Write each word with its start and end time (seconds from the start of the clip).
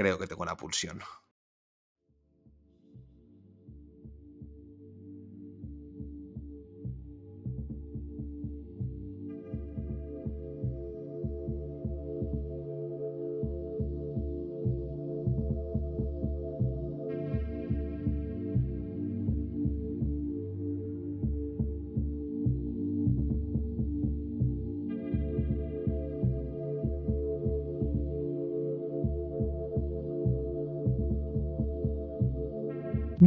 Creo 0.00 0.16
que 0.18 0.26
tengo 0.26 0.42
una 0.44 0.56
pulsión. 0.56 0.98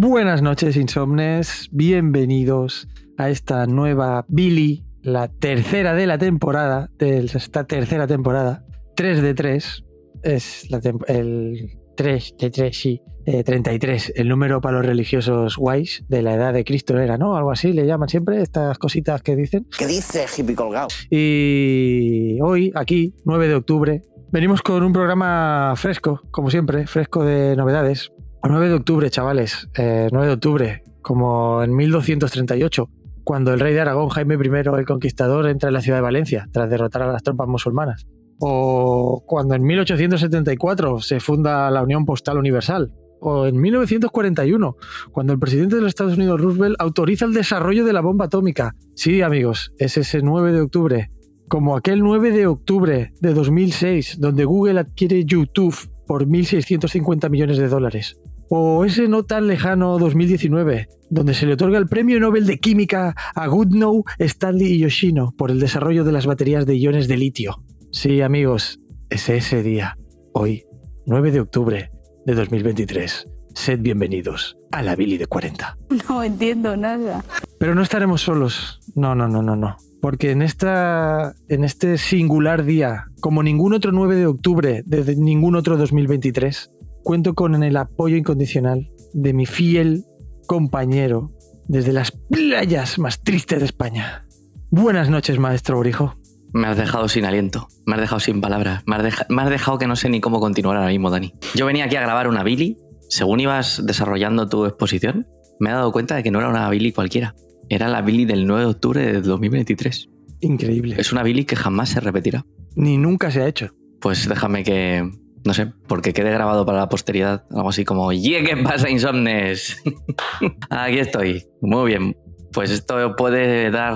Buenas 0.04 0.42
noches, 0.42 0.76
insomnes. 0.76 1.70
Bienvenidos 1.72 2.90
a 3.18 3.30
esta 3.30 3.66
nueva 3.68 4.26
Billy, 4.28 4.84
la 5.02 5.30
tercera 5.30 5.94
de 5.94 6.08
la 6.08 6.18
temporada, 6.18 6.90
de 7.00 7.20
esta 7.20 7.64
tercera 7.64 8.06
temporada. 8.06 8.66
3 8.98 9.22
de 9.22 9.34
3 9.34 9.86
es 10.24 10.70
la 10.70 10.82
el 11.08 11.80
3 11.96 12.36
de 12.38 12.50
3, 12.52 12.78
sí. 12.78 13.02
eh, 13.26 13.46
33, 13.46 14.12
el 14.18 14.28
número 14.28 14.60
para 14.60 14.80
los 14.80 14.86
religiosos 14.86 15.56
guays 15.56 16.04
de 16.10 16.22
la 16.22 16.34
edad 16.34 16.54
de 16.54 16.66
Cristo 16.66 17.00
era, 17.00 17.18
¿no? 17.18 17.38
Algo 17.38 17.52
así 17.52 17.72
le 17.72 17.86
llaman 17.86 18.10
siempre, 18.10 18.42
estas 18.42 18.78
cositas 18.78 19.22
que 19.22 19.38
dicen. 19.38 19.68
¿Qué 19.78 19.88
dice 19.88 20.26
hippie 20.38 20.54
colgado? 20.54 20.90
Y 21.12 22.40
hoy, 22.42 22.74
aquí, 22.76 23.16
9 23.24 23.48
de 23.48 23.56
octubre, 23.56 24.02
venimos 24.34 24.62
con 24.62 24.84
un 24.84 24.92
programa 24.92 25.76
fresco, 25.78 26.20
como 26.30 26.52
siempre, 26.52 26.88
fresco 26.88 27.24
de 27.24 27.56
novedades. 27.56 28.12
9 28.50 28.68
de 28.68 28.74
octubre, 28.76 29.10
chavales, 29.10 29.70
eh, 29.78 30.10
9 30.12 30.28
de 30.28 30.34
octubre, 30.34 30.84
como 31.02 31.64
en 31.64 31.74
1238, 31.76 32.90
cuando 33.24 33.54
el 33.54 33.60
rey 33.60 33.74
de 33.74 33.82
Aragón, 33.82 34.10
Jaime 34.10 34.36
I 34.36 34.80
el 34.80 34.86
Conquistador, 34.86 35.48
entra 35.48 35.70
en 35.70 35.74
la 35.74 35.82
ciudad 35.82 36.00
de 36.00 36.02
Valencia 36.02 36.50
tras 36.52 36.70
derrotar 36.70 37.04
a 37.04 37.12
las 37.12 37.24
tropas 37.24 37.48
musulmanas. 37.48 38.06
O 38.40 39.24
cuando 39.26 39.56
en 39.56 39.64
1874 39.64 41.00
se 41.00 41.20
funda 41.20 41.72
la 41.72 41.84
Unión 41.84 42.06
Postal 42.06 42.38
Universal. 42.38 42.92
O 43.22 43.46
en 43.46 43.62
1941, 43.62 44.76
cuando 45.14 45.32
el 45.32 45.40
presidente 45.40 45.76
de 45.76 45.82
los 45.82 45.90
Estados 45.90 46.18
Unidos, 46.18 46.42
Roosevelt, 46.42 46.76
autoriza 46.80 47.24
el 47.24 47.34
desarrollo 47.34 47.86
de 47.86 47.94
la 47.94 48.02
bomba 48.02 48.26
atómica. 48.26 48.76
Sí, 48.96 49.22
amigos, 49.22 49.72
es 49.78 49.96
ese 49.96 50.22
9 50.22 50.52
de 50.52 50.60
octubre. 50.60 51.12
Como 51.48 51.78
aquel 51.78 52.02
9 52.02 52.32
de 52.32 52.48
octubre 52.48 53.14
de 53.22 53.34
2006, 53.34 54.18
donde 54.20 54.44
Google 54.44 54.82
adquiere 54.82 55.24
YouTube 55.24 55.76
por 56.06 56.26
1.650 56.26 57.30
millones 57.30 57.58
de 57.58 57.70
dólares. 57.70 58.18
O 58.50 58.86
ese 58.86 59.08
no 59.08 59.24
tan 59.24 59.48
lejano 59.48 59.98
2019, 59.98 60.88
donde 61.10 61.34
se 61.34 61.46
le 61.46 61.54
otorga 61.54 61.78
el 61.78 61.88
Premio 61.88 62.20
Nobel 62.20 62.46
de 62.46 62.60
Química 62.60 63.16
a 63.36 63.48
Goodnow, 63.48 64.04
Stanley 64.20 64.74
y 64.74 64.80
Yoshino 64.80 65.34
por 65.38 65.52
el 65.52 65.60
desarrollo 65.60 66.04
de 66.04 66.12
las 66.12 66.26
baterías 66.26 66.66
de 66.66 66.76
iones 66.76 67.08
de 67.08 67.18
litio. 67.18 67.64
Sí, 67.92 68.22
amigos, 68.22 68.80
es 69.10 69.30
ese 69.30 69.64
día, 69.64 69.98
hoy, 70.34 70.66
9 71.06 71.32
de 71.32 71.40
octubre 71.42 71.92
de 72.26 72.36
2023. 72.36 73.28
Sed 73.54 73.80
bienvenidos 73.82 74.58
a 74.72 74.82
la 74.82 74.96
Billy 74.96 75.18
de 75.18 75.28
40. 75.28 75.78
No 76.10 76.24
entiendo 76.24 76.76
nada. 76.76 77.24
Pero 77.60 77.76
no 77.76 77.84
estaremos 77.84 78.22
solos. 78.22 78.80
No, 78.96 79.14
no, 79.14 79.28
no, 79.28 79.44
no, 79.44 79.56
no. 79.56 79.78
Porque 80.02 80.32
en, 80.32 80.42
esta, 80.42 81.34
en 81.48 81.64
este 81.64 81.98
singular 81.98 82.66
día, 82.66 83.06
como 83.22 83.44
ningún 83.44 83.74
otro 83.74 83.92
9 83.92 84.16
de 84.16 84.26
octubre 84.26 84.84
de 84.86 85.16
ningún 85.16 85.56
otro 85.56 85.78
2023, 85.78 86.72
cuento 87.04 87.34
con 87.34 87.62
el 87.64 87.78
apoyo 87.78 88.16
incondicional 88.18 88.92
de 89.14 89.34
mi 89.34 89.46
fiel 89.46 90.06
compañero 90.48 91.32
desde 91.68 91.94
las 91.94 92.12
playas 92.12 93.00
más 93.00 93.22
tristes 93.24 93.60
de 93.60 93.66
España. 93.66 94.26
Buenas 94.70 95.10
noches, 95.10 95.40
maestro 95.40 95.78
Borijo. 95.78 96.16
Me 96.54 96.68
has 96.68 96.78
dejado 96.78 97.08
sin 97.08 97.26
aliento, 97.26 97.68
me 97.86 97.96
has 97.96 98.02
dejado 98.02 98.20
sin 98.20 98.40
palabras, 98.42 98.84
me 98.86 98.96
has, 98.96 99.04
deja- 99.04 99.26
me 99.30 99.42
has 99.42 99.50
dejado 99.50 99.78
que 99.80 99.88
no 99.88 99.96
sé 99.96 100.10
ni 100.10 100.22
cómo 100.22 100.40
continuar 100.40 100.78
ahora 100.78 100.90
mismo, 100.90 101.10
Dani. 101.10 101.34
Yo 101.56 101.66
venía 101.66 101.86
aquí 101.86 101.96
a 101.96 102.02
grabar 102.02 102.28
una 102.28 102.44
Billy, 102.44 102.78
según 103.10 103.40
ibas 103.40 103.82
desarrollando 103.86 104.48
tu 104.50 104.66
exposición, 104.66 105.28
me 105.60 105.70
he 105.72 105.74
dado 105.74 105.92
cuenta 105.92 106.16
de 106.16 106.22
que 106.24 106.30
no 106.32 106.40
era 106.40 106.50
una 106.50 106.70
Billy 106.70 106.92
cualquiera, 106.92 107.34
era 107.70 107.88
la 107.88 108.02
Billy 108.02 108.26
del 108.26 108.46
9 108.46 108.62
de 108.66 108.70
octubre 108.70 109.02
de 109.14 109.22
2023. 109.22 110.10
Increíble. 110.42 110.96
Es 111.00 111.12
una 111.12 111.24
Billy 111.24 111.46
que 111.46 111.56
jamás 111.56 111.90
se 111.90 112.00
repetirá. 112.02 112.46
Ni 112.76 112.98
nunca 112.98 113.32
se 113.32 113.42
ha 113.42 113.48
hecho. 113.48 113.70
Pues 114.00 114.28
déjame 114.28 114.64
que, 114.64 115.10
no 115.46 115.54
sé, 115.54 115.72
porque 115.88 116.14
quede 116.14 116.32
grabado 116.32 116.66
para 116.66 116.80
la 116.80 116.90
posteridad, 116.90 117.46
algo 117.52 117.70
así 117.70 117.84
como, 117.84 118.12
¡Yeah, 118.14 118.44
qué 118.44 118.58
pasa, 118.58 118.90
insomnes! 118.90 119.82
aquí 120.70 121.00
estoy, 121.00 121.46
muy 121.62 121.92
bien. 121.92 122.18
Pues 122.52 122.72
esto 122.72 123.16
puede 123.16 123.72
dar, 123.72 123.96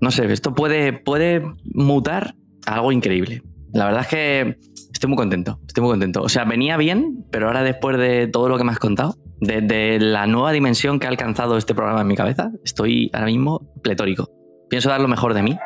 no 0.00 0.10
sé, 0.10 0.32
esto 0.32 0.54
puede, 0.54 0.92
puede 0.92 1.42
mutar 1.64 2.34
algo 2.66 2.92
increíble. 2.92 3.42
La 3.72 3.84
verdad 3.84 4.02
es 4.02 4.08
que 4.08 4.58
estoy 4.92 5.08
muy 5.08 5.16
contento, 5.16 5.60
estoy 5.66 5.82
muy 5.82 5.90
contento. 5.90 6.22
O 6.22 6.28
sea, 6.28 6.44
venía 6.44 6.76
bien, 6.76 7.26
pero 7.30 7.48
ahora 7.48 7.62
después 7.62 7.98
de 7.98 8.26
todo 8.26 8.48
lo 8.48 8.58
que 8.58 8.64
me 8.64 8.72
has 8.72 8.78
contado, 8.78 9.16
de, 9.40 9.60
de 9.60 9.98
la 10.00 10.26
nueva 10.26 10.52
dimensión 10.52 10.98
que 10.98 11.06
ha 11.06 11.10
alcanzado 11.10 11.56
este 11.56 11.74
programa 11.74 12.00
en 12.02 12.06
mi 12.06 12.16
cabeza, 12.16 12.50
estoy 12.64 13.10
ahora 13.12 13.26
mismo 13.26 13.72
pletórico. 13.82 14.39
Pienso 14.70 14.88
dar 14.88 15.00
lo 15.00 15.08
mejor 15.08 15.34
de 15.34 15.42
mí 15.42 15.58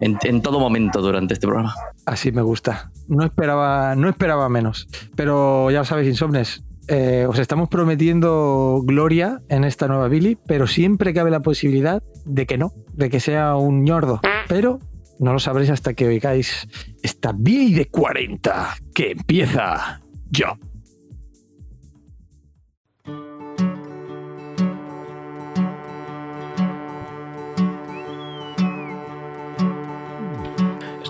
en, 0.00 0.42
todo 0.42 0.60
momento 0.60 1.00
durante 1.00 1.34
este 1.34 1.46
programa. 1.46 1.74
Así 2.06 2.30
me 2.30 2.42
gusta. 2.42 2.90
No 3.08 3.24
esperaba, 3.24 3.96
no 3.96 4.08
esperaba 4.08 4.48
menos. 4.48 4.86
Pero 5.16 5.70
ya 5.70 5.84
sabéis, 5.84 6.08
insomnes, 6.08 6.62
eh, 6.86 7.26
os 7.28 7.38
estamos 7.38 7.68
prometiendo 7.68 8.82
gloria 8.84 9.40
en 9.48 9.64
esta 9.64 9.88
nueva 9.88 10.08
Billy, 10.08 10.36
pero 10.46 10.66
siempre 10.66 11.14
cabe 11.14 11.30
la 11.30 11.40
posibilidad 11.40 12.02
de 12.26 12.46
que 12.46 12.58
no, 12.58 12.72
de 12.92 13.10
que 13.10 13.18
sea 13.18 13.56
un 13.56 13.84
ñordo. 13.84 14.20
Pero 14.46 14.78
no 15.18 15.32
lo 15.32 15.38
sabréis 15.38 15.70
hasta 15.70 15.94
que 15.94 16.06
oigáis 16.06 16.68
esta 17.02 17.32
Billy 17.32 17.74
de 17.74 17.86
40 17.86 18.76
que 18.94 19.12
empieza 19.12 20.00
ya. 20.30 20.58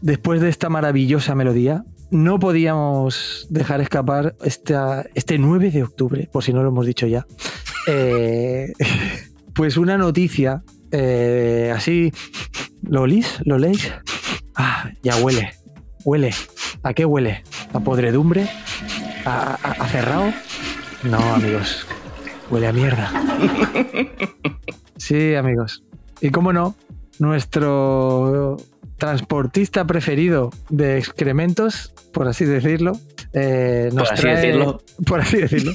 Después 0.00 0.40
de 0.40 0.48
esta 0.48 0.68
maravillosa 0.68 1.34
melodía, 1.34 1.84
no 2.10 2.38
podíamos 2.38 3.46
dejar 3.50 3.80
escapar 3.80 4.36
esta, 4.44 5.04
este 5.14 5.38
9 5.38 5.70
de 5.70 5.82
octubre, 5.82 6.28
por 6.32 6.44
si 6.44 6.52
no 6.52 6.62
lo 6.62 6.68
hemos 6.68 6.86
dicho 6.86 7.06
ya. 7.06 7.26
eh, 7.88 8.72
pues 9.54 9.76
una 9.76 9.96
noticia 9.98 10.62
eh, 10.92 11.72
así. 11.74 12.12
¿Lo 12.82 13.02
olís? 13.02 13.38
¿Lo 13.44 13.58
leéis? 13.58 13.92
Ah, 14.54 14.90
ya 15.02 15.16
huele. 15.16 15.52
Huele. 16.04 16.32
¿A 16.84 16.94
qué 16.94 17.04
huele? 17.04 17.42
¿A 17.72 17.80
podredumbre? 17.80 18.48
¿A, 19.24 19.58
a- 19.60 19.72
a 19.84 19.88
cerrado? 19.88 20.32
No, 21.02 21.18
amigos. 21.34 21.84
Huele 22.50 22.68
a 22.68 22.72
mierda. 22.72 23.10
Sí, 24.98 25.34
amigos. 25.34 25.84
Y 26.22 26.30
cómo 26.30 26.52
no, 26.54 26.74
nuestro 27.18 28.56
transportista 28.96 29.86
preferido 29.86 30.50
de 30.70 30.98
excrementos, 30.98 31.92
por 32.12 32.28
así 32.28 32.44
decirlo, 32.44 32.98
eh, 33.32 33.90
nos 33.92 34.08
Por 34.08 34.12
así 34.14 34.22
trae, 34.22 34.36
decirlo. 34.36 34.82
por 35.06 35.20
así 35.20 35.36
decirlo, 35.36 35.72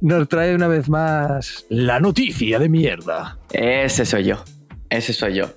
nos 0.00 0.28
trae 0.28 0.54
una 0.54 0.66
vez 0.66 0.88
más 0.88 1.64
la 1.68 2.00
noticia 2.00 2.58
de 2.58 2.68
mierda. 2.68 3.38
Ese 3.52 4.04
soy 4.04 4.24
yo. 4.24 4.44
Ese 4.90 5.12
soy 5.12 5.34
yo. 5.34 5.50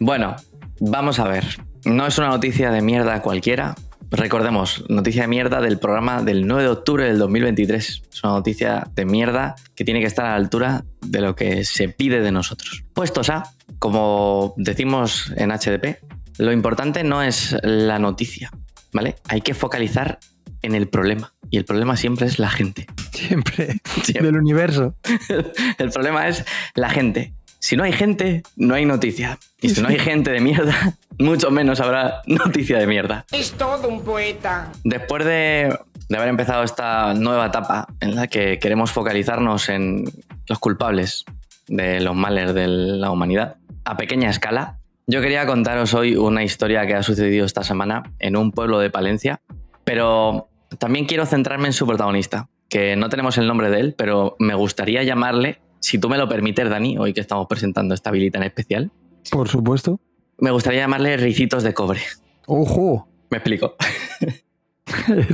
Bueno, 0.00 0.36
vamos 0.80 1.18
a 1.18 1.28
ver. 1.28 1.44
No 1.84 2.06
es 2.06 2.16
una 2.18 2.28
noticia 2.28 2.70
de 2.70 2.80
mierda 2.80 3.20
cualquiera. 3.20 3.74
Recordemos, 4.10 4.84
noticia 4.88 5.22
de 5.22 5.28
mierda 5.28 5.60
del 5.60 5.78
programa 5.78 6.22
del 6.22 6.46
9 6.46 6.62
de 6.64 6.68
octubre 6.68 7.04
del 7.04 7.18
2023. 7.18 8.02
Es 8.12 8.24
una 8.24 8.34
noticia 8.34 8.86
de 8.94 9.06
mierda 9.06 9.54
que 9.74 9.84
tiene 9.84 10.00
que 10.00 10.06
estar 10.06 10.26
a 10.26 10.30
la 10.30 10.36
altura 10.36 10.84
de 11.00 11.20
lo 11.22 11.34
que 11.34 11.64
se 11.64 11.88
pide 11.88 12.20
de 12.20 12.30
nosotros. 12.30 12.84
Puestos 12.92 13.30
a, 13.30 13.44
como 13.78 14.52
decimos 14.58 15.32
en 15.36 15.50
HDP, 15.50 15.96
lo 16.38 16.52
importante 16.52 17.04
no 17.04 17.22
es 17.22 17.56
la 17.62 17.98
noticia, 17.98 18.50
¿vale? 18.92 19.16
Hay 19.28 19.40
que 19.40 19.54
focalizar 19.54 20.18
en 20.62 20.74
el 20.74 20.88
problema. 20.88 21.32
Y 21.50 21.58
el 21.58 21.64
problema 21.64 21.96
siempre 21.96 22.26
es 22.26 22.38
la 22.38 22.50
gente. 22.50 22.86
Siempre, 23.10 23.80
Siempre. 24.02 24.26
del 24.26 24.36
universo. 24.36 24.94
El 25.78 25.90
problema 25.90 26.28
es 26.28 26.44
la 26.74 26.88
gente. 26.88 27.34
Si 27.58 27.76
no 27.76 27.84
hay 27.84 27.92
gente, 27.92 28.42
no 28.56 28.74
hay 28.74 28.84
noticia. 28.84 29.38
Y 29.60 29.68
si 29.68 29.82
no 29.82 29.88
hay 29.88 29.98
gente 29.98 30.32
de 30.32 30.40
mierda, 30.40 30.96
mucho 31.18 31.50
menos 31.50 31.80
habrá 31.80 32.22
noticia 32.26 32.78
de 32.78 32.86
mierda. 32.86 33.24
Es 33.30 33.52
todo 33.52 33.88
un 33.88 34.02
poeta. 34.02 34.72
Después 34.82 35.24
de, 35.24 35.78
de 36.08 36.16
haber 36.16 36.28
empezado 36.28 36.64
esta 36.64 37.14
nueva 37.14 37.46
etapa 37.46 37.86
en 38.00 38.16
la 38.16 38.26
que 38.26 38.58
queremos 38.58 38.90
focalizarnos 38.90 39.68
en 39.68 40.04
los 40.48 40.58
culpables 40.58 41.24
de 41.68 42.00
los 42.00 42.16
males 42.16 42.54
de 42.54 42.66
la 42.66 43.10
humanidad 43.10 43.56
a 43.84 43.96
pequeña 43.96 44.30
escala, 44.30 44.78
yo 45.06 45.20
quería 45.20 45.46
contaros 45.46 45.94
hoy 45.94 46.16
una 46.16 46.42
historia 46.44 46.86
que 46.86 46.94
ha 46.94 47.02
sucedido 47.02 47.44
esta 47.46 47.64
semana 47.64 48.02
en 48.18 48.36
un 48.36 48.52
pueblo 48.52 48.78
de 48.78 48.90
Palencia, 48.90 49.40
pero 49.84 50.48
también 50.78 51.06
quiero 51.06 51.26
centrarme 51.26 51.66
en 51.66 51.72
su 51.72 51.86
protagonista, 51.86 52.48
que 52.68 52.96
no 52.96 53.08
tenemos 53.08 53.36
el 53.38 53.46
nombre 53.46 53.70
de 53.70 53.80
él, 53.80 53.94
pero 53.96 54.36
me 54.38 54.54
gustaría 54.54 55.02
llamarle, 55.02 55.60
si 55.80 55.98
tú 55.98 56.08
me 56.08 56.18
lo 56.18 56.28
permites, 56.28 56.68
Dani, 56.70 56.96
hoy 56.98 57.12
que 57.12 57.20
estamos 57.20 57.46
presentando 57.46 57.94
esta 57.94 58.10
vilita 58.10 58.38
en 58.38 58.44
especial, 58.44 58.90
Por 59.30 59.48
supuesto. 59.48 60.00
me 60.38 60.50
gustaría 60.50 60.80
llamarle 60.80 61.16
Ricitos 61.16 61.62
de 61.62 61.74
Cobre. 61.74 62.00
¡Ojo! 62.46 63.08
Me 63.30 63.38
explico. 63.38 63.76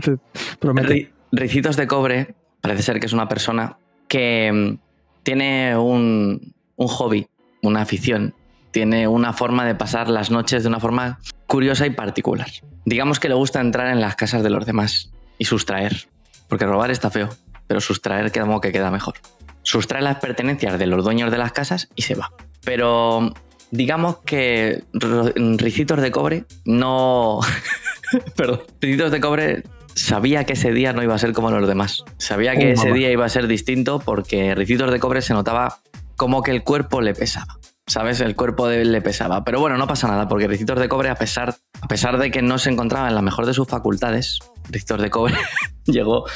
Te 0.03 0.19
prometo. 0.59 0.89
Ri- 0.89 1.11
Ricitos 1.33 1.77
de 1.77 1.87
Cobre 1.87 2.35
parece 2.61 2.83
ser 2.83 3.01
que 3.01 3.07
es 3.07 3.13
una 3.13 3.29
persona 3.29 3.79
que 4.09 4.51
mm, 4.53 4.79
tiene 5.23 5.77
un, 5.77 6.55
un 6.77 6.87
hobby, 6.89 7.27
una 7.63 7.83
afición, 7.83 8.35
tiene 8.71 9.09
una 9.09 9.33
forma 9.33 9.65
de 9.67 9.75
pasar 9.75 10.09
las 10.09 10.31
noches 10.31 10.63
de 10.63 10.69
una 10.69 10.81
forma 10.81 11.19
curiosa 11.47 11.87
y 11.87 11.91
particular. 11.91 12.49
Digamos 12.85 13.21
que 13.21 13.29
le 13.29 13.35
gusta 13.35 13.61
entrar 13.61 13.89
en 13.89 14.01
las 14.01 14.17
casas 14.17 14.43
de 14.43 14.51
los 14.51 14.67
demás 14.67 15.11
y 15.39 15.45
sustraer, 15.45 16.09
porque 16.49 16.67
robar 16.67 16.91
está 16.91 17.11
feo, 17.11 17.29
pero 17.67 17.81
sustraer 17.81 18.31
queda 18.33 18.45
como 18.45 18.61
que 18.61 18.73
queda 18.73 18.91
mejor. 18.91 19.15
Sustrae 19.63 20.03
las 20.03 20.17
pertenencias 20.17 20.79
de 20.79 20.87
los 20.87 21.05
dueños 21.05 21.31
de 21.31 21.39
las 21.39 21.53
casas 21.53 21.89
y 21.95 22.03
se 22.03 22.15
va. 22.15 22.33
Pero 22.65 23.33
digamos 23.71 24.19
que 24.19 24.85
Ricitos 24.93 26.01
de 26.01 26.11
Cobre 26.11 26.45
no... 26.65 27.41
Perdón. 28.37 28.63
Ricitos 28.81 29.11
de 29.11 29.21
Cobre 29.21 29.63
sabía 29.95 30.45
que 30.45 30.55
ese 30.55 30.73
día 30.73 30.93
no 30.93 31.03
iba 31.03 31.15
a 31.15 31.19
ser 31.19 31.33
como 31.33 31.51
los 31.51 31.69
demás. 31.69 32.05
Sabía 32.17 32.57
que 32.57 32.71
Oh, 32.71 32.73
ese 32.73 32.85
mamá. 32.87 32.97
día 32.97 33.11
iba 33.11 33.27
a 33.27 33.29
ser 33.29 33.47
distinto 33.47 33.99
porque 33.99 34.55
Ricitos 34.55 34.91
de 34.91 35.01
Cobre 35.01 35.21
se 35.21 35.35
notaba 35.35 35.81
como 36.17 36.43
que 36.43 36.51
el 36.53 36.63
cuerpo 36.63 37.01
le 37.03 37.15
pesaba. 37.15 37.59
¿Sabes? 37.89 38.21
El 38.21 38.37
cuerpo 38.37 38.69
de 38.69 38.83
él 38.83 38.93
le 38.93 39.01
pesaba. 39.01 39.45
Pero 39.45 39.61
bueno, 39.61 39.77
no 39.79 39.87
pasa 39.87 40.07
nada, 40.09 40.29
porque 40.29 40.47
Ricitos 40.47 40.79
de 40.79 40.89
Cobre, 40.89 41.09
a 41.09 41.15
pesar, 41.17 41.57
a 41.81 41.89
pesar 41.89 42.19
de 42.19 42.31
que 42.31 42.43
no 42.43 42.59
se 42.59 42.71
encontraba 42.71 43.09
en 43.09 43.15
la 43.15 43.23
mejor 43.23 43.47
de 43.47 43.55
sus 43.55 43.67
facultades, 43.67 44.39
Ricitos 44.71 45.01
de 45.03 45.11
Cobre 45.11 45.35
llegó 45.87 46.27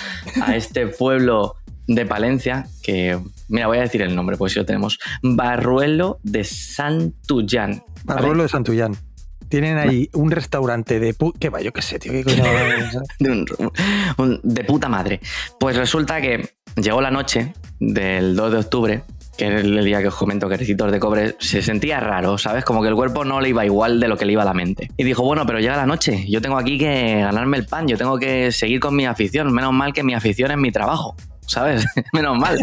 a 0.42 0.56
este 0.56 0.86
pueblo 0.86 1.56
de 1.86 2.06
Palencia, 2.06 2.66
que, 2.82 3.18
mira, 3.48 3.66
voy 3.66 3.78
a 3.78 3.82
decir 3.82 4.00
el 4.02 4.14
nombre, 4.16 4.36
pues 4.38 4.52
si 4.54 4.58
lo 4.58 4.64
tenemos, 4.64 4.98
Barruelo 5.22 6.18
de 6.22 6.42
Santullán. 6.44 7.82
¿vale? 8.04 8.20
Barruelo 8.22 8.42
de 8.44 8.48
Santullán. 8.48 8.96
Tienen 9.48 9.76
ahí 9.76 10.08
un 10.14 10.30
restaurante 10.30 10.98
de 10.98 11.12
pu 11.12 11.34
¿Qué 11.38 11.50
va? 11.50 11.60
Yo 11.60 11.74
qué 11.74 11.82
sé, 11.82 11.98
tío. 11.98 12.12
¿Qué 12.12 12.24
coño? 12.24 12.42
de, 13.18 13.30
un- 13.30 13.46
un- 14.16 14.40
de 14.42 14.64
puta 14.64 14.88
madre. 14.88 15.20
Pues 15.60 15.76
resulta 15.76 16.22
que 16.22 16.48
llegó 16.76 17.02
la 17.02 17.10
noche 17.10 17.52
del 17.78 18.34
2 18.34 18.52
de 18.52 18.58
octubre, 18.58 19.02
que 19.36 19.46
es 19.46 19.64
el 19.64 19.84
día 19.84 20.00
que 20.00 20.08
os 20.08 20.14
comento 20.14 20.48
que 20.48 20.56
Ricitos 20.56 20.92
de 20.92 21.00
Cobre 21.00 21.36
se 21.38 21.62
sentía 21.62 22.00
raro, 22.00 22.38
¿sabes? 22.38 22.64
Como 22.64 22.82
que 22.82 22.88
el 22.88 22.94
cuerpo 22.94 23.24
no 23.24 23.40
le 23.40 23.48
iba 23.48 23.64
igual 23.64 23.98
de 24.00 24.08
lo 24.08 24.16
que 24.16 24.24
le 24.24 24.32
iba 24.32 24.42
a 24.42 24.44
la 24.44 24.54
mente. 24.54 24.90
Y 24.96 25.04
dijo, 25.04 25.22
bueno, 25.22 25.46
pero 25.46 25.58
llega 25.58 25.76
la 25.76 25.86
noche, 25.86 26.26
yo 26.28 26.40
tengo 26.40 26.58
aquí 26.58 26.78
que 26.78 27.20
ganarme 27.20 27.56
el 27.58 27.66
pan, 27.66 27.88
yo 27.88 27.96
tengo 27.96 28.18
que 28.18 28.52
seguir 28.52 28.80
con 28.80 28.94
mi 28.94 29.06
afición, 29.06 29.52
menos 29.52 29.72
mal 29.72 29.92
que 29.92 30.02
mi 30.02 30.14
afición 30.14 30.50
es 30.50 30.58
mi 30.58 30.70
trabajo, 30.70 31.16
¿sabes? 31.46 31.84
menos 32.12 32.36
mal. 32.36 32.58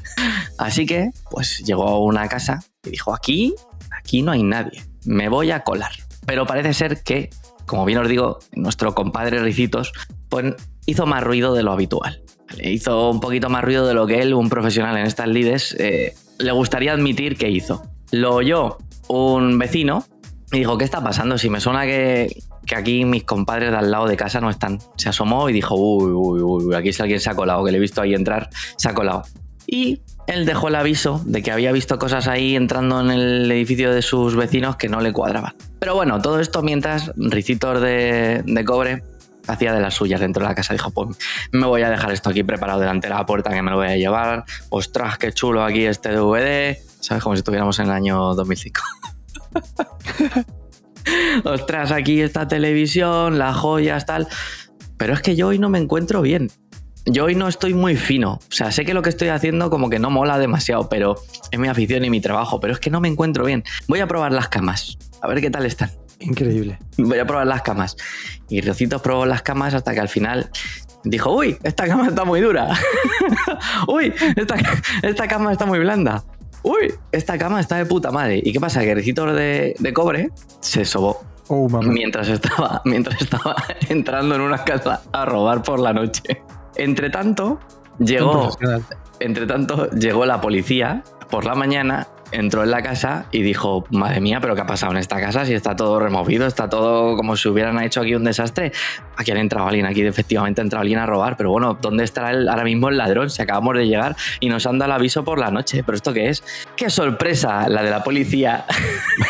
Así 0.58 0.86
que, 0.86 1.10
pues 1.30 1.62
llegó 1.64 1.88
a 1.88 1.98
una 1.98 2.28
casa 2.28 2.60
y 2.84 2.90
dijo, 2.90 3.14
aquí, 3.14 3.54
aquí 3.98 4.22
no 4.22 4.32
hay 4.32 4.42
nadie, 4.42 4.82
me 5.04 5.28
voy 5.28 5.50
a 5.50 5.60
colar. 5.60 5.92
Pero 6.26 6.46
parece 6.46 6.72
ser 6.74 7.02
que, 7.02 7.30
como 7.66 7.84
bien 7.84 7.98
os 7.98 8.08
digo, 8.08 8.38
nuestro 8.52 8.94
compadre 8.94 9.42
Ricitos, 9.42 9.92
pues 10.28 10.54
hizo 10.86 11.06
más 11.06 11.22
ruido 11.22 11.54
de 11.54 11.62
lo 11.62 11.72
habitual. 11.72 12.23
Hizo 12.62 13.10
un 13.10 13.20
poquito 13.20 13.48
más 13.48 13.64
ruido 13.64 13.86
de 13.86 13.94
lo 13.94 14.06
que 14.06 14.20
él, 14.20 14.34
un 14.34 14.48
profesional 14.48 14.96
en 14.96 15.06
estas 15.06 15.28
lides, 15.28 15.74
eh, 15.78 16.14
le 16.38 16.52
gustaría 16.52 16.92
admitir 16.92 17.36
que 17.36 17.50
hizo. 17.50 17.82
Lo 18.10 18.34
oyó 18.34 18.78
un 19.08 19.58
vecino 19.58 20.04
y 20.52 20.58
dijo, 20.58 20.78
¿qué 20.78 20.84
está 20.84 21.02
pasando? 21.02 21.38
Si 21.38 21.50
me 21.50 21.60
suena 21.60 21.84
que, 21.84 22.42
aquí 22.74 23.04
mis 23.04 23.24
compadres 23.24 23.70
de 23.70 23.76
al 23.76 23.90
lado 23.90 24.06
de 24.06 24.16
casa 24.16 24.40
no 24.40 24.50
están. 24.50 24.78
Se 24.96 25.08
asomó 25.08 25.48
y 25.48 25.52
dijo, 25.52 25.74
uy, 25.74 26.12
uy, 26.12 26.40
uy, 26.42 26.74
aquí 26.74 26.92
si 26.92 27.02
alguien 27.02 27.20
se 27.20 27.30
ha 27.30 27.34
colado, 27.34 27.64
que 27.64 27.72
le 27.72 27.78
he 27.78 27.80
visto 27.80 28.00
ahí 28.00 28.14
entrar, 28.14 28.50
se 28.76 28.88
ha 28.88 28.94
colado. 28.94 29.22
Y 29.66 30.02
él 30.26 30.44
dejó 30.44 30.68
el 30.68 30.74
aviso 30.74 31.22
de 31.24 31.42
que 31.42 31.50
había 31.50 31.72
visto 31.72 31.98
cosas 31.98 32.28
ahí 32.28 32.54
entrando 32.54 33.00
en 33.00 33.10
el 33.10 33.50
edificio 33.50 33.92
de 33.92 34.02
sus 34.02 34.36
vecinos 34.36 34.76
que 34.76 34.88
no 34.88 35.00
le 35.00 35.12
cuadraban. 35.12 35.54
Pero 35.80 35.94
bueno, 35.94 36.20
todo 36.20 36.38
esto 36.38 36.62
mientras 36.62 37.12
Ricitos 37.16 37.80
de 37.80 38.64
Cobre 38.66 39.02
hacía 39.46 39.72
de 39.72 39.80
las 39.80 39.94
suyas 39.94 40.20
dentro 40.20 40.42
de 40.42 40.48
la 40.48 40.54
casa. 40.54 40.72
Dijo, 40.72 40.90
pues 40.90 41.16
me 41.52 41.66
voy 41.66 41.82
a 41.82 41.90
dejar 41.90 42.12
esto 42.12 42.30
aquí 42.30 42.42
preparado 42.42 42.80
delante 42.80 43.08
de 43.08 43.14
la 43.14 43.26
puerta 43.26 43.50
que 43.50 43.62
me 43.62 43.70
lo 43.70 43.76
voy 43.76 43.88
a 43.88 43.96
llevar. 43.96 44.44
Ostras, 44.70 45.18
qué 45.18 45.32
chulo 45.32 45.64
aquí 45.64 45.84
este 45.84 46.10
DVD. 46.10 46.76
¿Sabes? 47.00 47.22
Como 47.22 47.34
si 47.36 47.40
estuviéramos 47.40 47.78
en 47.78 47.86
el 47.86 47.92
año 47.92 48.34
2005. 48.34 48.80
Ostras, 51.44 51.92
aquí 51.92 52.20
esta 52.20 52.48
televisión, 52.48 53.38
las 53.38 53.56
joyas, 53.56 54.06
tal. 54.06 54.28
Pero 54.96 55.12
es 55.12 55.20
que 55.20 55.36
yo 55.36 55.48
hoy 55.48 55.58
no 55.58 55.68
me 55.68 55.78
encuentro 55.78 56.22
bien. 56.22 56.50
Yo 57.06 57.24
hoy 57.24 57.34
no 57.34 57.48
estoy 57.48 57.74
muy 57.74 57.96
fino. 57.96 58.34
O 58.34 58.40
sea, 58.52 58.72
sé 58.72 58.86
que 58.86 58.94
lo 58.94 59.02
que 59.02 59.10
estoy 59.10 59.28
haciendo 59.28 59.68
como 59.68 59.90
que 59.90 59.98
no 59.98 60.08
mola 60.08 60.38
demasiado, 60.38 60.88
pero 60.88 61.16
es 61.50 61.58
mi 61.58 61.68
afición 61.68 62.04
y 62.04 62.10
mi 62.10 62.20
trabajo. 62.20 62.60
Pero 62.60 62.72
es 62.72 62.80
que 62.80 62.88
no 62.88 63.00
me 63.00 63.08
encuentro 63.08 63.44
bien. 63.44 63.64
Voy 63.86 64.00
a 64.00 64.06
probar 64.06 64.32
las 64.32 64.48
camas. 64.48 64.96
A 65.20 65.28
ver 65.28 65.42
qué 65.42 65.50
tal 65.50 65.66
están. 65.66 65.90
Increíble. 66.24 66.78
Voy 66.98 67.18
a 67.18 67.26
probar 67.26 67.46
las 67.46 67.62
camas. 67.62 67.96
Y 68.48 68.60
Rocitos 68.60 69.00
probó 69.02 69.26
las 69.26 69.42
camas 69.42 69.74
hasta 69.74 69.94
que 69.94 70.00
al 70.00 70.08
final 70.08 70.50
dijo, 71.04 71.34
uy, 71.34 71.56
esta 71.62 71.86
cama 71.86 72.08
está 72.08 72.24
muy 72.24 72.40
dura. 72.40 72.68
uy, 73.88 74.12
esta, 74.36 74.56
esta 75.02 75.28
cama 75.28 75.52
está 75.52 75.66
muy 75.66 75.78
blanda. 75.78 76.24
Uy, 76.62 76.94
esta 77.12 77.36
cama 77.38 77.60
está 77.60 77.76
de 77.76 77.86
puta 77.86 78.10
madre. 78.10 78.40
¿Y 78.42 78.52
qué 78.52 78.60
pasa? 78.60 78.80
Que 78.80 78.94
Ricitos 78.94 79.34
de, 79.36 79.76
de 79.78 79.92
cobre 79.92 80.30
se 80.60 80.84
sobó 80.84 81.20
Oh, 81.48 81.68
mientras 81.82 82.28
estaba, 82.28 82.80
mientras 82.84 83.20
estaba 83.20 83.54
entrando 83.88 84.34
en 84.34 84.40
una 84.40 84.64
casa 84.64 85.02
a 85.12 85.24
robar 85.24 85.62
por 85.62 85.78
la 85.78 85.92
noche. 85.92 86.22
Entre 86.76 87.10
tanto, 87.10 87.60
llegó, 87.98 88.50
entre 89.20 89.46
tanto, 89.46 89.90
llegó 89.90 90.24
la 90.24 90.40
policía 90.40 91.02
por 91.30 91.44
la 91.44 91.54
mañana, 91.54 92.08
entró 92.34 92.62
en 92.64 92.70
la 92.70 92.82
casa 92.82 93.26
y 93.32 93.42
dijo, 93.42 93.84
madre 93.90 94.20
mía, 94.20 94.40
pero 94.40 94.54
¿qué 94.54 94.62
ha 94.62 94.66
pasado 94.66 94.92
en 94.92 94.98
esta 94.98 95.20
casa? 95.20 95.44
Si 95.44 95.54
está 95.54 95.74
todo 95.76 95.98
removido, 96.00 96.46
está 96.46 96.68
todo 96.68 97.16
como 97.16 97.36
si 97.36 97.48
hubieran 97.48 97.80
hecho 97.82 98.00
aquí 98.00 98.14
un 98.14 98.24
desastre. 98.24 98.72
Aquí 99.16 99.30
ha 99.30 99.38
entrado 99.38 99.66
alguien, 99.68 99.86
aquí 99.86 100.02
efectivamente 100.02 100.60
ha 100.60 100.64
entrado 100.64 100.80
alguien 100.82 100.98
a 100.98 101.06
robar, 101.06 101.36
pero 101.36 101.50
bueno, 101.50 101.78
¿dónde 101.80 102.04
está 102.04 102.30
el- 102.30 102.48
ahora 102.48 102.64
mismo 102.64 102.88
el 102.88 102.96
ladrón? 102.96 103.30
Si 103.30 103.40
acabamos 103.42 103.76
de 103.76 103.86
llegar 103.86 104.16
y 104.40 104.48
nos 104.48 104.66
han 104.66 104.78
dado 104.78 104.92
el 104.92 104.96
aviso 104.96 105.24
por 105.24 105.38
la 105.38 105.50
noche, 105.50 105.82
¿pero 105.84 105.96
esto 105.96 106.12
qué 106.12 106.28
es? 106.28 106.42
¡Qué 106.76 106.90
sorpresa 106.90 107.68
la 107.68 107.82
de 107.82 107.90
la 107.90 108.02
policía! 108.02 108.64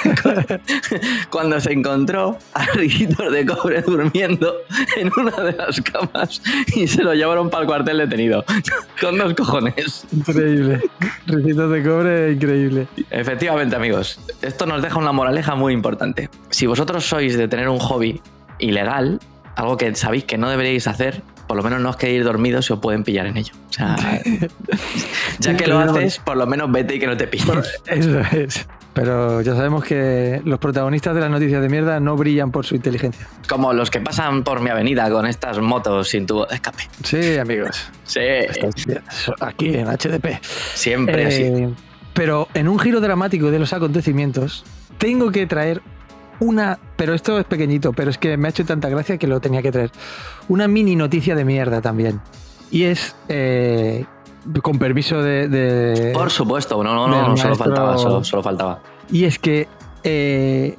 cuando 1.31 1.61
se 1.61 1.73
encontró 1.73 2.39
a 2.55 2.65
Riquitos 2.75 3.33
de 3.33 3.45
Cobre 3.47 3.83
durmiendo 3.83 4.55
en 4.97 5.11
una 5.17 5.37
de 5.43 5.53
las 5.53 5.81
camas 5.81 6.41
y 6.75 6.87
se 6.87 7.03
lo 7.03 7.15
llevaron 7.15 7.51
para 7.51 7.63
el 7.63 7.67
cuartel 7.69 7.99
detenido. 7.99 8.45
Con 9.01 9.19
dos 9.19 9.35
cojones. 9.35 10.07
Increíble. 10.13 10.81
Ricitos 11.27 11.71
de 11.71 11.83
cobre, 11.83 12.33
increíble. 12.33 12.87
Efectivamente, 13.11 13.77
amigos. 13.77 14.21
Esto 14.43 14.67
nos 14.67 14.83
deja 14.83 14.99
una 14.99 15.13
moraleja 15.13 15.55
muy 15.55 15.73
importante. 15.73 16.29
Si 16.51 16.67
vosotros 16.67 17.05
sois 17.05 17.37
de 17.37 17.49
tener 17.49 17.69
un 17.69 17.79
hobby 17.79 18.21
ilegal, 18.59 19.21
algo 19.57 19.77
que 19.77 19.95
sabéis 19.95 20.25
que 20.25 20.39
no 20.39 20.49
deberíais 20.49 20.87
hacer, 20.87 21.23
por 21.47 21.57
lo 21.57 21.63
menos 21.63 21.81
no 21.81 21.91
os 21.91 21.97
quedéis 21.97 22.25
dormidos 22.25 22.67
si 22.67 22.73
os 22.73 22.79
pueden 22.79 23.05
pillar 23.05 23.27
en 23.27 23.37
ello. 23.37 23.53
O 23.69 23.73
sea, 23.73 23.97
ya 25.39 25.57
que 25.57 25.67
lo 25.67 25.79
haces, 25.79 26.19
por 26.19 26.37
lo 26.37 26.47
menos 26.47 26.71
vete 26.73 26.97
y 26.97 26.99
que 26.99 27.07
no 27.07 27.17
te 27.17 27.27
pillen. 27.27 27.63
Eso 27.87 28.21
es. 28.21 28.67
Pero 28.95 29.41
ya 29.41 29.57
sabemos 29.57 29.85
que 29.85 30.41
los 30.45 30.61
protagonistas 30.61 31.17
de 31.17 31.21
las 31.21 31.31
noticias 31.31 31.61
de 31.61 31.69
mierda 31.69 31.99
no 31.99 32.17
brillan 32.17 32.53
por 32.53 32.65
su 32.65 32.77
inteligencia. 32.77 33.27
Como 33.49 33.73
los 33.73 33.91
que 33.91 34.01
pasan 34.01 34.45
por 34.45 34.61
mi 34.61 34.71
avenida 34.71 35.11
con 35.11 35.27
estas 35.27 35.59
motos 35.59 36.09
sin 36.09 36.27
tubo 36.27 36.47
de 36.47 36.55
escape. 36.55 36.85
Sí, 37.03 37.37
amigos. 37.37 37.91
Sí. 38.05 38.21
Aquí 39.41 39.75
en 39.75 39.89
HDP. 39.89 40.41
Siempre 40.75 41.27
así. 41.27 41.75
Pero 42.15 42.49
en 42.55 42.69
un 42.69 42.79
giro 42.79 43.01
dramático 43.01 43.51
de 43.51 43.59
los 43.59 43.73
acontecimientos, 43.73 44.65
tengo 44.99 45.31
que 45.33 45.47
traer 45.47 45.83
una. 46.41 46.79
Pero 46.97 47.13
esto 47.15 47.39
es 47.39 47.45
pequeñito, 47.45 47.93
pero 47.93 48.11
es 48.11 48.19
que 48.19 48.37
me 48.37 48.49
ha 48.49 48.51
hecho 48.51 48.65
tanta 48.65 48.89
gracia 48.89 49.19
que 49.19 49.27
lo 49.27 49.41
tenía 49.41 49.63
que 49.63 49.73
traer. 49.73 49.91
Una 50.49 50.69
mini 50.69 50.95
noticia 50.97 51.35
de 51.35 51.45
mierda 51.45 51.81
también. 51.81 52.21
Y 52.71 52.85
es. 52.85 53.17
eh, 53.29 54.05
con 54.63 54.79
permiso 54.79 55.23
de. 55.23 55.49
de- 55.49 56.13
Por 56.13 56.31
supuesto, 56.31 56.83
no, 56.85 56.95
no, 56.95 57.09
no, 57.09 57.37
solo 57.37 57.57
faltaba, 57.57 57.99
solo, 57.99 58.23
solo 58.25 58.43
faltaba. 58.43 58.81
Y 59.11 59.25
es 59.25 59.39
que 59.39 59.67
eh, 60.05 60.77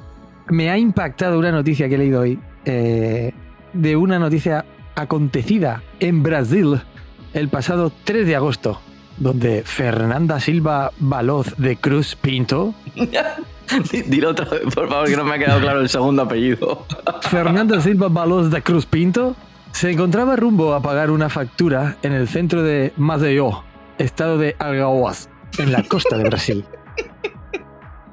me 0.48 0.70
ha 0.70 0.78
impactado 0.78 1.38
una 1.38 1.50
noticia 1.52 1.88
que 1.88 1.96
he 1.96 1.98
leído 1.98 2.20
hoy. 2.20 2.38
eh, 2.64 3.32
de 3.72 3.94
una 3.96 4.18
noticia 4.18 4.64
acontecida 4.94 5.82
en 6.00 6.22
Brasil 6.22 6.80
el 7.34 7.48
pasado 7.50 7.92
3 8.04 8.26
de 8.26 8.36
agosto. 8.36 8.80
Donde 9.18 9.62
Fernanda 9.64 10.40
Silva 10.40 10.92
Baloz 10.98 11.54
de 11.56 11.76
Cruz 11.76 12.16
Pinto 12.16 12.74
Dilo 14.06 14.30
otra 14.30 14.46
vez, 14.46 14.74
por 14.74 14.88
favor, 14.88 15.08
que 15.08 15.16
no 15.16 15.24
me 15.24 15.34
ha 15.34 15.38
quedado 15.38 15.60
claro 15.60 15.80
el 15.80 15.88
segundo 15.88 16.22
apellido. 16.22 16.86
Fernando 17.22 17.80
Silva 17.80 18.08
Balos 18.08 18.50
da 18.50 18.60
Cruz 18.60 18.86
Pinto 18.86 19.34
se 19.72 19.90
encontraba 19.90 20.36
rumbo 20.36 20.74
a 20.74 20.80
pagar 20.80 21.10
una 21.10 21.28
factura 21.28 21.96
en 22.02 22.12
el 22.12 22.28
centro 22.28 22.62
de 22.62 22.92
Maceió, 22.96 23.64
estado 23.98 24.38
de 24.38 24.56
Alagoas, 24.58 25.28
en 25.58 25.72
la 25.72 25.82
costa 25.82 26.16
de 26.16 26.24
Brasil. 26.24 26.64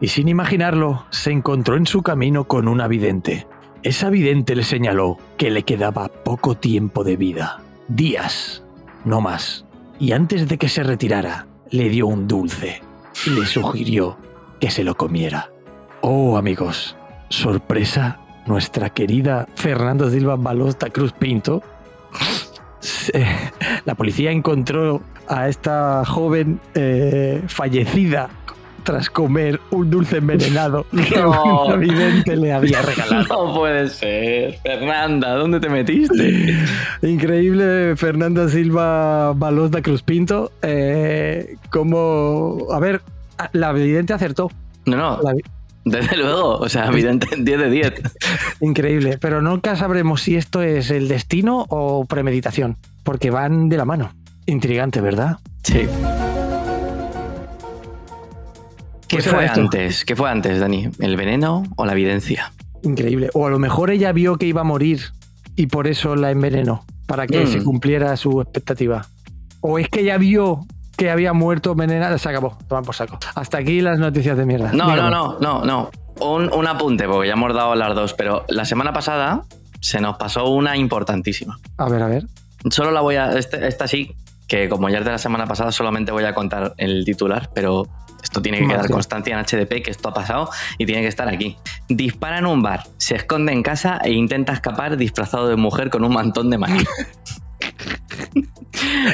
Y 0.02 0.08
sin 0.10 0.28
imaginarlo, 0.28 1.06
se 1.12 1.32
encontró 1.32 1.78
en 1.78 1.86
su 1.86 2.02
camino 2.02 2.46
con 2.46 2.68
una 2.68 2.88
vidente. 2.88 3.48
Esa 3.84 4.10
vidente 4.10 4.56
le 4.56 4.64
señaló 4.64 5.18
que 5.38 5.52
le 5.52 5.64
quedaba 5.64 6.10
poco 6.10 6.56
tiempo 6.56 7.04
de 7.04 7.16
vida, 7.16 7.62
días, 7.88 8.64
no 9.06 9.22
más. 9.22 9.63
Y 10.00 10.12
antes 10.12 10.48
de 10.48 10.58
que 10.58 10.70
se 10.70 10.84
retirara, 10.84 11.48
le 11.70 11.90
dio 11.90 12.08
un 12.08 12.28
dulce 12.28 12.82
y 13.26 13.30
le 13.32 13.46
sugirió 13.46 14.18
que 14.60 14.70
se 14.70 14.84
lo 14.84 14.96
comiera. 14.96 15.52
Oh, 16.02 16.38
amigos, 16.38 16.96
sorpresa, 17.30 18.20
nuestra 18.46 18.90
querida 18.90 19.48
Fernando 19.56 20.10
Silva 20.10 20.36
Balosta 20.36 20.90
Cruz 20.90 21.14
Pinto. 21.14 21.64
La 23.86 23.96
policía 23.96 24.32
encontró 24.32 25.02
a 25.28 25.48
esta 25.48 26.04
joven 26.06 26.60
eh, 26.76 27.42
fallecida 27.48 28.30
tras 28.84 29.10
comer 29.10 29.60
un 29.72 29.90
dulce 29.90 30.18
envenenado 30.18 30.86
que 31.10 31.18
No. 31.18 31.66
un 31.68 31.80
vidente 31.80 32.36
le 32.36 32.52
había 32.54 32.82
regalado. 32.84 33.26
No 33.48 33.54
puede 33.56 33.90
ser. 33.90 34.60
Fernanda, 34.64 35.36
¿dónde 35.36 35.60
te 35.60 35.70
metiste? 35.70 36.54
Increíble, 37.02 37.96
Fernanda 37.96 38.48
Silva 38.50 39.34
Balos 39.34 39.72
da 39.72 39.82
Cruz 39.82 40.04
Pinto. 40.04 40.52
Eh, 40.62 41.56
como. 41.70 42.68
A 42.72 42.80
ver, 42.80 43.02
la 43.54 43.72
vidente 43.74 44.14
acertó. 44.14 44.52
No, 44.86 44.98
no, 44.98 45.20
La 45.22 45.34
desde 45.86 46.16
luego. 46.18 46.58
O 46.60 46.70
sea, 46.70 46.88
evidente, 46.88 47.28
10 47.38 47.60
de 47.60 47.70
10. 47.70 47.94
Increíble, 48.62 49.18
pero 49.20 49.42
nunca 49.42 49.76
sabremos 49.76 50.22
si 50.22 50.36
esto 50.38 50.62
es 50.62 50.90
el 50.92 51.08
destino 51.10 51.66
o 51.70 52.06
premeditación, 52.06 52.78
porque 53.04 53.32
van 53.32 53.68
de 53.70 53.78
la 53.78 53.86
mano. 53.86 54.14
Intrigante, 54.46 55.02
¿verdad? 55.02 55.38
Sí. 55.64 55.88
¿Qué 59.18 59.24
Pues 59.24 59.28
fue 59.30 59.48
antes? 59.48 60.06
¿Qué 60.06 60.16
fue 60.16 60.30
antes, 60.30 60.60
Dani? 60.60 60.90
¿El 61.00 61.16
veneno 61.18 61.64
o 61.76 61.86
la 61.86 61.92
evidencia? 61.94 62.52
Increíble. 62.84 63.30
O 63.34 63.48
a 63.48 63.50
lo 63.50 63.60
mejor 63.60 63.92
ella 63.92 64.12
vio 64.12 64.38
que 64.38 64.46
iba 64.46 64.62
a 64.62 64.64
morir 64.66 65.00
y 65.56 65.68
por 65.68 65.88
eso 65.88 66.16
la 66.16 66.32
envenenó, 66.32 66.86
para 67.08 67.28
que 67.28 67.44
Mm. 67.46 67.48
se 67.48 67.64
cumpliera 67.64 68.16
su 68.18 68.42
expectativa. 68.42 69.06
O 69.62 69.80
es 69.80 69.88
que 69.90 70.02
ella 70.02 70.18
vio 70.18 70.66
que 70.98 71.10
había 71.12 71.34
muerto 71.34 71.72
envenenada. 71.72 72.18
Se 72.18 72.30
acabó, 72.30 72.58
toman 72.68 72.84
por 72.84 72.96
saco. 72.96 73.18
Hasta 73.36 73.58
aquí 73.60 73.82
las 73.82 74.00
noticias 74.00 74.38
de 74.38 74.46
mierda. 74.46 74.72
No, 74.74 74.96
no, 74.96 75.10
no, 75.10 75.38
no, 75.40 75.64
no. 75.64 75.90
Un, 76.20 76.52
un 76.54 76.68
apunte, 76.68 77.08
porque 77.08 77.28
ya 77.28 77.34
hemos 77.34 77.54
dado 77.54 77.74
las 77.76 77.96
dos, 77.96 78.14
pero 78.14 78.46
la 78.50 78.66
semana 78.66 78.94
pasada 78.94 79.44
se 79.80 80.00
nos 80.02 80.18
pasó 80.18 80.50
una 80.50 80.76
importantísima. 80.78 81.60
A 81.78 81.90
ver, 81.90 82.02
a 82.04 82.08
ver. 82.08 82.26
Solo 82.70 82.92
la 82.92 83.02
voy 83.02 83.16
a. 83.16 83.32
este- 83.38 83.68
esta 83.68 83.88
sí, 83.88 84.16
que 84.48 84.70
como 84.70 84.90
ya 84.90 85.00
es 85.00 85.06
de 85.06 85.12
la 85.12 85.18
semana 85.18 85.46
pasada, 85.48 85.72
solamente 85.72 86.12
voy 86.12 86.24
a 86.26 86.34
contar 86.34 86.74
el 86.78 87.04
titular, 87.06 87.50
pero 87.56 87.88
esto 88.24 88.42
tiene 88.42 88.60
que 88.60 88.68
quedar 88.68 88.90
constancia 88.90 89.38
en 89.38 89.46
HDP 89.46 89.84
que 89.84 89.92
esto 89.92 90.10
ha 90.10 90.14
pasado 90.14 90.50
y 90.78 90.86
tiene 90.86 91.02
que 91.02 91.10
estar 91.10 91.28
aquí. 91.28 91.58
Dispara 91.90 92.40
en 92.40 92.46
un 92.46 92.64
bar, 92.64 92.84
se 92.98 93.16
esconde 93.16 93.52
en 93.52 93.62
casa 93.62 94.00
e 94.04 94.12
intenta 94.12 94.54
escapar 94.54 94.98
disfrazado 94.98 95.50
de 95.50 95.56
mujer 95.56 95.90
con 95.90 96.04
un 96.04 96.14
mantón 96.14 96.50
de 96.50 96.58
maní. 96.58 96.84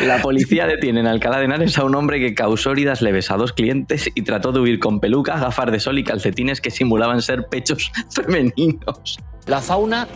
La 0.02 0.22
policía 0.22 0.66
detiene 0.66 1.02
en 1.02 1.08
Alcalá 1.08 1.40
de 1.40 1.46
Henares 1.46 1.78
a 1.78 1.84
un 1.84 1.96
hombre 1.96 2.20
que 2.20 2.34
causó 2.34 2.72
heridas 2.72 3.02
leves 3.02 3.32
a 3.32 3.38
dos 3.38 3.54
clientes 3.54 4.10
y 4.14 4.22
trató 4.22 4.52
de 4.52 4.60
huir 4.60 4.80
con 4.80 5.00
peluca, 5.00 5.38
gafas 5.38 5.72
de 5.72 5.80
sol 5.80 6.00
y 6.00 6.04
calcetines 6.04 6.62
que 6.62 6.72
simulaban 6.72 7.22
ser 7.22 7.48
pechos 7.48 7.92
femeninos. 8.12 9.18
La 9.46 9.62
fauna, 9.62 10.08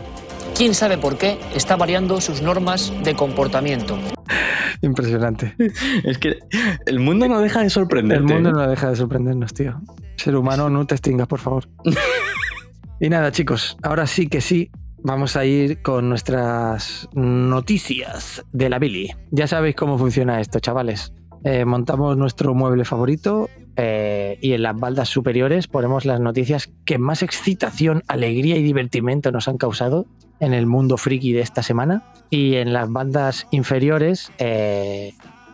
quién 0.55 0.73
sabe 0.73 0.97
por 0.97 1.17
qué, 1.17 1.39
está 1.55 1.75
variando 1.75 2.21
sus 2.21 2.41
normas 2.41 2.93
de 3.03 3.15
comportamiento. 3.15 3.97
Impresionante. 4.81 5.55
Es 6.03 6.17
que 6.17 6.39
el 6.85 6.99
mundo 6.99 7.27
no 7.27 7.39
deja 7.39 7.61
de 7.61 7.69
sorprender. 7.69 8.17
El 8.17 8.23
mundo 8.23 8.51
no 8.51 8.67
deja 8.67 8.89
de 8.89 8.95
sorprendernos, 8.95 9.53
tío. 9.53 9.79
Ser 10.15 10.35
humano, 10.35 10.69
no 10.69 10.85
te 10.85 10.95
extingas, 10.95 11.27
por 11.27 11.39
favor. 11.39 11.67
y 12.99 13.09
nada, 13.09 13.31
chicos, 13.31 13.77
ahora 13.81 14.07
sí 14.07 14.27
que 14.27 14.41
sí, 14.41 14.71
vamos 15.03 15.35
a 15.35 15.45
ir 15.45 15.81
con 15.81 16.09
nuestras 16.09 17.07
noticias 17.13 18.43
de 18.51 18.69
la 18.69 18.79
Billy. 18.79 19.09
Ya 19.31 19.47
sabéis 19.47 19.75
cómo 19.75 19.97
funciona 19.97 20.39
esto, 20.41 20.59
chavales. 20.59 21.13
Eh, 21.43 21.65
montamos 21.65 22.15
nuestro 22.17 22.53
mueble 22.53 22.85
favorito 22.85 23.49
eh, 23.75 24.37
y 24.41 24.53
en 24.53 24.63
las 24.63 24.77
baldas 24.79 25.09
superiores 25.09 25.67
ponemos 25.67 26.05
las 26.05 26.19
noticias 26.19 26.69
que 26.85 26.97
más 26.97 27.23
excitación, 27.23 28.03
alegría 28.07 28.55
y 28.57 28.63
divertimento 28.63 29.31
nos 29.31 29.47
han 29.47 29.57
causado 29.57 30.05
en 30.39 30.53
el 30.53 30.65
mundo 30.65 30.97
friki 30.97 31.33
de 31.33 31.41
esta 31.41 31.63
semana. 31.63 32.03
Y 32.29 32.55
en 32.55 32.73
las 32.73 32.89
bandas 32.91 33.47
inferiores 33.51 34.31
eh, 34.39 35.13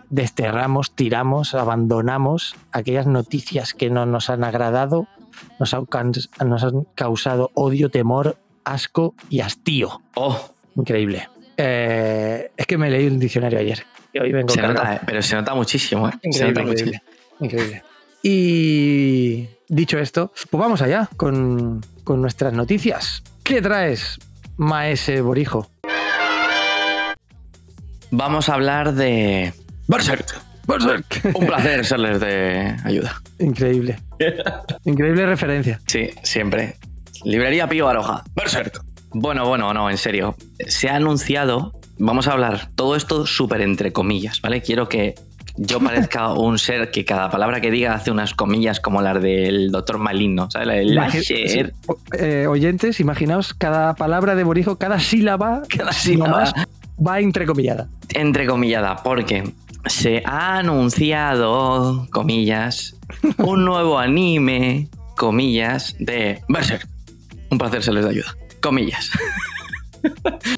desterramos, 0.10 0.96
tiramos, 0.96 1.54
abandonamos 1.56 2.56
aquellas 2.72 3.08
noticias 3.08 3.74
que 3.74 3.90
no 3.90 4.06
nos 4.06 4.30
han 4.30 4.44
agradado, 4.44 5.08
nos 5.60 5.74
han, 5.74 5.86
cans- 5.86 6.30
nos 6.46 6.64
han 6.64 6.84
causado 6.96 7.52
odio, 7.54 7.90
temor, 7.90 8.38
asco 8.64 9.14
y 9.30 9.42
hastío. 9.42 10.02
Oh, 10.16 10.38
Increíble. 10.76 11.28
Eh, 11.58 12.52
es 12.56 12.66
que 12.66 12.78
me 12.78 12.90
leí 12.90 13.08
un 13.08 13.20
diccionario 13.20 13.60
ayer. 13.60 13.84
Y 14.14 14.20
hoy 14.20 14.32
vengo 14.32 14.50
se 14.50 14.62
nota, 14.62 15.02
pero 15.06 15.22
se 15.22 15.36
nota 15.36 15.54
muchísimo. 15.54 16.08
¿eh? 16.08 16.14
Se 16.22 16.28
Increíble, 16.30 16.62
nota 16.62 16.72
increíble, 16.72 17.02
increíble. 17.42 17.84
Y 18.22 19.48
dicho 19.68 20.00
esto, 20.00 20.32
pues 20.50 20.60
vamos 20.60 20.82
allá 20.82 21.10
con, 21.18 21.86
con 22.04 22.22
nuestras 22.22 22.54
noticias. 22.54 23.24
¿Qué 23.44 23.62
traes, 23.62 24.20
Maese 24.58 25.22
Borijo? 25.22 25.70
Vamos 28.12 28.50
a 28.50 28.56
hablar 28.56 28.94
de 28.94 29.54
Berserk. 29.88 30.42
Berserk. 30.68 31.22
Un 31.34 31.48
placer 31.48 31.86
serles 31.86 32.20
de 32.20 32.76
ayuda. 32.84 33.22
Increíble. 33.40 34.00
Increíble 34.86 35.26
referencia. 35.26 35.80
Sí, 35.88 36.10
siempre. 36.24 36.76
Librería 37.24 37.68
Pío 37.68 37.86
Baroja. 37.86 38.24
Berserk. 38.36 38.84
Bueno, 39.12 39.48
bueno, 39.48 39.74
no, 39.74 39.90
en 39.90 39.98
serio. 39.98 40.36
Se 40.68 40.90
ha 40.90 40.96
anunciado, 40.96 41.74
vamos 41.98 42.28
a 42.28 42.34
hablar 42.34 42.70
todo 42.76 42.96
esto 42.96 43.26
súper 43.26 43.62
entre 43.62 43.92
comillas, 43.92 44.42
¿vale? 44.42 44.62
Quiero 44.62 44.88
que 44.90 45.16
yo 45.62 45.80
parezca 45.80 46.34
un 46.34 46.58
ser 46.60 46.90
que 46.92 47.06
cada 47.06 47.30
palabra 47.30 47.62
que 47.62 47.70
diga 47.72 47.94
hace 47.94 48.12
unas 48.12 48.34
comillas 48.34 48.80
como 48.80 49.02
las 49.02 49.22
del 49.22 49.72
doctor 49.72 49.98
Maligno, 49.98 50.50
¿sabes? 50.50 50.68
La 50.68 50.74
del 50.76 50.90
Imagi- 50.92 50.96
láser. 50.96 51.24
sí, 51.24 51.62
eh, 52.18 52.48
oyentes, 52.48 53.00
imaginaos 53.00 53.54
cada 53.54 53.94
palabra 53.96 54.36
de 54.36 54.44
Borijo, 54.44 54.78
cada 54.78 55.00
sílaba, 55.00 55.64
Cada 55.70 55.92
sílaba. 55.94 56.32
más, 56.42 56.54
va 57.06 57.20
entrecomillada. 57.20 57.88
entrecomillada, 58.14 58.98
porque 59.04 59.52
se 59.86 60.22
ha 60.26 60.58
anunciado, 60.58 62.08
comillas, 62.12 62.96
un 63.38 63.66
nuevo 63.66 63.98
anime, 64.00 64.88
comillas, 65.16 65.96
de 66.00 66.42
Berserk. 66.48 66.88
Un 67.52 67.58
placer 67.58 67.82
se 67.84 67.92
les 67.92 68.04
da 68.04 68.12
ayuda. 68.12 68.36
Comillas. 68.62 69.10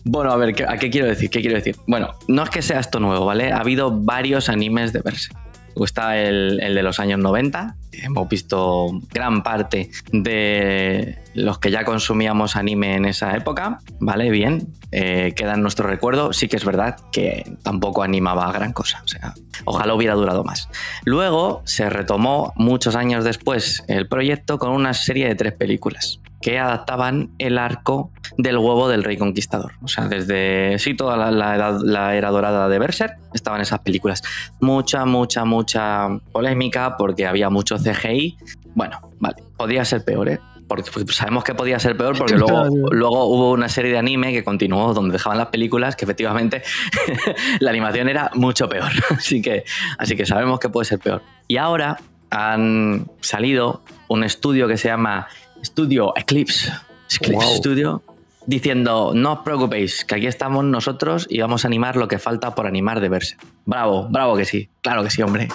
Bueno, 0.04 0.32
a 0.32 0.38
ver, 0.38 0.54
¿qué- 0.56 0.66
¿a 0.68 0.78
qué 0.78 0.90
quiero 0.90 1.08
decir? 1.08 1.30
¿Qué 1.30 1.42
quiero 1.42 1.56
decir? 1.56 1.76
Bueno, 1.88 2.10
no 2.28 2.44
es 2.44 2.50
que 2.50 2.62
sea 2.62 2.80
esto 2.80 3.00
nuevo, 3.00 3.26
¿vale? 3.26 3.52
Ha 3.52 3.58
habido 3.60 3.92
varios 3.92 4.50
animes 4.50 4.94
de 4.94 5.02
Berserk. 5.02 5.38
Está 5.84 6.18
el, 6.18 6.60
el 6.62 6.76
de 6.76 6.84
los 6.84 7.00
años 7.00 7.18
90. 7.20 7.76
Hemos 7.94 8.28
visto 8.28 8.88
gran 9.14 9.42
parte 9.42 9.90
de 10.12 11.18
los 11.34 11.60
que 11.60 11.72
ya 11.72 11.86
consumíamos 11.86 12.58
anime 12.58 12.96
en 12.96 13.06
esa 13.06 13.36
época. 13.38 13.80
Vale, 14.02 14.30
bien. 14.32 14.68
Eh, 14.92 15.32
queda 15.36 15.54
en 15.54 15.62
nuestro 15.62 15.88
recuerdo. 15.88 16.34
Sí 16.34 16.50
que 16.50 16.58
es 16.58 16.66
verdad 16.66 16.98
que 17.14 17.56
tampoco 17.64 18.04
animaba 18.04 18.48
a 18.48 18.52
gran 18.52 18.74
cosa. 18.74 19.02
O 19.06 19.08
sea, 19.08 19.34
ojalá 19.64 19.94
hubiera 19.94 20.14
durado 20.14 20.44
más. 20.44 20.68
Luego 21.06 21.62
se 21.66 21.90
retomó 21.90 22.52
muchos 22.58 22.96
años 22.98 23.24
después 23.24 23.84
el 23.88 24.08
proyecto 24.10 24.60
con 24.60 24.72
una 24.72 24.94
serie 24.94 25.28
de 25.28 25.36
tres 25.36 25.54
películas 25.54 26.20
que 26.42 26.58
adaptaban 26.60 27.30
el 27.38 27.58
arco 27.58 28.12
del 28.38 28.58
huevo 28.58 28.90
del 28.90 29.04
rey 29.04 29.18
conquistador. 29.18 29.74
O 29.84 29.88
sea, 29.88 30.08
desde 30.08 30.78
sí, 30.80 30.96
toda 30.96 31.18
la, 31.18 31.32
la 31.32 31.56
edad- 31.56 31.82
la 31.84 32.16
era 32.16 32.30
dorada 32.32 32.68
de 32.68 32.80
Berserk 32.80 33.18
estaban 33.34 33.62
esas 33.62 33.80
películas. 33.80 34.22
Mucha, 34.60 35.06
mucha, 35.06 35.46
mucha 35.46 36.08
polémica 36.32 36.98
porque 36.98 37.28
había 37.28 37.50
mucho 37.50 37.78
CGI. 37.78 38.38
Bueno, 38.74 39.00
vale, 39.20 39.44
podría 39.58 39.86
ser 39.86 40.04
peor, 40.04 40.30
¿eh? 40.30 40.40
Porque 40.68 40.90
pues, 40.90 41.06
sabemos 41.16 41.44
que 41.44 41.54
podía 41.54 41.78
ser 41.80 41.98
peor 41.98 42.18
porque 42.18 42.36
luego, 42.38 42.66
luego 42.92 43.26
hubo 43.26 43.52
una 43.52 43.68
serie 43.68 43.92
de 43.92 43.98
anime 43.98 44.32
que 44.32 44.44
continuó 44.44 44.94
donde 44.94 45.12
dejaban 45.14 45.38
las 45.38 45.48
películas 45.48 45.98
que 45.98 46.06
efectivamente 46.06 46.64
la 47.60 47.70
animación 47.72 48.08
era 48.08 48.32
mucho 48.36 48.70
peor. 48.70 48.90
Así 49.10 49.42
que, 49.42 49.66
así 49.98 50.16
que 50.16 50.26
sabemos 50.26 50.60
que 50.60 50.70
puede 50.70 50.86
ser 50.86 51.00
peor. 51.00 51.22
Y 51.50 51.58
ahora 51.58 51.98
han 52.30 53.08
salido 53.20 53.84
un 54.08 54.24
estudio 54.24 54.68
que 54.70 54.78
se 54.78 54.88
llama 54.88 55.28
Studio 55.64 56.14
Eclipse, 56.16 56.72
Eclipse 57.10 57.46
Wow. 57.46 57.58
Studio, 57.58 58.04
diciendo, 58.46 59.12
no 59.14 59.34
os 59.34 59.40
preocupéis, 59.40 60.06
que 60.06 60.16
aquí 60.16 60.28
estamos 60.28 60.64
nosotros 60.64 61.28
y 61.30 61.42
vamos 61.42 61.66
a 61.66 61.68
animar 61.68 61.96
lo 61.96 62.08
que 62.08 62.20
falta 62.20 62.56
por 62.56 62.68
animar 62.68 63.00
de 63.00 63.10
verse. 63.10 63.38
Bravo, 63.66 64.08
bravo 64.10 64.36
que 64.36 64.46
sí, 64.46 64.70
claro 64.82 65.04
que 65.04 65.10
sí, 65.10 65.22
hombre. 65.22 65.48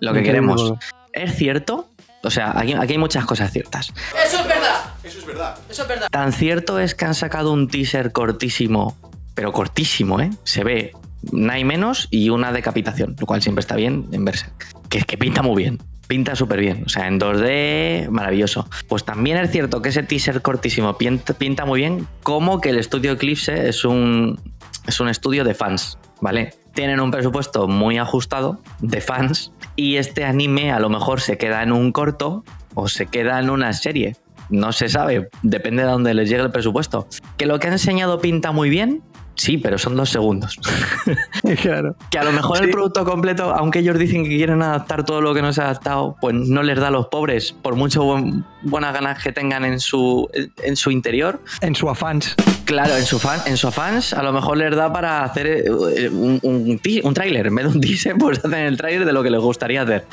Lo 0.00 0.12
que 0.12 0.20
Increíble, 0.20 0.54
queremos. 0.54 0.74
¿Es 1.12 1.36
cierto? 1.36 1.88
O 2.24 2.30
sea, 2.30 2.56
aquí, 2.56 2.72
aquí 2.72 2.92
hay 2.92 2.98
muchas 2.98 3.24
cosas 3.24 3.50
ciertas. 3.50 3.92
Eso 4.24 4.40
es 4.40 4.46
verdad. 4.46 4.80
Eso 5.02 5.18
es 5.18 5.26
verdad. 5.26 5.58
Eso 5.68 5.82
es 5.82 5.88
verdad. 5.88 6.08
Tan 6.10 6.32
cierto 6.32 6.78
es 6.78 6.94
que 6.94 7.04
han 7.04 7.14
sacado 7.14 7.52
un 7.52 7.68
teaser 7.68 8.12
cortísimo, 8.12 8.96
pero 9.34 9.52
cortísimo, 9.52 10.20
¿eh? 10.20 10.30
Se 10.44 10.62
ve 10.62 10.92
nada 11.32 11.58
y 11.58 11.64
menos 11.64 12.08
y 12.10 12.30
una 12.30 12.52
decapitación, 12.52 13.16
lo 13.18 13.26
cual 13.26 13.42
siempre 13.42 13.60
está 13.60 13.74
bien 13.74 14.06
en 14.12 14.24
verse. 14.24 14.46
Que 14.88 15.02
que 15.02 15.18
pinta 15.18 15.42
muy 15.42 15.62
bien. 15.62 15.80
Pinta 16.12 16.36
súper 16.36 16.60
bien. 16.60 16.82
O 16.84 16.90
sea, 16.90 17.08
en 17.08 17.18
2D, 17.18 18.10
maravilloso. 18.10 18.68
Pues 18.86 19.02
también 19.02 19.38
es 19.38 19.50
cierto 19.50 19.80
que 19.80 19.88
ese 19.88 20.02
teaser 20.02 20.42
cortísimo 20.42 20.98
pinta, 20.98 21.64
muy 21.64 21.80
bien, 21.80 22.06
como 22.22 22.60
que 22.60 22.68
el 22.68 22.76
estudio 22.76 23.12
Eclipse 23.12 23.70
es 23.70 23.86
un, 23.86 24.38
es 24.86 25.00
un 25.00 25.08
estudio 25.08 25.42
de 25.42 25.54
fans, 25.54 25.96
¿vale? 26.20 26.52
Tienen 26.74 27.00
un 27.00 27.10
presupuesto 27.10 27.66
muy 27.66 27.96
ajustado 27.96 28.60
de 28.80 29.00
fans 29.00 29.54
y 29.74 29.96
este 29.96 30.26
anime 30.26 30.70
a 30.70 30.80
lo 30.80 30.90
mejor 30.90 31.22
se 31.22 31.38
queda 31.38 31.62
en 31.62 31.72
un 31.72 31.92
corto 31.92 32.44
o 32.74 32.88
se 32.88 33.06
queda 33.06 33.40
en 33.40 33.48
una 33.48 33.72
serie. 33.72 34.14
No 34.50 34.72
se 34.72 34.90
sabe, 34.90 35.30
depende 35.42 35.82
de 35.82 35.88
dónde 35.88 36.12
les 36.12 36.28
llegue 36.28 36.42
el 36.42 36.50
presupuesto. 36.50 37.08
Que 37.38 37.46
lo 37.46 37.58
que 37.58 37.68
ha 37.68 37.72
enseñado 37.72 38.20
pinta 38.20 38.52
muy 38.52 38.68
bien, 38.68 39.02
sí, 39.34 39.58
pero 39.58 39.78
son 39.78 39.96
dos 39.96 40.10
segundos. 40.10 40.58
claro. 41.62 41.96
Que 42.10 42.18
a 42.18 42.24
lo 42.24 42.32
mejor 42.32 42.62
el 42.62 42.70
producto 42.70 43.04
completo, 43.04 43.54
aunque 43.54 43.80
ellos 43.80 43.98
dicen 43.98 44.24
que 44.24 44.30
quieren 44.36 44.62
adaptar 44.62 45.04
todo 45.04 45.20
lo 45.20 45.34
que 45.34 45.42
no 45.42 45.52
se 45.52 45.60
ha 45.60 45.64
adaptado, 45.64 46.16
pues 46.20 46.34
no 46.34 46.62
les 46.62 46.78
da 46.78 46.88
a 46.88 46.90
los 46.90 47.06
pobres, 47.08 47.52
por 47.52 47.74
mucho 47.76 48.02
buen- 48.04 48.44
buenas 48.62 48.92
ganas 48.92 49.22
que 49.22 49.32
tengan 49.32 49.64
en 49.64 49.80
su, 49.80 50.28
en 50.62 50.76
su 50.76 50.90
interior. 50.90 51.40
En 51.60 51.74
su 51.74 51.88
afans. 51.90 52.34
Claro, 52.64 52.96
en 52.96 53.04
su 53.04 53.18
fan, 53.18 53.40
en 53.46 53.56
su 53.56 53.70
fans 53.72 54.12
a 54.14 54.22
lo 54.22 54.32
mejor 54.32 54.56
les 54.56 54.74
da 54.74 54.92
para 54.92 55.24
hacer 55.24 55.46
eh, 55.46 56.08
un, 56.10 56.40
un 56.42 57.14
tráiler. 57.14 57.48
En 57.48 57.54
vez 57.56 57.66
de 57.66 57.72
un 57.72 57.80
teaser, 57.80 58.14
pues 58.18 58.38
hacen 58.38 58.54
el 58.54 58.76
tráiler 58.76 59.04
de 59.04 59.12
lo 59.12 59.22
que 59.22 59.30
les 59.30 59.40
gustaría 59.40 59.82
hacer. 59.82 60.06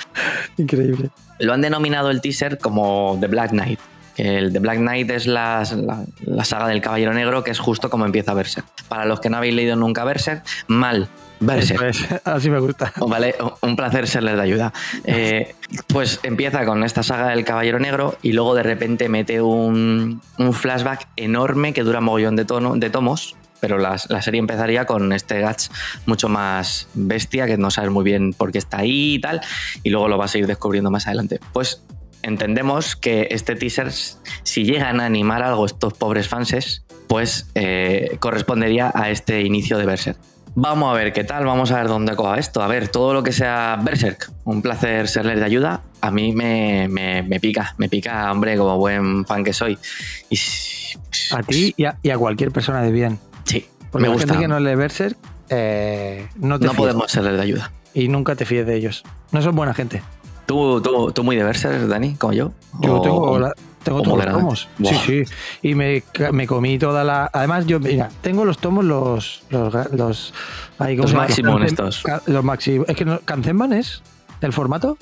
Increíble. 0.58 1.10
Lo 1.40 1.54
han 1.54 1.62
denominado 1.62 2.10
el 2.10 2.20
teaser 2.22 2.58
como 2.58 3.18
The 3.22 3.28
Black 3.28 3.52
Knight. 3.52 3.80
El 4.20 4.52
The 4.54 4.60
Black 4.60 4.78
Knight 4.80 5.10
es 5.12 5.26
la, 5.28 5.64
la- 5.76 6.04
la 6.26 6.44
saga 6.46 6.68
del 6.68 6.82
Caballero 6.82 7.14
Negro, 7.14 7.44
que 7.44 7.52
es 7.52 7.60
justo 7.60 7.90
como 7.90 8.06
empieza 8.06 8.34
Berserk. 8.34 8.66
Para 8.88 9.06
los 9.06 9.20
que 9.20 9.30
no 9.30 9.38
habéis 9.38 9.54
leído 9.56 9.76
nunca 9.76 10.04
Berserk, 10.04 10.44
mal. 10.68 11.08
Berserk. 11.42 12.22
Así 12.26 12.50
me 12.50 12.60
gusta. 12.60 12.92
Vale, 13.08 13.34
un 13.62 13.76
placer 13.78 14.08
serles 14.08 14.36
de 14.36 14.42
ayuda. 14.42 14.74
Eh, 15.06 15.56
pues 15.88 16.20
empieza 16.24 16.66
con 16.66 16.84
esta 16.84 17.02
saga 17.02 17.30
del 17.30 17.46
Caballero 17.46 17.80
Negro 17.80 18.18
y 18.22 18.34
luego 18.34 18.56
de 18.56 18.64
repente 18.64 19.08
mete 19.08 19.42
un, 19.42 20.22
un 20.38 20.54
flashback 20.54 21.08
enorme 21.16 21.72
que 21.74 21.84
dura 21.84 22.02
mogollón 22.02 22.36
de, 22.36 22.44
tono, 22.46 22.76
de 22.76 22.90
tomos. 22.90 23.36
Pero 23.62 23.78
la, 23.78 23.98
la 24.10 24.22
serie 24.22 24.40
empezaría 24.40 24.86
con 24.86 25.12
este 25.14 25.40
Gats 25.42 25.70
mucho 26.06 26.30
más 26.30 26.88
bestia, 26.94 27.46
que 27.46 27.58
no 27.58 27.72
sabes 27.72 27.92
muy 27.92 28.04
bien 28.06 28.34
por 28.34 28.52
qué 28.54 28.58
está 28.58 28.78
ahí 28.80 29.16
y 29.16 29.20
tal, 29.20 29.42
y 29.84 29.90
luego 29.90 30.08
lo 30.08 30.18
vas 30.18 30.34
a 30.34 30.38
ir 30.38 30.48
descubriendo 30.48 30.90
más 30.92 31.08
adelante. 31.08 31.40
Pues 31.52 31.84
entendemos 32.24 32.96
que 32.96 33.28
este 33.32 33.56
teaser, 33.56 33.92
si 34.44 34.64
llegan 34.64 35.00
a 35.00 35.06
animar 35.06 35.44
algo 35.44 35.66
estos 35.66 35.94
pobres 35.94 36.28
fanses, 36.28 36.84
pues 37.08 37.50
eh, 37.56 38.18
correspondería 38.20 38.92
a 38.94 39.10
este 39.10 39.42
inicio 39.42 39.78
de 39.78 39.86
Berserk. 39.86 40.18
Vamos 40.56 40.92
a 40.92 40.94
ver 40.98 41.14
qué 41.14 41.24
tal, 41.24 41.46
vamos 41.46 41.72
a 41.72 41.78
ver 41.78 41.88
dónde 41.88 42.16
coja 42.16 42.38
esto. 42.38 42.62
A 42.62 42.68
ver, 42.68 42.88
todo 42.90 43.14
lo 43.14 43.24
que 43.24 43.32
sea 43.32 43.80
Berserk, 43.82 44.32
un 44.44 44.62
placer 44.62 45.08
serles 45.08 45.40
de 45.40 45.46
ayuda. 45.46 45.82
A 46.02 46.12
mí 46.12 46.34
me, 46.34 46.88
me- 46.90 47.24
me 47.24 47.40
pica, 47.40 47.76
me 47.78 47.88
pica, 47.88 48.32
hombre, 48.32 48.58
como 48.58 48.78
buen 48.78 49.26
fan 49.26 49.44
que 49.44 49.54
soy. 49.54 49.78
Y 50.30 50.38
A 51.32 51.44
ti 51.44 51.74
y 51.78 51.86
a, 51.86 51.98
y 52.02 52.10
a 52.10 52.18
cualquier 52.18 52.52
persona 52.52 52.82
de 52.82 52.92
bien. 52.92 53.20
sí, 53.46 53.66
Porque 53.92 54.04
me 54.04 54.08
la 54.10 54.14
gusta. 54.16 54.28
gente 54.34 54.44
que 54.44 54.48
no 54.48 54.60
lee 54.60 54.76
Berserk, 54.76 55.18
eh, 55.50 56.28
no 56.36 56.60
te 56.60 56.66
No 56.66 56.72
fíes. 56.72 56.80
podemos 56.80 57.12
serles 57.12 57.36
de 57.38 57.42
ayuda. 57.42 57.72
Y 57.94 58.08
nunca 58.08 58.36
te 58.36 58.46
fíes 58.46 58.66
de 58.66 58.76
ellos. 58.76 59.04
No 59.32 59.42
son 59.42 59.56
buena 59.56 59.74
gente. 59.74 60.02
¿Tú, 60.50 60.82
tú, 60.82 61.12
tú 61.12 61.24
muy 61.24 61.36
de 61.36 61.44
Berserk, 61.44 61.82
Dani, 61.88 62.16
como 62.16 62.34
yo? 62.34 62.52
Yo 62.82 62.96
O- 62.96 63.02
tengo, 63.04 63.38
la- 63.38 63.54
tengo 63.84 64.02
todos 64.02 64.18
los 64.26 64.34
tomos. 64.34 64.68
Sí, 64.84 64.96
sí. 65.06 65.24
Y 65.62 65.76
me, 65.76 66.02
me 66.32 66.48
comí 66.48 66.80
toda 66.80 67.04
la. 67.04 67.30
Además, 67.32 67.68
yo, 67.68 67.80
mira, 67.80 68.10
tengo 68.22 68.46
los 68.46 68.58
tomos, 68.58 68.84
los. 68.84 69.44
Los. 69.52 69.72
los, 69.94 70.34
ahí, 70.80 70.98
¿cómo 70.98 71.08
Los 71.08 71.64
estos. 71.66 72.04
Los 72.26 72.44
Maximum. 72.44 72.86
Es 72.88 72.96
que 72.98 73.06
no, 73.06 73.20
Kanzenban 73.20 73.74
es 73.74 74.02
el 74.42 74.54
formato. 74.54 74.98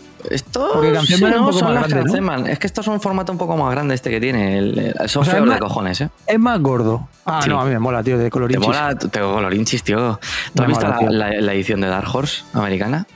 Kanzenban 0.93 1.05
sí, 1.33 1.39
no, 1.39 1.53
son 1.53 1.73
más 1.73 1.89
las 1.89 1.89
grande. 2.10 2.51
Es 2.51 2.60
que 2.60 2.67
estos 2.67 2.83
son 2.83 2.95
un 2.95 3.01
formato 3.01 3.31
un 3.31 3.38
poco 3.38 3.55
más 3.55 3.71
grande 3.71 3.95
este 3.95 4.10
que 4.10 4.19
tiene. 4.19 4.57
el- 4.57 4.77
el- 4.99 5.10
son 5.10 5.21
O 5.21 5.25
sea, 5.25 5.36
feos 5.36 5.45
de 5.45 5.51
más- 5.51 5.60
cojones, 5.60 6.01
¿eh? 6.01 6.10
Es 6.25 6.39
más 6.39 6.60
gordo. 6.60 7.07
Ah, 7.25 7.39
Sí. 7.41 7.49
no, 7.49 7.60
a 7.62 7.63
mí 7.65 7.71
me 7.71 7.79
mola, 7.79 8.03
tío, 8.03 8.17
de 8.17 8.25
Te 8.25 8.31
colorinchis. 8.31 8.67
mola, 8.67 8.95
tengo 8.95 9.33
colorinchis, 9.33 9.81
tío. 9.83 10.19
¿Tú 10.53 10.62
Me 10.62 10.63
has 10.63 10.67
visto 10.67 10.86
mola, 10.88 10.95
la, 10.95 10.99
tío. 10.99 11.10
la- 11.10 11.41
la 11.41 11.53
edición 11.53 11.79
de 11.81 11.88
Dark 11.88 12.07
Horse 12.13 12.43
americana? 12.53 13.07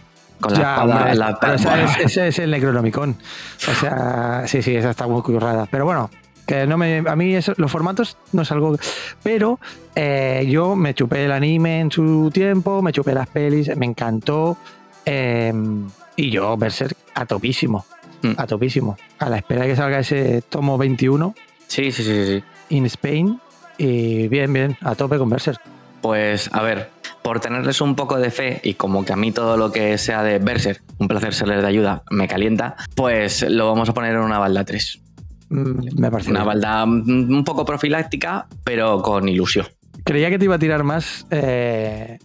Con 0.41 0.53
la 0.53 0.59
Ya, 0.59 0.73
espada- 0.75 1.15
la- 1.15 1.39
pero 1.39 1.53
es- 1.53 1.97
ese 1.99 2.27
es 2.27 2.39
el 2.39 2.51
Necronomicon. 2.51 3.15
O 3.71 3.73
sea, 3.79 4.43
sí, 4.47 4.61
sí, 4.61 4.75
esa 4.75 4.89
está 4.89 5.07
muy 5.07 5.21
currada. 5.21 5.67
Pero 5.69 5.85
bueno, 5.85 6.09
que 6.47 6.65
no 6.67 6.77
me, 6.77 7.03
a 7.07 7.15
mí 7.15 7.35
eso- 7.35 7.53
los 7.57 7.71
formatos 7.71 8.17
no 8.33 8.41
es 8.41 8.51
algo. 8.51 8.75
Pero 9.23 9.59
eh, 9.95 10.45
yo 10.49 10.75
me 10.75 10.93
chupé 10.93 11.25
el 11.25 11.31
anime 11.31 11.79
en 11.81 11.91
su 11.91 12.29
tiempo, 12.33 12.81
me 12.81 12.91
chupé 12.91 13.13
las 13.13 13.27
pelis, 13.27 13.75
me 13.77 13.85
encantó. 13.85 14.57
eh, 15.05 15.53
y 16.15 16.29
yo, 16.29 16.55
Berserk, 16.57 16.95
a 17.15 17.25
topísimo. 17.25 17.85
Mm. 18.21 18.33
A 18.37 18.45
topísimo. 18.45 18.97
A 19.17 19.29
la 19.29 19.37
espera 19.37 19.61
de 19.63 19.69
que 19.69 19.75
salga 19.75 19.97
ese 19.99 20.43
tomo 20.43 20.77
21 20.77 21.33
Sí, 21.67 21.91
sí, 21.91 22.03
sí, 22.03 22.25
sí. 22.25 22.43
in 22.69 22.85
Spain. 22.85 23.39
Y 23.79 24.27
bien, 24.27 24.53
bien, 24.53 24.77
a 24.81 24.93
tope 24.93 25.17
con 25.17 25.27
Berserk. 25.29 25.59
Pues 26.01 26.49
a 26.53 26.61
ver, 26.61 26.89
por 27.23 27.39
tenerles 27.39 27.81
un 27.81 27.95
poco 27.95 28.17
de 28.17 28.31
fe 28.31 28.59
y 28.63 28.73
como 28.73 29.05
que 29.05 29.13
a 29.13 29.15
mí 29.15 29.31
todo 29.31 29.57
lo 29.57 29.71
que 29.71 29.97
sea 29.97 30.23
de 30.23 30.39
Berserk, 30.39 30.81
un 30.97 31.07
placer 31.07 31.33
serles 31.33 31.61
de 31.61 31.67
ayuda, 31.67 32.03
me 32.09 32.27
calienta, 32.27 32.75
pues 32.95 33.43
lo 33.49 33.67
vamos 33.67 33.89
a 33.89 33.93
poner 33.93 34.13
en 34.15 34.21
una 34.21 34.39
balda 34.39 34.63
3. 34.65 35.01
Mm, 35.49 35.99
Me 35.99 36.09
parece. 36.11 36.29
Una 36.31 36.39
bien. 36.39 36.47
balda 36.47 36.85
mm, 36.85 37.31
un 37.33 37.43
poco 37.43 37.65
profiláctica, 37.65 38.47
pero 38.63 39.01
con 39.01 39.27
ilusión. 39.29 39.67
Creía 40.03 40.29
que 40.29 40.39
te 40.39 40.45
iba 40.45 40.55
a 40.55 40.59
tirar 40.59 40.83
más 40.83 41.27
eh, 41.29 42.17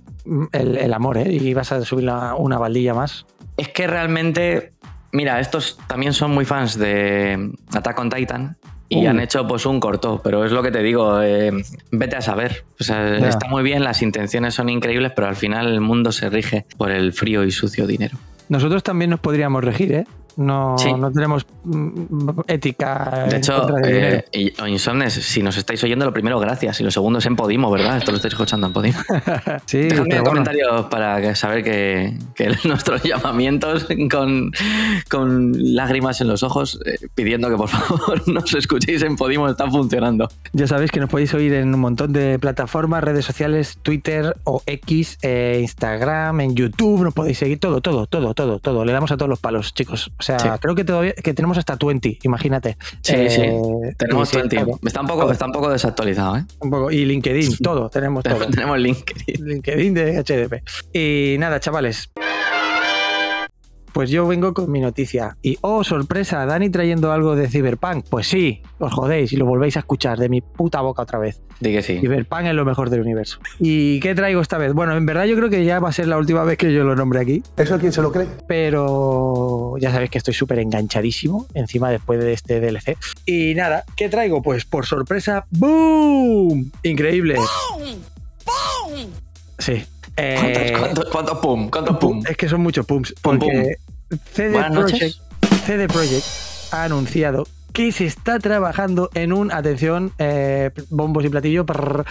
el, 0.53 0.77
el 0.79 0.95
amor, 0.95 1.19
¿eh? 1.19 1.31
Y 1.33 1.47
ibas 1.49 1.73
a 1.73 1.85
subir 1.85 2.11
una 2.39 2.59
baldilla 2.59 2.95
más. 2.95 3.27
Es 3.57 3.69
que 3.69 3.87
realmente, 3.87 4.73
mira, 5.13 5.41
estos 5.41 5.79
también 5.87 6.13
son 6.15 6.31
muy 6.33 6.45
fans 6.45 6.79
de 6.79 7.53
Attack 7.75 7.99
on 7.99 8.09
Titan 8.11 8.57
y 8.89 9.05
Uh. 9.07 9.11
han 9.11 9.21
hecho 9.21 9.47
pues 9.47 9.67
un 9.67 9.81
corto, 9.81 10.21
pero 10.23 10.45
es 10.45 10.53
lo 10.53 10.63
que 10.63 10.71
te 10.71 10.83
digo, 10.83 11.21
eh, 11.23 11.53
vete 11.91 12.17
a 12.17 12.21
saber. 12.21 12.65
O 12.81 12.85
sea, 12.85 13.17
está 13.19 13.49
muy 13.49 13.63
bien, 13.63 13.83
las 13.85 14.03
intenciones 14.03 14.55
son 14.55 14.69
increíbles, 14.69 15.13
pero 15.15 15.29
al 15.29 15.37
final 15.37 15.69
el 15.69 15.81
mundo 15.81 16.13
se 16.13 16.29
rige 16.31 16.67
por 16.77 16.91
el 16.91 17.13
frío 17.13 17.45
y 17.45 17.51
sucio 17.51 17.87
dinero. 17.87 18.17
Nosotros 18.49 18.83
también 18.83 19.11
nos 19.11 19.21
podríamos 19.21 19.65
regir, 19.65 19.93
¿eh? 19.93 20.07
No, 20.37 20.77
Sí. 20.79 20.93
no 20.93 21.11
tenemos 21.11 21.47
mm, 21.65 22.41
ética. 22.47 23.27
De 23.31 23.39
hecho, 23.39 23.67
eh, 23.85 24.25
y- 24.33 24.53
o 24.61 24.67
Insomnes, 24.67 25.15
si 25.15 25.43
nos 25.43 25.57
estáis 25.57 25.83
oyendo, 25.85 26.05
lo 26.05 26.13
primero, 26.13 26.39
gracias. 26.39 26.81
Y 26.81 26.85
lo 26.85 26.91
segundo 26.91 27.19
es 27.21 27.27
en 27.27 27.37
Podimo, 27.37 27.71
¿verdad? 27.71 27.97
Esto 27.97 28.11
lo 28.13 28.17
estáis 28.17 28.35
escuchando 28.35 28.67
en 28.67 28.73
Podimo. 28.73 28.99
sí, 29.67 29.79
Dejadme 29.79 30.09
bueno. 30.09 30.25
comentarios 30.25 30.87
para 30.87 31.35
saber 31.35 31.65
que, 31.65 32.19
que 32.35 32.51
nuestros 32.65 33.03
llamamientos 33.03 33.87
con, 34.11 34.53
con 35.11 35.53
lágrimas 35.75 36.21
en 36.21 36.29
los 36.29 36.43
ojos, 36.43 36.79
eh, 36.85 36.99
pidiendo 37.15 37.49
que 37.51 37.57
por 37.57 37.69
favor 37.69 38.23
nos 38.29 38.55
escuchéis 38.55 39.03
en 39.03 39.17
Podimo, 39.17 39.49
están 39.49 39.71
funcionando. 39.71 40.29
Ya 40.53 40.67
sabéis 40.67 40.91
que 40.91 41.01
nos 41.01 41.09
podéis 41.11 41.33
oír 41.35 41.55
en 41.55 41.73
un 41.75 41.81
montón 41.81 42.13
de 42.13 42.39
plataformas, 42.39 43.03
redes 43.03 43.25
sociales, 43.25 43.79
Twitter 43.83 44.37
o 44.45 44.63
X, 44.67 45.19
eh, 45.23 45.59
Instagram, 45.63 46.41
en 46.41 46.55
YouTube, 46.55 47.03
nos 47.05 47.15
podéis 47.15 47.39
seguir 47.39 47.59
todo, 47.59 47.81
todo, 47.81 48.07
todo, 48.07 48.35
todo, 48.35 48.59
todo. 48.59 48.85
Le 48.85 48.93
damos 48.93 49.11
a 49.13 49.17
todos 49.17 49.29
los 49.29 49.39
palos, 49.41 49.73
chicos. 49.75 50.11
O 50.35 50.39
sea, 50.39 50.39
Sí. 50.41 50.49
creo 50.61 50.75
que 50.75 50.85
todavía 50.85 51.13
que 51.13 51.33
tenemos 51.35 51.57
hasta 51.57 51.77
20, 51.77 52.19
imagínate. 52.25 52.77
Sí, 53.01 53.15
Eh, 53.17 53.31
sí. 53.31 53.95
Tenemos 53.97 54.29
y 54.29 54.33
sí, 54.33 54.37
20. 54.39 54.57
todo. 54.57 54.81
Está 54.85 55.01
un 55.03 55.07
poco, 55.07 55.31
está 55.31 55.47
un 55.47 55.53
poco 55.53 55.71
desactualizado, 55.71 56.37
¿eh? 56.39 56.45
Un 56.61 56.71
poco. 56.71 56.91
Y 56.91 57.05
LinkedIn, 57.05 57.57
todo, 57.63 57.89
tenemos 57.91 58.25
todo. 58.25 58.47
Tenemos 58.49 58.79
LinkedIn. 58.79 59.47
LinkedIn 59.47 59.95
de 59.95 60.19
HDP. 60.25 60.63
Y 60.93 61.37
nada, 61.39 61.61
chavales. 61.61 62.11
Pues 63.97 64.11
yo 64.11 64.27
vengo 64.27 64.53
con 64.53 64.71
mi 64.71 64.81
noticia. 64.81 65.39
Y 65.41 65.57
oh, 65.63 65.83
sorpresa, 65.83 66.45
Dani 66.45 66.69
trayendo 66.69 67.13
algo 67.13 67.35
de 67.35 67.49
Cyberpunk. 67.49 68.05
Pues 68.11 68.27
sí, 68.27 68.61
os 68.79 68.93
jodéis 68.93 69.33
y 69.33 69.39
lo 69.39 69.47
volvéis 69.47 69.77
a 69.77 69.79
escuchar 69.79 70.19
de 70.19 70.29
mi 70.29 70.43
puta 70.43 70.83
boca 70.83 71.01
otra 71.01 71.19
vez. 71.19 71.41
Di 71.61 71.73
que 71.73 71.81
sí. 71.81 71.99
Cyberpunk 71.99 72.45
es 72.45 72.53
lo 72.53 72.67
mejor 72.67 72.91
del 72.91 73.01
universo. 73.01 73.39
¿Y 73.59 73.99
qué 74.01 74.15
traigo 74.15 74.43
esta 74.43 74.59
vez? 74.59 74.75
Bueno, 74.75 74.95
en 74.95 75.07
verdad 75.07 75.25
yo 75.25 75.35
creo 75.35 75.49
que 75.49 75.65
ya 75.65 75.81
va 75.81 75.89
a 75.89 75.93
ser 75.93 76.09
la 76.09 76.19
última 76.19 76.45
vez 76.45 76.59
que 76.59 76.75
yo 76.75 76.85
lo 76.85 76.95
nombre 76.95 77.21
aquí. 77.21 77.43
¿Eso 77.57 77.79
quién 77.79 77.91
se 77.91 78.03
lo 78.03 78.13
cree? 78.13 78.27
Pero 78.47 79.77
ya 79.79 79.91
sabéis 79.91 80.11
que 80.11 80.19
estoy 80.19 80.35
súper 80.35 80.59
enganchadísimo 80.59 81.47
encima 81.55 81.89
después 81.89 82.21
de 82.21 82.35
este 82.35 82.61
DLC. 82.61 82.99
Y 83.25 83.55
nada, 83.55 83.85
¿qué 83.97 84.11
traigo? 84.11 84.43
Pues 84.43 84.67
por 84.67 84.85
sorpresa, 84.85 85.47
¡boom! 85.53 86.71
Increíble. 86.83 87.37
Sí. 89.59 89.87
Eh, 90.19 90.37
¿Cuántos, 90.39 90.81
cuántos, 90.81 91.05
cuántos 91.11 91.39
pum? 91.39 91.71
¿Cuántos 91.71 91.97
pum? 91.99 92.23
es 92.29 92.37
que 92.37 92.49
son 92.49 92.63
muchos 92.63 92.87
pums. 92.87 93.15
Pum, 93.21 93.39
Porque 93.39 93.77
CD 94.33 95.89
Projekt 95.89 96.27
ha 96.73 96.85
anunciado 96.85 97.47
que 97.73 97.93
se 97.93 98.07
está 98.07 98.39
trabajando 98.39 99.11
en 99.15 99.33
un, 99.33 99.53
atención, 99.53 100.13
eh, 100.19 100.71
bombos 100.89 101.25
y 101.25 101.29
platillo, 101.29 101.67
prrr, 101.67 102.05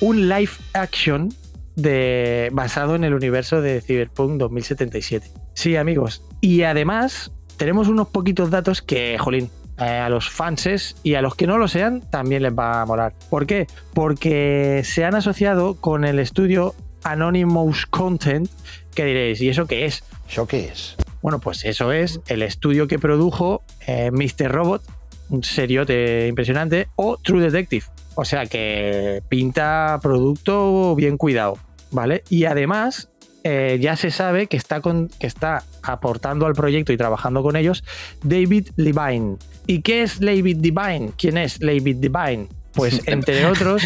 un 0.00 0.28
live 0.28 0.52
action 0.72 1.32
de, 1.76 2.48
basado 2.52 2.94
en 2.94 3.04
el 3.04 3.14
universo 3.14 3.60
de 3.60 3.80
Cyberpunk 3.80 4.38
2077. 4.38 5.30
Sí, 5.54 5.76
amigos. 5.76 6.22
Y 6.40 6.62
además, 6.62 7.32
tenemos 7.56 7.88
unos 7.88 8.08
poquitos 8.08 8.50
datos 8.50 8.80
que, 8.80 9.18
jolín, 9.18 9.50
eh, 9.78 9.84
a 9.84 10.08
los 10.08 10.30
fanses 10.30 10.96
y 11.02 11.14
a 11.14 11.22
los 11.22 11.34
que 11.34 11.46
no 11.46 11.58
lo 11.58 11.66
sean 11.68 12.00
también 12.10 12.42
les 12.42 12.52
va 12.52 12.82
a 12.82 12.86
molar. 12.86 13.12
¿Por 13.28 13.46
qué? 13.46 13.66
Porque 13.92 14.82
se 14.84 15.04
han 15.04 15.14
asociado 15.14 15.74
con 15.74 16.04
el 16.04 16.18
estudio 16.20 16.74
Anonymous 17.02 17.86
Content, 17.86 18.48
que 18.94 19.04
diréis, 19.04 19.40
¿y 19.40 19.48
eso 19.48 19.66
qué 19.66 19.84
es? 19.84 20.04
¿Eso 20.28 20.46
qué 20.46 20.66
es? 20.66 20.96
Bueno, 21.22 21.38
pues 21.38 21.64
eso 21.64 21.92
es 21.92 22.20
el 22.26 22.42
estudio 22.42 22.86
que 22.86 22.98
produjo 22.98 23.62
eh, 23.86 24.10
Mr. 24.10 24.50
Robot, 24.50 24.82
un 25.30 25.42
seriote 25.42 26.28
impresionante, 26.28 26.88
o 26.96 27.16
True 27.16 27.42
Detective. 27.42 27.86
O 28.14 28.24
sea 28.24 28.46
que 28.46 29.22
pinta 29.28 29.98
producto 30.02 30.94
bien 30.94 31.16
cuidado, 31.16 31.58
¿vale? 31.90 32.22
Y 32.28 32.44
además 32.44 33.08
eh, 33.42 33.78
ya 33.80 33.96
se 33.96 34.10
sabe 34.10 34.46
que 34.46 34.56
está, 34.56 34.80
con, 34.80 35.08
que 35.08 35.26
está 35.26 35.64
aportando 35.82 36.46
al 36.46 36.54
proyecto 36.54 36.92
y 36.92 36.96
trabajando 36.96 37.42
con 37.42 37.56
ellos 37.56 37.84
David 38.22 38.68
Levine. 38.76 39.36
¿Y 39.66 39.82
qué 39.82 40.02
es 40.02 40.20
David 40.20 40.58
Levine? 40.62 41.12
¿Quién 41.18 41.36
es 41.36 41.58
David 41.58 41.98
Levine? 42.00 42.48
Pues 42.72 43.02
entre 43.06 43.44
otros, 43.46 43.82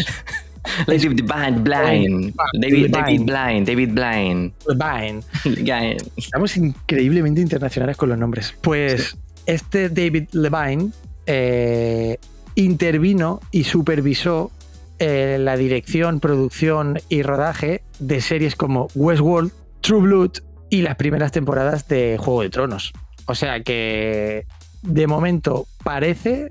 Lady 0.87 1.07
Blind, 1.07 1.63
Blind. 1.63 2.35
David, 2.53 2.91
David 2.91 3.21
Blind. 3.21 3.67
David 3.67 3.89
Blind. 3.93 4.53
Levine. 4.67 5.23
Blind. 5.43 6.11
Estamos 6.15 6.57
increíblemente 6.57 7.41
internacionales 7.41 7.97
con 7.97 8.09
los 8.09 8.17
nombres. 8.17 8.55
Pues 8.61 9.17
este 9.45 9.89
David 9.89 10.29
Levine 10.31 10.91
eh, 11.25 12.17
intervino 12.55 13.39
y 13.51 13.63
supervisó 13.63 14.51
eh, 14.99 15.37
la 15.39 15.55
dirección, 15.55 16.19
producción 16.19 16.99
y 17.07 17.21
rodaje 17.21 17.81
de 17.99 18.21
series 18.21 18.55
como 18.55 18.87
Westworld, 18.95 19.51
True 19.81 20.01
Blood 20.01 20.31
y 20.69 20.81
las 20.81 20.95
primeras 20.95 21.31
temporadas 21.31 21.87
de 21.87 22.17
Juego 22.19 22.41
de 22.41 22.49
Tronos. 22.49 22.93
O 23.25 23.35
sea 23.35 23.61
que 23.61 24.45
de 24.81 25.07
momento 25.07 25.67
parece 25.83 26.49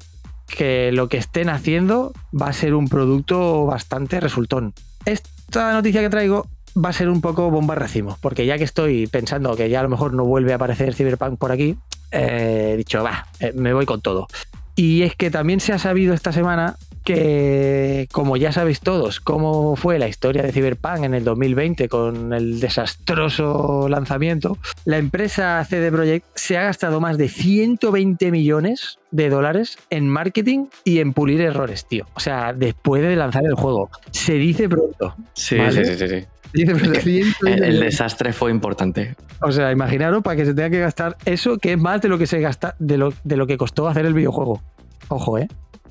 que 0.48 0.90
lo 0.92 1.08
que 1.08 1.18
estén 1.18 1.48
haciendo 1.48 2.12
va 2.30 2.48
a 2.48 2.52
ser 2.52 2.74
un 2.74 2.88
producto 2.88 3.66
bastante 3.66 4.20
resultón. 4.20 4.74
Esta 5.04 5.72
noticia 5.72 6.00
que 6.00 6.10
traigo 6.10 6.46
va 6.76 6.90
a 6.90 6.92
ser 6.92 7.08
un 7.08 7.20
poco 7.20 7.50
bomba 7.50 7.74
racimo, 7.74 8.18
porque 8.20 8.46
ya 8.46 8.58
que 8.58 8.64
estoy 8.64 9.06
pensando 9.06 9.54
que 9.56 9.68
ya 9.68 9.80
a 9.80 9.82
lo 9.82 9.88
mejor 9.88 10.14
no 10.14 10.24
vuelve 10.24 10.52
a 10.52 10.56
aparecer 10.56 10.94
Cyberpunk 10.94 11.38
por 11.38 11.52
aquí, 11.52 11.76
eh, 12.10 12.70
he 12.72 12.76
dicho, 12.76 13.02
va, 13.02 13.26
eh, 13.40 13.52
me 13.54 13.72
voy 13.72 13.86
con 13.86 14.00
todo. 14.00 14.26
Y 14.74 15.02
es 15.02 15.16
que 15.16 15.30
también 15.30 15.60
se 15.60 15.72
ha 15.72 15.78
sabido 15.78 16.14
esta 16.14 16.32
semana 16.32 16.76
que, 17.04 18.08
como 18.12 18.36
ya 18.36 18.52
sabéis 18.52 18.80
todos, 18.80 19.20
cómo 19.20 19.76
fue 19.76 19.98
la 19.98 20.08
historia 20.08 20.42
de 20.42 20.52
Cyberpunk 20.52 21.04
en 21.04 21.14
el 21.14 21.24
2020 21.24 21.88
con 21.88 22.32
el 22.32 22.60
desastroso 22.60 23.88
lanzamiento, 23.88 24.58
la 24.84 24.98
empresa 24.98 25.64
CD 25.64 25.90
Projekt 25.90 26.26
se 26.34 26.56
ha 26.56 26.62
gastado 26.62 27.00
más 27.00 27.18
de 27.18 27.28
120 27.28 28.30
millones 28.30 28.98
de 29.10 29.28
dólares 29.28 29.78
en 29.90 30.08
marketing 30.08 30.66
y 30.84 31.00
en 31.00 31.12
pulir 31.12 31.40
errores, 31.40 31.86
tío. 31.86 32.06
O 32.14 32.20
sea, 32.20 32.52
después 32.52 33.02
de 33.02 33.16
lanzar 33.16 33.44
el 33.44 33.54
juego. 33.54 33.90
Se 34.10 34.34
dice 34.34 34.68
pronto. 34.68 35.14
Sí, 35.32 35.56
¿vale? 35.56 35.84
sí, 35.84 35.92
sí, 35.92 35.98
sí, 35.98 36.08
sí. 36.08 36.26
Se 36.52 36.58
dice 36.58 36.74
pronto, 36.74 37.00
120 37.00 37.66
El, 37.66 37.74
el 37.74 37.80
desastre 37.80 38.32
fue 38.32 38.50
importante. 38.50 39.16
O 39.40 39.52
sea, 39.52 39.70
imaginaros 39.70 40.22
para 40.22 40.36
que 40.36 40.44
se 40.44 40.54
tenga 40.54 40.70
que 40.70 40.80
gastar 40.80 41.16
eso, 41.24 41.58
que 41.58 41.72
es 41.72 41.78
más 41.78 42.00
de 42.00 42.08
lo 42.08 42.18
que 42.18 42.26
se 42.26 42.40
gasta, 42.40 42.74
de 42.78 42.98
lo, 42.98 43.12
de 43.24 43.36
lo 43.36 43.46
que 43.46 43.56
costó 43.56 43.88
hacer 43.88 44.06
el 44.06 44.14
videojuego. 44.14 44.62
Ojo, 45.08 45.38
¿eh? 45.38 45.48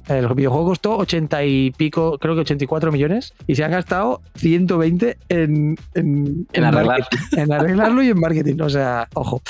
El 0.07 0.27
videojuego 0.33 0.67
costó 0.67 0.97
80 0.97 1.43
y 1.45 1.71
pico, 1.71 2.17
creo 2.19 2.33
que 2.35 2.41
84 2.41 2.91
millones, 2.91 3.33
y 3.45 3.55
se 3.55 3.63
han 3.63 3.71
gastado 3.71 4.21
120 4.35 5.17
en, 5.29 5.77
en, 5.95 6.47
En 6.53 6.63
arreglar. 6.63 7.07
en 7.33 7.51
arreglarlo 7.51 8.01
y 8.03 8.09
en 8.09 8.19
marketing. 8.19 8.59
O 8.61 8.69
sea, 8.69 9.07
ojo. 9.13 9.41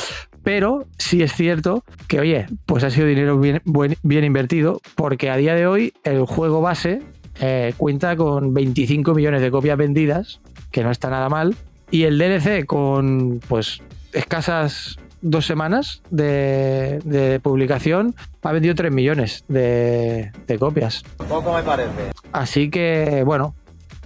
Pero 0.44 0.86
sí 0.98 1.22
es 1.22 1.34
cierto 1.34 1.84
que, 2.08 2.20
oye, 2.22 2.46
pues 2.66 2.84
ha 2.84 2.90
sido 2.90 3.06
dinero 3.08 3.38
bien, 3.40 3.62
buen- 3.66 3.98
bien 4.04 4.24
invertido, 4.24 4.80
porque 4.96 5.30
a 5.30 5.36
día 5.38 5.54
de 5.56 5.68
hoy 5.68 5.94
el 6.04 6.26
juego 6.26 6.62
base 6.62 7.02
eh, 7.42 7.74
cuenta 7.78 8.16
con 8.16 8.54
25 8.54 9.14
millones 9.14 9.42
de 9.42 9.52
copias 9.52 9.78
vendidas, 9.78 10.40
que 10.72 10.84
no 10.84 10.90
está 10.92 11.10
nada 11.10 11.28
mal, 11.30 11.56
y 11.92 12.04
el 12.04 12.18
DLC 12.18 12.66
con 12.66 13.42
pues 13.48 13.82
escasas 14.14 14.98
dos 15.22 15.46
semanas 15.46 16.02
de, 16.10 17.00
de 17.04 17.40
publicación 17.40 18.16
ha 18.44 18.52
vendido 18.52 18.76
3 18.76 18.94
millones 18.94 19.44
de, 19.50 20.32
de 20.48 20.60
copias. 20.60 21.04
Poco 21.18 21.54
me 21.54 21.64
parece. 21.64 22.12
Así 22.32 22.70
que, 22.70 23.24
bueno, 23.26 23.56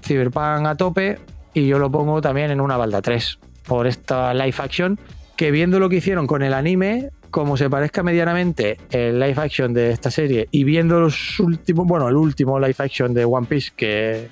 Cyberpunk 0.04 0.65
a 0.65 0.76
tope 0.76 1.19
y 1.54 1.67
yo 1.67 1.78
lo 1.78 1.91
pongo 1.91 2.21
también 2.21 2.50
en 2.50 2.60
una 2.60 2.76
balda 2.78 3.02
3 3.02 3.39
por 3.67 3.86
esta 3.86 4.34
live 4.34 4.56
action 4.58 5.00
que 5.36 5.52
viendo 5.52 5.80
lo 5.80 5.89
que 5.89 5.97
hicieron 5.97 6.28
con 6.28 6.41
el 6.41 6.54
anime, 6.54 7.10
como 7.30 7.56
se 7.56 7.69
parezca 7.69 8.04
medianamente 8.04 8.78
el 8.89 9.19
live 9.19 9.36
action 9.38 9.74
de 9.74 9.91
esta 9.91 10.12
serie 10.12 10.47
y 10.52 10.63
viendo 10.63 11.00
los 11.00 11.39
últimos, 11.39 11.88
bueno, 11.88 12.10
el 12.10 12.15
último 12.15 12.60
live 12.60 12.76
action 12.78 13.13
de 13.13 13.26
One 13.26 13.47
Piece 13.47 13.71
que, 13.76 14.30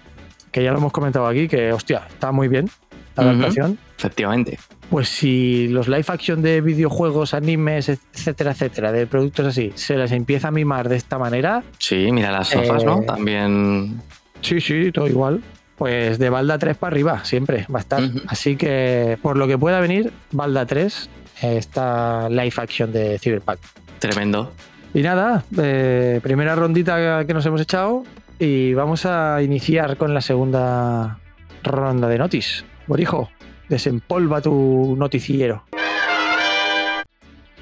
que 0.51 0.63
ya 0.63 0.71
lo 0.71 0.79
hemos 0.79 0.91
comentado 0.91 1.27
aquí, 1.27 1.47
que 1.47 1.71
hostia, 1.71 2.07
está 2.09 2.31
muy 2.31 2.47
bien 2.47 2.69
la 3.15 3.23
adaptación. 3.23 3.77
Efectivamente. 3.97 4.57
Pues 4.89 5.07
si 5.09 5.67
los 5.67 5.87
live 5.87 6.05
action 6.07 6.41
de 6.41 6.61
videojuegos, 6.61 7.33
animes, 7.33 7.89
etcétera, 7.89 8.51
etcétera, 8.51 8.91
de 8.91 9.05
productos 9.05 9.45
así, 9.45 9.71
se 9.75 9.95
les 9.95 10.11
empieza 10.11 10.47
a 10.47 10.51
mimar 10.51 10.89
de 10.89 10.95
esta 10.95 11.17
manera, 11.19 11.63
Sí, 11.77 12.11
mira 12.11 12.31
las 12.31 12.47
sofas, 12.49 12.83
¿no? 12.83 13.01
Eh, 13.01 13.05
También. 13.05 14.01
Sí, 14.41 14.59
sí, 14.59 14.91
todo 14.91 15.07
igual. 15.07 15.41
Pues 15.77 16.17
de 16.19 16.29
Balda 16.29 16.57
3 16.57 16.75
para 16.77 16.91
arriba, 16.91 17.23
siempre 17.23 17.65
va 17.73 17.79
a 17.79 17.81
estar. 17.81 18.03
Así 18.27 18.55
que 18.57 19.17
por 19.21 19.37
lo 19.37 19.47
que 19.47 19.57
pueda 19.57 19.79
venir, 19.79 20.11
Balda 20.31 20.65
3, 20.65 21.09
eh, 21.43 21.57
esta 21.57 22.27
live 22.29 22.53
action 22.57 22.91
de 22.91 23.17
Cyberpunk. 23.19 23.59
Tremendo. 23.99 24.51
Y 24.93 25.01
nada, 25.01 25.43
eh, 25.61 26.19
primera 26.23 26.55
rondita 26.55 27.25
que 27.25 27.33
nos 27.33 27.45
hemos 27.45 27.61
echado 27.61 28.03
y 28.39 28.73
vamos 28.73 29.05
a 29.05 29.41
iniciar 29.43 29.97
con 29.97 30.13
la 30.13 30.21
segunda 30.21 31.19
ronda 31.63 32.07
de 32.07 32.17
notis. 32.17 32.65
Borijo, 32.87 33.29
desempolva 33.69 34.41
tu 34.41 34.95
noticiero. 34.97 35.63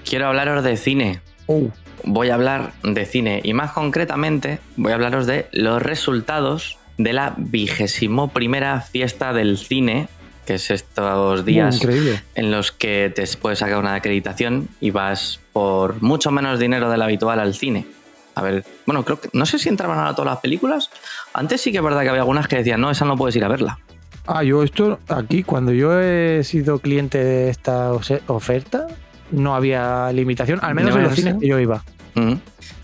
Quiero 0.03 0.27
hablaros 0.27 0.63
de 0.63 0.77
cine. 0.77 1.21
Uh, 1.47 1.69
Voy 2.03 2.29
a 2.29 2.35
hablar 2.35 2.73
de 2.83 3.05
cine 3.05 3.41
y 3.43 3.53
más 3.53 3.71
concretamente 3.71 4.59
voy 4.75 4.91
a 4.91 4.95
hablaros 4.95 5.25
de 5.25 5.47
los 5.51 5.81
resultados 5.81 6.77
de 6.97 7.11
la 7.11 7.33
vigésimo 7.37 8.29
primera 8.29 8.79
fiesta 8.81 9.33
del 9.33 9.57
cine 9.57 10.07
que 10.45 10.53
es 10.53 10.71
estos 10.71 11.43
días 11.43 11.75
increíble. 11.75 12.23
en 12.35 12.51
los 12.51 12.71
que 12.71 13.11
te 13.13 13.25
puedes 13.35 13.59
sacar 13.59 13.79
una 13.79 13.95
acreditación 13.95 14.69
y 14.79 14.91
vas 14.91 15.41
por 15.51 16.01
mucho 16.01 16.31
menos 16.31 16.59
dinero 16.59 16.89
del 16.89 17.01
habitual 17.01 17.39
al 17.41 17.53
cine. 17.53 17.85
A 18.33 18.41
ver, 18.41 18.63
bueno, 18.85 19.03
creo 19.03 19.19
que 19.19 19.29
no 19.33 19.45
sé 19.45 19.59
si 19.59 19.67
entraban 19.67 19.99
a 19.99 20.15
todas 20.15 20.31
las 20.31 20.39
películas. 20.39 20.89
Antes 21.33 21.59
sí 21.59 21.71
que 21.71 21.79
es 21.79 21.83
verdad 21.83 22.03
que 22.03 22.09
había 22.09 22.21
algunas 22.21 22.47
que 22.47 22.55
decían, 22.55 22.79
no, 22.79 22.89
esa 22.89 23.03
no 23.03 23.17
puedes 23.17 23.35
ir 23.35 23.43
a 23.43 23.49
verla. 23.49 23.79
Ah, 24.27 24.43
yo 24.43 24.61
esto 24.61 24.99
aquí, 25.07 25.43
cuando 25.43 25.71
yo 25.71 25.99
he 25.99 26.43
sido 26.43 26.79
cliente 26.79 27.23
de 27.23 27.49
esta 27.49 27.93
oferta, 27.93 28.87
no 29.31 29.55
había 29.55 30.11
limitación, 30.11 30.59
al 30.61 30.75
menos 30.75 30.91
No, 30.91 30.97
en 30.97 31.03
los 31.05 31.15
cines 31.15 31.35
que 31.39 31.47
yo 31.47 31.59
iba. 31.59 31.83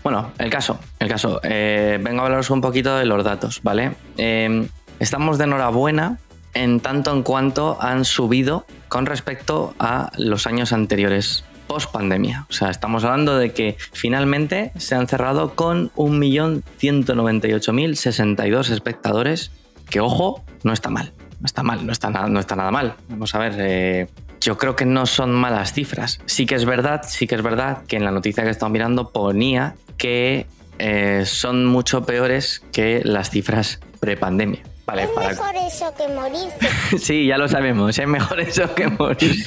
Bueno, 0.02 0.32
el 0.38 0.50
caso, 0.50 0.78
el 0.98 1.08
caso. 1.08 1.40
Eh, 1.42 1.98
vengo 2.02 2.22
a 2.22 2.26
hablaros 2.26 2.50
un 2.50 2.60
poquito 2.60 2.96
de 2.96 3.04
los 3.04 3.24
datos, 3.24 3.60
¿vale? 3.62 3.92
Eh, 4.16 4.66
estamos 5.00 5.38
de 5.38 5.44
enhorabuena 5.44 6.18
en 6.54 6.80
tanto 6.80 7.12
en 7.12 7.22
cuanto 7.22 7.76
han 7.80 8.04
subido 8.04 8.66
con 8.88 9.06
respecto 9.06 9.74
a 9.78 10.10
los 10.16 10.46
años 10.46 10.72
anteriores 10.72 11.44
post 11.66 11.90
pandemia. 11.90 12.46
O 12.48 12.52
sea, 12.52 12.70
estamos 12.70 13.04
hablando 13.04 13.36
de 13.36 13.52
que 13.52 13.76
finalmente 13.92 14.72
se 14.76 14.94
han 14.94 15.08
cerrado 15.08 15.54
con 15.54 15.90
1.198.062 15.92 18.70
espectadores, 18.70 19.50
que 19.90 20.00
ojo, 20.00 20.44
no 20.62 20.72
está 20.72 20.90
mal. 20.90 21.12
No 21.44 21.46
está 21.46 21.62
mal, 21.62 21.84
no 21.84 21.92
está, 21.92 22.08
nada, 22.08 22.26
no 22.26 22.40
está 22.40 22.56
nada 22.56 22.70
mal. 22.70 22.94
Vamos 23.06 23.34
a 23.34 23.38
ver, 23.38 23.54
eh, 23.58 24.06
yo 24.40 24.56
creo 24.56 24.76
que 24.76 24.86
no 24.86 25.04
son 25.04 25.30
malas 25.30 25.74
cifras. 25.74 26.18
Sí 26.24 26.46
que 26.46 26.54
es 26.54 26.64
verdad, 26.64 27.02
sí 27.06 27.26
que 27.26 27.34
es 27.34 27.42
verdad 27.42 27.82
que 27.86 27.96
en 27.96 28.04
la 28.06 28.10
noticia 28.10 28.44
que 28.44 28.48
estaba 28.48 28.70
mirando 28.70 29.10
ponía 29.10 29.74
que 29.98 30.46
eh, 30.78 31.24
son 31.26 31.66
mucho 31.66 32.06
peores 32.06 32.62
que 32.72 33.02
las 33.04 33.28
cifras 33.28 33.78
prepandemia. 34.00 34.62
Vale, 34.86 35.06
para, 35.08 35.28
Mejor 35.28 35.54
eso 35.56 35.92
que 35.94 36.08
morirse. 36.08 36.98
Sí, 36.98 37.26
ya 37.26 37.36
lo 37.36 37.46
sabemos, 37.46 37.98
es 37.98 38.08
mejor 38.08 38.40
eso 38.40 38.74
que 38.74 38.88
morir. 38.88 39.44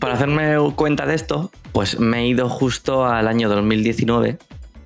Para 0.00 0.14
hacerme 0.14 0.56
cuenta 0.74 1.06
de 1.06 1.14
esto, 1.14 1.52
pues 1.70 2.00
me 2.00 2.22
he 2.22 2.26
ido 2.26 2.48
justo 2.48 3.06
al 3.06 3.28
año 3.28 3.48
2019, 3.48 4.36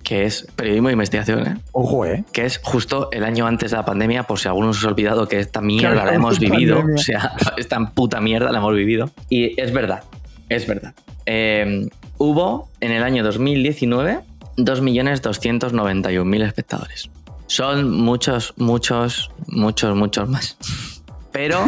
que 0.05 0.25
es 0.25 0.47
periodismo 0.55 0.89
de 0.89 0.93
investigación, 0.93 1.47
¿eh? 1.47 1.57
Ojo, 1.73 2.07
¿eh? 2.07 2.25
que 2.33 2.45
es 2.45 2.61
justo 2.63 3.09
el 3.11 3.25
año 3.25 3.47
antes 3.47 3.73
de 3.73 3.79
la 3.79 3.85
pandemia, 3.85 4.23
por 4.25 4.39
si 4.39 4.47
alguno 4.47 4.73
se 4.73 4.87
ha 4.87 4.91
olvidado 4.91 5.27
que 5.27 5.41
esta 5.41 5.61
mierda 5.61 5.95
Claro, 5.95 6.11
la 6.11 6.15
hemos 6.15 6.39
vivido, 6.39 6.77
pandemia. 6.77 7.01
o 7.01 7.03
sea, 7.03 7.33
esta 7.57 7.91
puta 7.91 8.21
mierda 8.21 8.53
la 8.53 8.59
hemos 8.59 8.75
vivido. 8.75 9.11
Y 9.31 9.61
es 9.61 9.73
verdad, 9.73 10.05
es 10.49 10.67
verdad. 10.67 10.95
Eh, 11.27 11.89
hubo 12.19 12.69
en 12.81 12.93
el 12.93 13.03
año 13.03 13.25
2019 13.25 14.21
2.291.000 14.57 16.47
espectadores. 16.47 17.11
Son 17.47 17.91
muchos, 17.91 18.55
muchos, 18.57 19.31
muchos, 19.47 19.97
muchos 19.97 20.29
más. 20.29 20.57
Pero, 21.33 21.65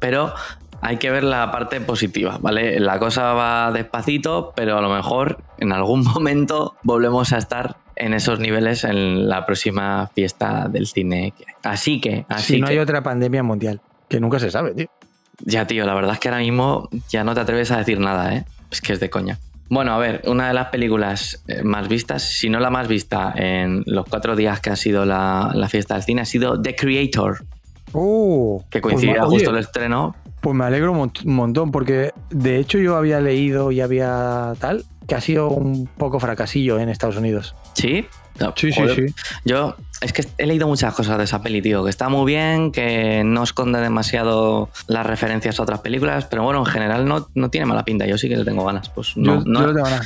pero 0.00 0.34
hay 0.80 0.96
que 0.98 1.10
ver 1.10 1.24
la 1.24 1.50
parte 1.50 1.80
positiva, 1.80 2.38
¿vale? 2.40 2.80
La 2.80 2.98
cosa 2.98 3.32
va 3.32 3.72
despacito, 3.72 4.52
pero 4.54 4.78
a 4.78 4.80
lo 4.80 4.88
mejor 4.88 5.38
en 5.58 5.72
algún 5.72 6.04
momento 6.14 6.76
volvemos 6.82 7.32
a 7.32 7.38
estar 7.38 7.76
en 7.96 8.14
esos 8.14 8.38
niveles 8.38 8.84
en 8.84 9.28
la 9.28 9.44
próxima 9.44 10.08
fiesta 10.14 10.68
del 10.68 10.86
cine. 10.86 11.34
Así 11.62 12.00
que, 12.00 12.24
así 12.28 12.54
si 12.54 12.60
no 12.60 12.68
que, 12.68 12.74
hay 12.74 12.78
otra 12.78 13.02
pandemia 13.02 13.42
mundial, 13.42 13.80
que 14.08 14.20
nunca 14.20 14.38
se 14.38 14.50
sabe, 14.50 14.74
tío. 14.74 14.86
ya 15.40 15.66
tío, 15.66 15.84
la 15.84 15.94
verdad 15.94 16.12
es 16.12 16.20
que 16.20 16.28
ahora 16.28 16.40
mismo 16.40 16.88
ya 17.08 17.24
no 17.24 17.34
te 17.34 17.40
atreves 17.40 17.70
a 17.72 17.78
decir 17.78 17.98
nada, 17.98 18.34
¿eh? 18.34 18.44
Es 18.70 18.80
que 18.80 18.92
es 18.92 19.00
de 19.00 19.10
coña. 19.10 19.38
Bueno, 19.70 19.92
a 19.92 19.98
ver, 19.98 20.22
una 20.26 20.48
de 20.48 20.54
las 20.54 20.68
películas 20.68 21.42
eh, 21.46 21.62
más 21.62 21.88
vistas, 21.88 22.22
si 22.22 22.48
no 22.48 22.60
la 22.60 22.70
más 22.70 22.88
vista 22.88 23.34
en 23.36 23.82
los 23.84 24.06
cuatro 24.06 24.34
días 24.34 24.60
que 24.60 24.70
ha 24.70 24.76
sido 24.76 25.04
la, 25.04 25.50
la 25.54 25.68
fiesta 25.68 25.94
del 25.94 26.04
cine, 26.04 26.22
ha 26.22 26.24
sido 26.24 26.60
The 26.60 26.74
Creator, 26.74 27.44
Oh, 27.92 28.64
que 28.70 28.80
coincidía 28.80 29.20
pues, 29.20 29.30
justo 29.30 29.50
el 29.50 29.58
estreno. 29.58 30.14
Pues 30.40 30.54
me 30.56 30.64
alegro 30.64 30.92
un 30.92 30.98
mont- 30.98 31.24
un 31.24 31.34
montón, 31.34 31.70
porque 31.72 32.12
de 32.30 32.58
hecho 32.58 32.78
yo 32.78 32.96
había 32.96 33.20
leído 33.20 33.72
y 33.72 33.80
había 33.80 34.52
tal, 34.60 34.84
que 35.06 35.14
ha 35.14 35.20
sido 35.20 35.48
un 35.48 35.86
poco 35.86 36.20
fracasillo 36.20 36.78
en 36.78 36.88
Estados 36.88 37.16
Unidos. 37.16 37.54
¿Sí? 37.74 38.06
No, 38.38 38.54
Sí, 38.56 38.70
sí, 38.72 38.80
joder. 38.80 38.94
sí. 39.08 39.14
Yo 39.44 39.74
es 40.00 40.12
que 40.12 40.24
he 40.38 40.46
leído 40.46 40.68
muchas 40.68 40.94
cosas 40.94 41.18
de 41.18 41.24
esa 41.24 41.42
peli, 41.42 41.60
tío, 41.60 41.82
que 41.82 41.90
está 41.90 42.08
muy 42.08 42.24
bien, 42.24 42.70
que 42.70 43.24
no 43.24 43.42
esconde 43.42 43.80
demasiado 43.80 44.68
las 44.86 45.04
referencias 45.04 45.58
a 45.58 45.62
otras 45.64 45.80
películas, 45.80 46.26
pero 46.26 46.44
bueno, 46.44 46.60
en 46.60 46.66
general 46.66 47.04
no, 47.04 47.26
no 47.34 47.50
tiene 47.50 47.66
mala 47.66 47.84
pinta. 47.84 48.06
Yo 48.06 48.16
sí 48.16 48.28
que 48.28 48.36
le 48.36 48.44
tengo 48.44 48.64
ganas. 48.64 48.90
Pues 48.90 49.16
no, 49.16 49.40
yo, 49.40 49.44
no, 49.44 49.60
yo 49.66 49.74
tengo 49.74 49.88
nada. 49.88 50.02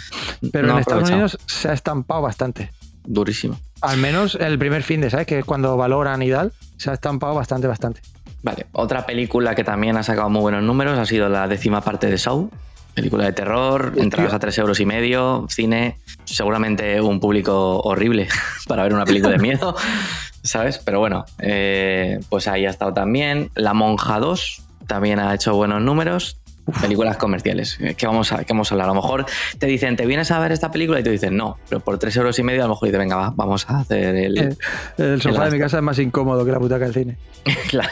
Pero 0.51 0.67
no 0.67 0.73
en 0.75 0.79
Estados. 0.79 1.11
Unidos 1.11 1.39
se 1.47 1.69
ha 1.69 1.73
estampado 1.75 2.23
bastante. 2.23 2.71
Durísimo. 3.05 3.61
Al 3.83 3.99
menos 3.99 4.37
el 4.37 4.59
primer 4.59 4.83
fin 4.83 5.03
de, 5.03 5.11
¿sabes? 5.11 5.27
Que 5.27 5.41
es 5.41 5.45
cuando 5.45 5.77
valoran 5.77 6.23
y 6.23 6.31
tal, 6.31 6.53
se 6.79 6.89
ha 6.91 6.95
estampado 6.95 7.35
bastante, 7.35 7.67
bastante. 7.67 8.01
Vale, 8.43 8.67
otra 8.73 9.07
película 9.07 9.55
que 9.55 9.65
también 9.65 9.97
ha 9.97 10.03
sacado 10.03 10.29
muy 10.29 10.41
buenos 10.41 10.63
números 10.63 10.99
ha 10.99 11.07
sido 11.07 11.29
la 11.29 11.47
décima 11.47 11.81
parte 11.81 12.09
de 12.09 12.19
Saw. 12.19 12.51
Película 12.95 13.25
de 13.25 13.33
terror, 13.33 13.95
entradas 13.97 14.35
a 14.35 14.39
tres 14.39 14.59
euros 14.59 14.79
y 14.79 14.85
medio, 14.85 15.47
cine, 15.49 15.97
seguramente 16.25 17.01
un 17.01 17.21
público 17.21 17.81
horrible 17.81 18.29
para 18.69 18.83
ver 18.83 18.93
una 18.93 19.07
película 19.07 19.33
de 19.33 19.39
miedo, 19.43 19.75
¿sabes? 20.43 20.79
Pero 20.79 20.99
bueno, 20.99 21.25
eh, 21.39 22.21
pues 22.29 22.49
ahí 22.49 22.67
ha 22.67 22.71
estado 22.71 22.93
también. 22.93 23.51
La 23.55 23.73
Monja 23.73 24.19
2 24.19 24.63
también 24.87 25.21
ha 25.21 25.35
hecho 25.35 25.55
buenos 25.55 25.81
números. 25.81 26.42
Películas 26.81 27.17
comerciales. 27.17 27.79
Eh, 27.81 27.95
¿Qué 27.97 28.07
vamos, 28.07 28.33
a, 28.33 28.45
qué 28.45 28.53
vamos 28.53 28.71
a 28.71 28.75
hablar? 28.75 28.87
A 28.87 28.95
lo 28.95 28.95
mejor 28.95 29.27
te 29.59 29.67
dicen, 29.67 29.97
¿te 29.97 30.07
vienes 30.07 30.31
a 30.31 30.39
ver 30.39 30.53
esta 30.53 30.71
película? 30.71 31.01
Y 31.01 31.03
tú 31.03 31.11
dices, 31.11 31.33
no, 31.33 31.59
pero 31.69 31.81
por 31.81 31.99
tres 31.99 32.17
euros 32.17 32.39
y 32.39 32.43
medio 32.43 32.61
a 32.63 32.65
lo 32.67 32.75
mejor 32.75 32.89
dices, 32.89 32.99
venga, 32.99 33.17
va, 33.17 33.33
vamos 33.35 33.69
a 33.69 33.81
hacer 33.81 34.15
el, 34.17 34.39
Eh, 34.39 34.57
El 34.97 35.21
sofá 35.21 35.47
de 35.47 35.53
mi 35.53 35.59
casa 35.59 35.79
es 35.79 35.83
más 35.83 35.99
incómodo 35.99 36.45
que 36.45 36.53
la 36.53 36.59
butaca 36.59 36.85
del 36.85 36.95
cine. 36.95 37.19
Claro. 37.69 37.89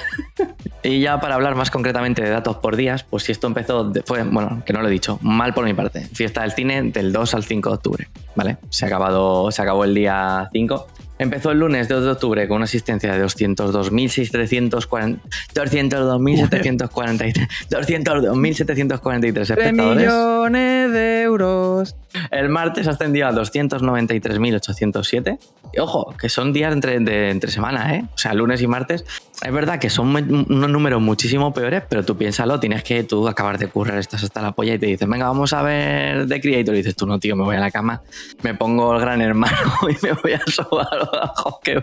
Y 0.83 1.01
ya 1.01 1.21
para 1.21 1.35
hablar 1.35 1.55
más 1.55 1.71
concretamente 1.71 2.23
de 2.23 2.29
datos 2.31 2.57
por 2.57 2.77
días, 2.77 3.03
pues 3.03 3.25
si 3.25 3.33
esto 3.33 3.47
empezó, 3.47 3.91
fue, 4.05 4.23
bueno, 4.25 4.63
que 4.65 4.73
no 4.73 4.83
lo 4.83 4.89
he 4.89 4.91
dicho, 4.91 5.19
mal 5.23 5.55
por 5.55 5.65
mi 5.65 5.75
parte. 5.75 6.03
Fiesta 6.13 6.43
del 6.43 6.53
cine 6.53 6.83
del 6.83 7.13
2 7.13 7.35
al 7.35 7.45
5 7.45 7.69
de 7.71 7.75
octubre, 7.75 8.09
¿vale? 8.35 8.59
Se, 8.69 8.85
ha 8.85 8.89
acabado, 8.89 9.51
se 9.51 9.63
acabó 9.63 9.85
el 9.85 9.95
día 9.95 10.49
5. 10.53 10.87
Empezó 11.21 11.51
el 11.51 11.59
lunes 11.59 11.87
2 11.87 12.03
de 12.03 12.11
octubre 12.13 12.49
con 12.49 12.57
una 12.57 12.65
asistencia 12.65 13.13
de 13.13 13.23
202.740 13.23 15.21
202.743 15.53 17.47
202.743 17.69 19.41
espectadores. 19.43 20.07
millones 20.07 20.93
de 20.93 21.21
euros. 21.21 21.95
El 22.31 22.49
martes 22.49 22.89
ascendió 22.89 23.29
a 23.29 23.33
293.807. 23.33 25.39
Y 25.73 25.79
ojo, 25.79 26.15
que 26.19 26.31
son 26.31 26.53
días 26.53 26.73
entre, 26.73 26.99
de, 26.99 27.31
entre 27.31 27.49
semana, 27.51 27.95
¿eh? 27.95 28.05
O 28.13 28.19
sea, 28.19 28.35
lunes 28.35 28.61
y 28.63 28.67
martes. 28.67 29.05
Es 29.43 29.53
verdad 29.53 29.79
que 29.79 29.89
son 29.89 30.09
unos 30.09 30.71
números 30.71 31.01
muchísimo 31.01 31.55
peores, 31.55 31.85
pero 31.89 32.05
tú 32.05 32.17
piénsalo, 32.17 32.59
tienes 32.59 32.83
que 32.83 33.05
tú 33.05 33.29
acabar 33.29 33.57
de 33.59 33.69
currar, 33.69 33.99
estás 33.99 34.25
hasta 34.25 34.43
la 34.43 34.51
polla 34.53 34.75
y 34.75 34.79
te 34.79 34.87
dicen, 34.87 35.09
venga, 35.09 35.29
vamos 35.29 35.53
a 35.53 35.63
ver 35.63 36.27
The 36.27 36.41
Creator. 36.41 36.75
Y 36.75 36.79
dices, 36.79 36.97
tú 36.97 37.07
no, 37.07 37.21
tío, 37.21 37.37
me 37.37 37.45
voy 37.45 37.55
a 37.57 37.61
la 37.61 37.71
cama, 37.71 38.03
me 38.43 38.55
pongo 38.55 38.93
el 38.95 39.01
gran 39.01 39.23
hermano 39.23 39.57
y 39.83 39.97
me 40.05 40.13
voy 40.13 40.33
a 40.33 40.41
sobar 40.47 40.89
abajo. 41.13 41.61
Que 41.65 41.83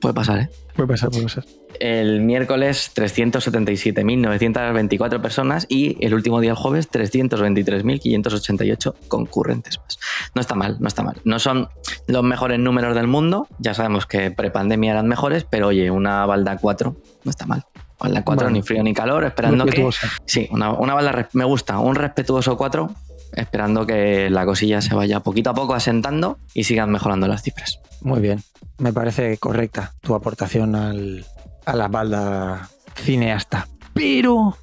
puede 0.00 0.14
pasar, 0.14 0.38
¿eh? 0.40 0.48
Puede 0.76 0.88
pasar, 0.88 1.10
puede 1.10 1.22
pasar. 1.24 1.44
El 1.80 2.20
miércoles 2.20 2.92
377.924 2.94 5.20
personas 5.20 5.66
y 5.68 5.96
el 6.04 6.14
último 6.14 6.40
día 6.40 6.50
el 6.52 6.56
jueves 6.56 6.90
323.588 6.90 8.94
concurrentes 9.08 9.78
más. 9.78 9.98
No 10.34 10.40
está 10.40 10.54
mal, 10.54 10.76
no 10.80 10.88
está 10.88 11.02
mal. 11.02 11.16
No 11.24 11.38
son 11.38 11.68
los 12.06 12.22
mejores 12.22 12.58
números 12.58 12.94
del 12.94 13.06
mundo, 13.06 13.48
ya 13.58 13.74
sabemos 13.74 14.06
que 14.06 14.30
prepandemia 14.30 14.92
eran 14.92 15.08
mejores, 15.08 15.44
pero 15.44 15.68
oye, 15.68 15.90
una 15.90 16.26
balda 16.26 16.56
4 16.58 16.96
no 17.24 17.30
está 17.30 17.46
mal. 17.46 17.64
Balda 17.98 18.24
4 18.24 18.44
Bueno. 18.44 18.56
ni 18.56 18.62
frío 18.62 18.82
ni 18.82 18.92
calor, 18.92 19.24
esperando 19.24 19.64
que... 19.64 19.70
Respetuosa. 19.70 20.08
Sí, 20.26 20.48
una, 20.50 20.72
una 20.72 20.94
balda 20.94 21.28
me 21.32 21.44
gusta, 21.44 21.78
un 21.78 21.94
respetuoso 21.94 22.56
4, 22.56 22.90
esperando 23.36 23.86
que 23.86 24.30
la 24.30 24.44
cosilla 24.44 24.80
se 24.80 24.94
vaya 24.94 25.20
poquito 25.20 25.50
a 25.50 25.54
poco 25.54 25.74
asentando 25.74 26.38
y 26.54 26.64
sigan 26.64 26.90
mejorando 26.90 27.26
las 27.26 27.42
cifras. 27.42 27.80
Muy 28.00 28.20
bien. 28.20 28.42
Me 28.78 28.92
parece 28.92 29.38
correcta 29.38 29.94
tu 30.00 30.14
aportación 30.14 30.74
al, 30.74 31.24
a 31.64 31.76
la 31.76 31.88
balda 31.88 32.68
cineasta. 32.94 33.68
Pero 33.92 34.56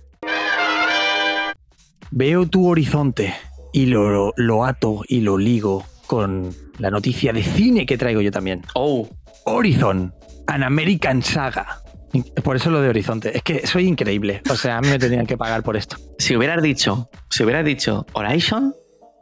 veo 2.12 2.46
tu 2.48 2.68
horizonte 2.68 3.34
y 3.74 3.86
lo, 3.86 4.34
lo 4.36 4.66
ato 4.66 5.02
y 5.08 5.22
lo 5.22 5.38
ligo 5.38 5.86
con 6.08 6.54
la 6.78 6.92
noticia 6.92 7.32
de 7.32 7.44
cine 7.44 7.86
que 7.86 7.98
traigo 7.98 8.22
yo 8.22 8.32
también. 8.32 8.64
Oh, 8.76 9.08
Horizon, 9.46 10.14
An 10.48 10.64
American 10.64 11.22
Saga. 11.24 11.82
Por 12.44 12.56
eso 12.56 12.70
lo 12.70 12.82
de 12.82 12.90
Horizonte. 12.90 13.36
Es 13.36 13.44
que 13.44 13.66
soy 13.66 13.88
increíble. 13.88 14.42
O 14.50 14.56
sea, 14.56 14.78
a 14.78 14.82
mí 14.82 14.88
me 14.90 15.00
tendrían 15.00 15.26
que 15.26 15.38
pagar 15.38 15.64
por 15.64 15.78
esto. 15.78 15.98
si 16.20 16.36
hubieras 16.36 16.62
dicho, 16.62 17.10
si 17.30 17.44
hubieras 17.44 17.66
dicho 17.66 18.06
Horizon, 18.14 18.74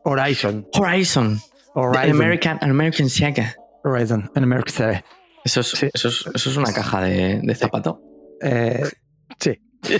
Horizon. 0.03 0.67
Horizon, 0.73 1.39
Horizon. 1.75 2.11
American, 2.11 2.57
American 2.61 3.09
Saga. 3.09 3.55
Horizon. 3.83 4.29
An 4.35 4.43
American 4.43 4.73
Saga. 4.73 5.03
Eso 5.43 5.61
es, 5.61 5.67
Sí. 5.69 5.89
eso 5.93 6.09
es, 6.09 6.25
eso 6.33 6.49
es 6.49 6.57
una 6.57 6.73
caja 6.73 7.01
de, 7.01 7.39
de 7.41 7.55
zapato. 7.55 8.01
Eh, 8.41 8.83
sí. 9.39 9.59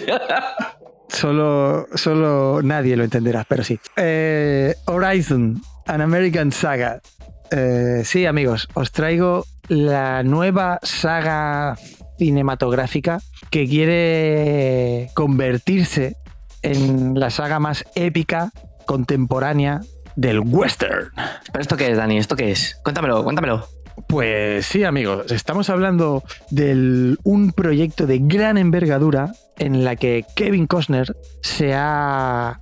Solo, 1.10 1.88
solo 1.96 2.62
nadie 2.62 2.96
lo 2.96 3.04
entenderá, 3.04 3.44
pero 3.44 3.64
sí. 3.64 3.80
Eh, 3.96 4.76
Horizon, 4.86 5.60
An 5.88 6.02
American 6.02 6.52
Saga. 6.52 7.02
Eh, 7.50 8.04
sí, 8.06 8.28
amigos, 8.28 8.68
os 8.76 8.92
traigo 8.92 9.44
la 9.70 10.22
nueva 10.22 10.80
saga 10.84 11.76
cinematográfica 12.20 13.22
que 13.50 13.68
quiere 13.68 15.10
convertirse 15.16 16.18
en 16.62 17.20
la 17.20 17.32
saga 17.32 17.60
más 17.60 17.86
épica 17.96 18.52
contemporánea 18.86 19.82
del 20.16 20.40
western. 20.40 21.12
¿Pero 21.52 21.62
esto 21.62 21.78
qué 21.78 21.92
es, 21.92 21.98
Dani? 21.98 22.18
¿Esto 22.18 22.36
qué 22.36 22.52
es? 22.52 22.80
Cuéntamelo, 22.84 23.24
cuéntamelo. 23.24 23.66
Pues 24.08 24.66
sí, 24.66 24.84
amigos, 24.84 25.32
estamos 25.32 25.70
hablando 25.70 26.24
de 26.52 27.18
un 27.24 27.52
proyecto 27.52 28.08
de 28.08 28.20
gran 28.20 28.58
envergadura 28.58 29.34
en 29.58 29.84
la 29.84 29.96
que 29.96 30.26
Kevin 30.36 30.68
Costner 30.68 31.16
se 31.42 31.74
ha 31.74 32.62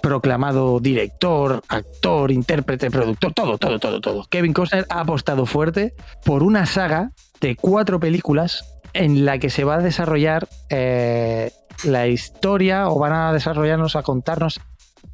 proclamado 0.00 0.80
director, 0.80 1.62
actor, 1.68 2.30
intérprete, 2.30 2.90
productor, 2.90 3.32
todo, 3.32 3.58
todo, 3.58 3.78
todo, 3.78 4.00
todo. 4.00 4.24
Kevin 4.30 4.52
Costner 4.52 4.86
ha 4.88 5.00
apostado 5.00 5.44
fuerte 5.46 5.94
por 6.24 6.42
una 6.42 6.66
saga 6.66 7.10
de 7.40 7.56
cuatro 7.56 8.00
películas 8.00 8.77
en 8.92 9.24
la 9.24 9.38
que 9.38 9.50
se 9.50 9.64
va 9.64 9.76
a 9.76 9.82
desarrollar 9.82 10.48
eh, 10.70 11.50
la 11.84 12.06
historia 12.06 12.88
o 12.88 12.98
van 12.98 13.12
a 13.12 13.32
desarrollarnos, 13.32 13.96
a 13.96 14.02
contarnos 14.02 14.60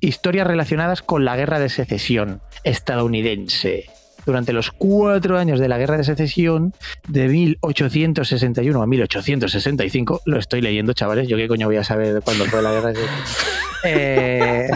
historias 0.00 0.46
relacionadas 0.46 1.02
con 1.02 1.24
la 1.24 1.36
guerra 1.36 1.58
de 1.58 1.68
secesión 1.68 2.40
estadounidense. 2.62 3.86
Durante 4.26 4.54
los 4.54 4.70
cuatro 4.70 5.36
años 5.38 5.60
de 5.60 5.68
la 5.68 5.76
guerra 5.76 5.98
de 5.98 6.04
secesión, 6.04 6.72
de 7.08 7.28
1861 7.28 8.82
a 8.82 8.86
1865, 8.86 10.22
lo 10.24 10.38
estoy 10.38 10.62
leyendo, 10.62 10.94
chavales, 10.94 11.28
yo 11.28 11.36
qué 11.36 11.46
coño 11.46 11.66
voy 11.66 11.76
a 11.76 11.84
saber 11.84 12.22
cuándo 12.22 12.46
fue 12.46 12.62
la 12.62 12.72
guerra 12.72 12.88
de 12.88 12.94
secesión. 12.94 13.24
Eh, 13.86 14.68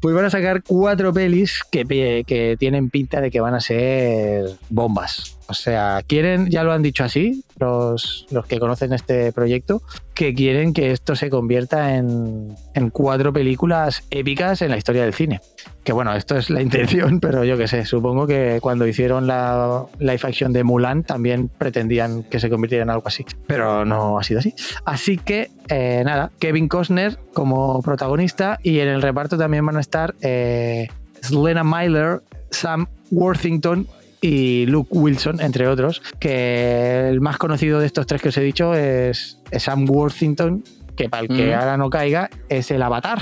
pues 0.00 0.14
van 0.14 0.24
a 0.24 0.30
sacar 0.30 0.62
cuatro 0.62 1.12
pelis 1.12 1.60
que, 1.70 1.84
que 2.26 2.56
tienen 2.58 2.88
pinta 2.88 3.20
de 3.20 3.30
que 3.30 3.40
van 3.40 3.52
a 3.52 3.60
ser 3.60 4.46
bombas. 4.70 5.36
O 5.48 5.54
sea, 5.54 6.02
quieren, 6.06 6.48
ya 6.50 6.64
lo 6.64 6.72
han 6.72 6.82
dicho 6.82 7.04
así, 7.04 7.44
los, 7.58 8.26
los 8.30 8.46
que 8.46 8.58
conocen 8.58 8.92
este 8.92 9.32
proyecto, 9.32 9.82
que 10.14 10.34
quieren 10.34 10.72
que 10.72 10.90
esto 10.90 11.16
se 11.16 11.28
convierta 11.28 11.96
en, 11.96 12.54
en, 12.74 12.90
cuatro 12.90 13.32
películas 13.32 14.04
épicas 14.10 14.62
en 14.62 14.70
la 14.70 14.78
historia 14.78 15.02
del 15.02 15.12
cine. 15.12 15.40
Que 15.82 15.92
bueno, 15.92 16.14
esto 16.14 16.36
es 16.36 16.50
la 16.50 16.62
intención, 16.62 17.20
pero 17.20 17.44
yo 17.44 17.58
qué 17.58 17.68
sé, 17.68 17.84
supongo 17.84 18.26
que 18.26 18.58
cuando 18.62 18.86
hicieron 18.86 19.26
la 19.26 19.84
live 19.98 20.20
action 20.22 20.52
de 20.52 20.64
Mulan 20.64 21.04
también 21.04 21.48
pretendían 21.48 22.22
que 22.24 22.40
se 22.40 22.48
convirtiera 22.48 22.82
en 22.82 22.90
algo 22.90 23.06
así. 23.06 23.24
Pero 23.46 23.84
no 23.84 24.18
ha 24.18 24.24
sido 24.24 24.40
así. 24.40 24.54
Así 24.84 25.18
que, 25.18 25.50
eh, 25.68 26.02
nada, 26.04 26.30
Kevin 26.38 26.68
Costner 26.68 27.18
como 27.34 27.82
protagonista 27.82 28.58
y 28.62 28.78
en 28.78 28.88
el 28.88 29.02
reparto 29.02 29.36
también 29.36 29.66
van 29.66 29.76
a 29.76 29.80
estar 29.80 30.14
eh, 30.22 30.88
Selena 31.20 31.64
Myler, 31.64 32.22
Sam 32.50 32.86
Worthington 33.10 33.86
y 34.26 34.64
Luke 34.66 34.88
Wilson, 34.90 35.40
entre 35.40 35.68
otros, 35.68 36.00
que 36.18 37.08
el 37.10 37.20
más 37.20 37.36
conocido 37.36 37.78
de 37.78 37.86
estos 37.86 38.06
tres 38.06 38.22
que 38.22 38.30
os 38.30 38.36
he 38.38 38.40
dicho 38.40 38.72
es, 38.74 39.38
Sam 39.58 39.84
Worthington, 39.88 40.64
que 40.96 41.08
para 41.10 41.22
el 41.24 41.28
que 41.28 41.50
Mm. 41.54 41.58
ahora 41.60 41.76
no 41.76 41.90
caiga, 41.90 42.30
es 42.48 42.70
el 42.70 42.80
Avatar, 42.82 43.18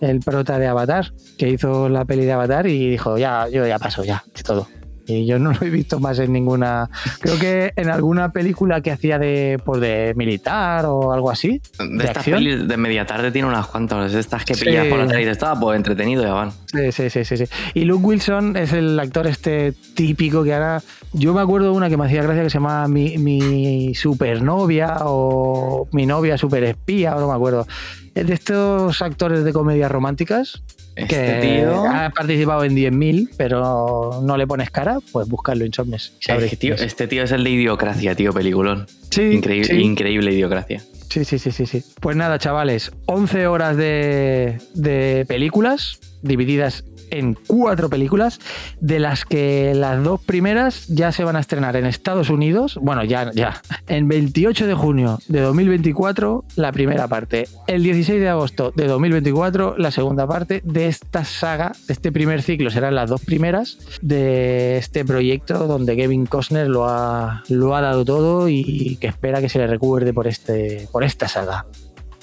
el 0.00 0.20
prota 0.20 0.58
de 0.58 0.66
Avatar, 0.66 1.12
que 1.36 1.48
hizo 1.50 1.88
la 1.90 2.04
peli 2.06 2.24
de 2.24 2.32
Avatar 2.32 2.66
y 2.68 2.90
dijo, 2.90 3.18
ya, 3.18 3.48
yo 3.48 3.66
ya 3.66 3.78
paso, 3.78 4.02
ya, 4.04 4.24
de 4.34 4.42
todo. 4.42 4.66
Y 5.08 5.24
yo 5.26 5.38
no 5.38 5.52
lo 5.52 5.62
he 5.64 5.70
visto 5.70 6.00
más 6.00 6.18
en 6.18 6.32
ninguna. 6.32 6.90
Creo 7.20 7.38
que 7.38 7.72
en 7.76 7.88
alguna 7.90 8.32
película 8.32 8.80
que 8.80 8.90
hacía 8.90 9.18
de, 9.18 9.60
pues 9.64 9.80
de 9.80 10.12
militar 10.16 10.84
o 10.86 11.12
algo 11.12 11.30
así. 11.30 11.60
De, 11.78 12.04
estas 12.06 12.24
pelis 12.24 12.66
de 12.66 12.76
media 12.76 13.06
tarde 13.06 13.30
tiene 13.30 13.46
unas 13.48 13.66
cuantas. 13.68 14.12
De 14.12 14.18
estas 14.20 14.44
que 14.44 14.54
pillas 14.54 14.84
Sí. 14.84 14.90
por 14.90 14.98
la 14.98 15.20
y 15.20 15.24
dices, 15.24 15.42
"Ah, 15.42 15.56
pues 15.60 15.76
entretenido 15.76 16.22
ya 16.24 16.32
van. 16.32 16.50
Sí, 16.66 16.90
sí, 16.92 17.08
sí, 17.10 17.24
sí, 17.24 17.36
sí. 17.36 17.44
Y 17.74 17.84
Luke 17.84 18.04
Wilson 18.04 18.56
es 18.56 18.72
el 18.72 18.98
actor 18.98 19.26
este 19.28 19.72
típico 19.94 20.42
que 20.42 20.52
ahora. 20.54 20.82
Yo 21.12 21.32
me 21.32 21.40
acuerdo 21.40 21.70
de 21.70 21.76
una 21.76 21.88
que 21.88 21.96
me 21.96 22.04
hacía 22.06 22.22
gracia 22.22 22.42
que 22.42 22.50
se 22.50 22.54
llamaba 22.58 22.88
Mi, 22.88 23.16
mi 23.16 23.94
supernovia 23.94 24.96
o 25.02 25.88
Mi 25.92 26.04
novia 26.06 26.36
superespía, 26.36 27.10
ahora 27.10 27.20
no 27.22 27.28
me 27.28 27.34
acuerdo. 27.34 27.66
Es 28.14 28.26
de 28.26 28.34
estos 28.34 29.00
actores 29.02 29.44
de 29.44 29.52
comedias 29.52 29.90
románticas. 29.90 30.62
Este 30.96 31.14
que 31.16 31.40
tío- 31.60 31.84
ha 31.86 32.10
participado 32.10 32.64
en 32.64 32.74
10.000, 32.74 33.28
pero 33.36 34.20
no 34.24 34.36
le 34.36 34.46
pones 34.46 34.70
cara, 34.70 34.98
pues 35.12 35.28
buscarlo 35.28 35.64
Insomnes. 35.66 36.14
Este 36.26 36.56
tío, 36.56 36.74
este 36.74 37.06
tío 37.06 37.22
es 37.22 37.32
el 37.32 37.44
de 37.44 37.50
Idiocracia, 37.50 38.14
tío, 38.14 38.32
peliculón. 38.32 38.86
Sí, 39.10 39.22
increíble, 39.22 39.68
sí. 39.68 39.76
increíble 39.80 40.32
Idiocracia. 40.32 40.82
Sí, 41.10 41.24
sí, 41.24 41.38
sí, 41.38 41.52
sí, 41.52 41.66
sí. 41.66 41.84
Pues 42.00 42.16
nada, 42.16 42.38
chavales, 42.38 42.90
11 43.06 43.46
horas 43.46 43.76
de, 43.76 44.58
de 44.74 45.24
películas 45.28 45.98
divididas 46.22 46.82
en 47.10 47.36
cuatro 47.46 47.88
películas, 47.88 48.40
de 48.80 48.98
las 48.98 49.24
que 49.24 49.72
las 49.74 50.02
dos 50.02 50.20
primeras 50.20 50.86
ya 50.88 51.12
se 51.12 51.24
van 51.24 51.36
a 51.36 51.40
estrenar 51.40 51.76
en 51.76 51.86
Estados 51.86 52.30
Unidos, 52.30 52.78
bueno, 52.80 53.04
ya, 53.04 53.30
ya, 53.32 53.62
en 53.88 54.08
28 54.08 54.66
de 54.66 54.74
junio 54.74 55.18
de 55.28 55.40
2024 55.40 56.44
la 56.56 56.72
primera 56.72 57.08
parte, 57.08 57.48
el 57.66 57.82
16 57.82 58.20
de 58.20 58.28
agosto 58.28 58.72
de 58.74 58.86
2024 58.86 59.76
la 59.78 59.90
segunda 59.90 60.26
parte 60.26 60.62
de 60.64 60.86
esta 60.86 61.24
saga, 61.24 61.72
de 61.86 61.92
este 61.92 62.12
primer 62.12 62.42
ciclo, 62.42 62.70
serán 62.70 62.94
las 62.94 63.10
dos 63.10 63.22
primeras 63.22 63.78
de 64.02 64.78
este 64.78 65.04
proyecto 65.04 65.66
donde 65.66 65.96
Kevin 65.96 66.26
Costner 66.26 66.68
lo 66.68 66.88
ha, 66.88 67.42
lo 67.48 67.74
ha 67.74 67.80
dado 67.80 68.04
todo 68.04 68.48
y 68.48 68.96
que 69.00 69.06
espera 69.06 69.40
que 69.40 69.48
se 69.48 69.58
le 69.58 69.66
recuerde 69.66 70.12
por, 70.12 70.26
este, 70.26 70.88
por 70.92 71.04
esta 71.04 71.28
saga. 71.28 71.66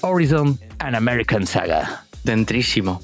Horizon 0.00 0.58
and 0.78 0.96
American 0.96 1.46
Saga. 1.46 2.04
Dentrísimo. 2.24 3.00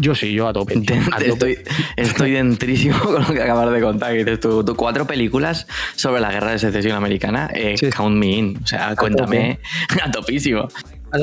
Yo 0.00 0.14
sí, 0.14 0.32
yo 0.32 0.48
a 0.48 0.52
tope. 0.52 0.74
tío, 0.80 0.94
Den- 0.94 1.02
a 1.12 1.18
tope. 1.18 1.28
estoy, 1.28 1.58
estoy 1.96 2.30
dentrísimo 2.32 2.98
con 3.02 3.22
lo 3.22 3.32
que 3.32 3.42
acabas 3.42 3.72
de 3.72 3.80
contar. 3.80 4.12
que 4.12 4.18
dices 4.18 4.40
tú, 4.40 4.64
tú, 4.64 4.74
cuatro 4.74 5.06
películas 5.06 5.66
sobre 5.96 6.20
la 6.20 6.30
guerra 6.32 6.52
de 6.52 6.58
secesión 6.58 6.96
americana. 6.96 7.50
eh, 7.54 7.74
Count 7.94 8.16
me 8.16 8.26
in. 8.26 8.58
O 8.62 8.66
sea, 8.66 8.94
cuéntame. 8.96 9.58
A 10.02 10.10
topísimo. 10.10 10.68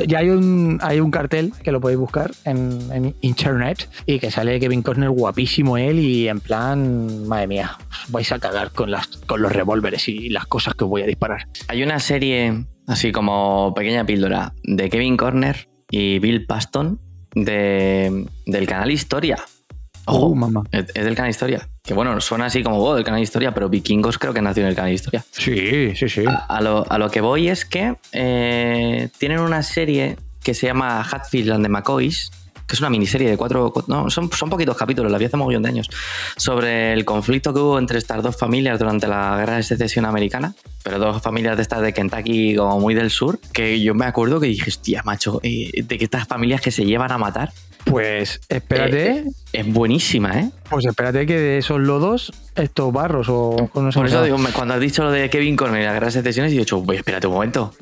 Ya 0.08 0.20
hay 0.20 0.30
un, 0.30 0.80
hay 0.82 1.00
un 1.02 1.12
cartel 1.12 1.52
que 1.62 1.72
lo 1.72 1.80
podéis 1.82 2.00
buscar 2.00 2.32
en, 2.46 2.80
en 2.92 3.16
internet 3.22 3.90
y 4.06 4.18
que 4.18 4.32
sale 4.32 4.60
Kevin 4.60 4.82
Costner 4.82 5.10
guapísimo 5.10 5.78
él 5.78 6.00
y 6.00 6.30
en 6.30 6.40
plan, 6.40 7.28
madre 7.28 7.48
mía, 7.48 7.78
vais 8.08 8.32
a 8.32 8.40
cagar 8.40 8.72
con, 8.72 8.90
las, 8.90 9.08
con 9.28 9.42
los 9.42 9.52
revólveres 9.52 10.08
y 10.08 10.30
las 10.30 10.46
cosas 10.48 10.74
que 10.74 10.86
os 10.86 10.90
voy 10.90 11.02
a 11.04 11.06
disparar. 11.06 11.48
Hay 11.68 11.84
una 11.84 12.00
serie, 12.00 12.66
así 12.88 13.12
como 13.12 13.74
pequeña 13.76 14.06
píldora, 14.06 14.54
de 14.64 14.90
Kevin 14.90 15.18
Corner 15.18 15.68
y 15.92 16.18
Bill 16.20 16.46
Paston 16.48 17.00
de, 17.34 18.26
del 18.46 18.68
canal 18.68 18.92
Historia. 18.92 19.38
Ojo, 20.06 20.28
Uh, 20.28 20.36
mamá. 20.36 20.64
es, 20.72 20.86
es 20.94 21.06
del 21.06 21.16
canal 21.16 21.32
Historia. 21.32 21.68
Que 21.82 21.94
bueno, 21.94 22.20
suena 22.20 22.46
así 22.46 22.62
como 22.62 22.78
oh, 22.78 22.96
del 22.96 23.04
canal 23.06 23.22
Historia, 23.22 23.54
pero 23.54 23.70
Vikingos 23.70 24.18
creo 24.18 24.34
que 24.34 24.42
nació 24.42 24.64
en 24.64 24.70
el 24.70 24.76
canal 24.76 24.92
Historia. 24.92 25.24
Sí, 25.32 25.96
sí, 25.96 26.10
sí. 26.10 26.26
A, 26.28 26.46
a 26.58 26.62
lo, 26.62 26.86
a 26.92 26.98
lo 26.98 27.10
que 27.10 27.22
voy 27.22 27.48
es 27.48 27.64
que 27.66 27.96
eh, 28.12 29.10
tienen 29.18 29.40
una 29.40 29.64
serie 29.64 30.18
que 30.44 30.54
se 30.54 30.68
llama 30.68 31.02
Hatfield 31.02 31.52
and 31.52 31.64
the 31.64 31.70
McCoys, 31.70 32.32
que 32.68 32.76
es 32.76 32.80
una 32.80 32.90
miniserie 32.90 33.30
de 33.30 33.38
cuatro. 33.38 33.74
No, 33.88 34.10
son, 34.10 34.32
son 34.32 34.50
poquitos 34.50 34.76
capítulos, 34.78 35.12
la 35.12 35.18
vi 35.18 35.26
hace 35.26 35.38
mogollón 35.38 35.64
de 35.64 35.70
años, 35.70 35.90
sobre 36.38 36.94
el 36.94 37.06
conflicto 37.06 37.54
que 37.54 37.60
hubo 37.60 37.80
entre 37.80 37.98
estas 38.00 38.22
dos 38.24 38.38
familias 38.38 38.80
durante 38.80 39.08
la 39.08 39.36
guerra 39.38 39.58
de 39.58 39.64
secesión 39.64 40.06
americana, 40.06 40.54
pero 40.84 41.00
dos 41.00 41.22
familias 41.22 41.56
de 41.58 41.62
estas 41.64 41.82
de 41.82 41.94
Kentucky, 41.94 42.56
como 42.56 42.80
muy 42.80 42.94
del 42.94 43.10
sur, 43.10 43.40
que 43.54 43.82
yo 43.82 43.94
me 43.94 44.06
acuerdo 44.06 44.40
que 44.40 44.48
dije, 44.48 44.70
hostia, 44.70 45.02
macho, 45.04 45.40
eh, 45.44 45.72
de 45.84 45.98
que 45.98 46.04
estas 46.06 46.28
familias 46.28 46.62
que 46.62 46.72
se 46.72 46.86
llevan 46.86 47.12
a 47.12 47.18
matar. 47.18 47.52
Pues 47.86 48.40
espérate, 48.48 49.10
Eh, 49.10 49.24
es 49.52 49.68
buenísima, 49.74 50.40
¿eh? 50.40 50.50
pues 50.70 50.86
espérate 50.86 51.26
que 51.26 51.38
de 51.38 51.58
esos 51.58 51.82
lodos, 51.82 52.32
estos 52.56 52.94
barros 52.94 53.28
o, 53.28 53.70
o 53.74 53.82
no 53.82 53.92
sé 53.92 54.00
Por 54.00 54.08
eso 54.08 54.24
digo, 54.24 54.38
cuando 54.56 54.74
has 54.76 54.80
dicho 54.80 55.04
lo 55.04 55.12
de 55.12 55.30
Kevin 55.30 55.58
Conner 55.58 55.82
y 55.82 55.86
la 55.86 55.92
guerra 55.92 56.06
de 56.08 56.12
secesión, 56.14 56.46
he 56.46 56.50
dicho, 56.50 56.78
"Uy, 56.78 56.96
espérate 56.96 57.28
un 57.28 57.34
momento. 57.34 57.74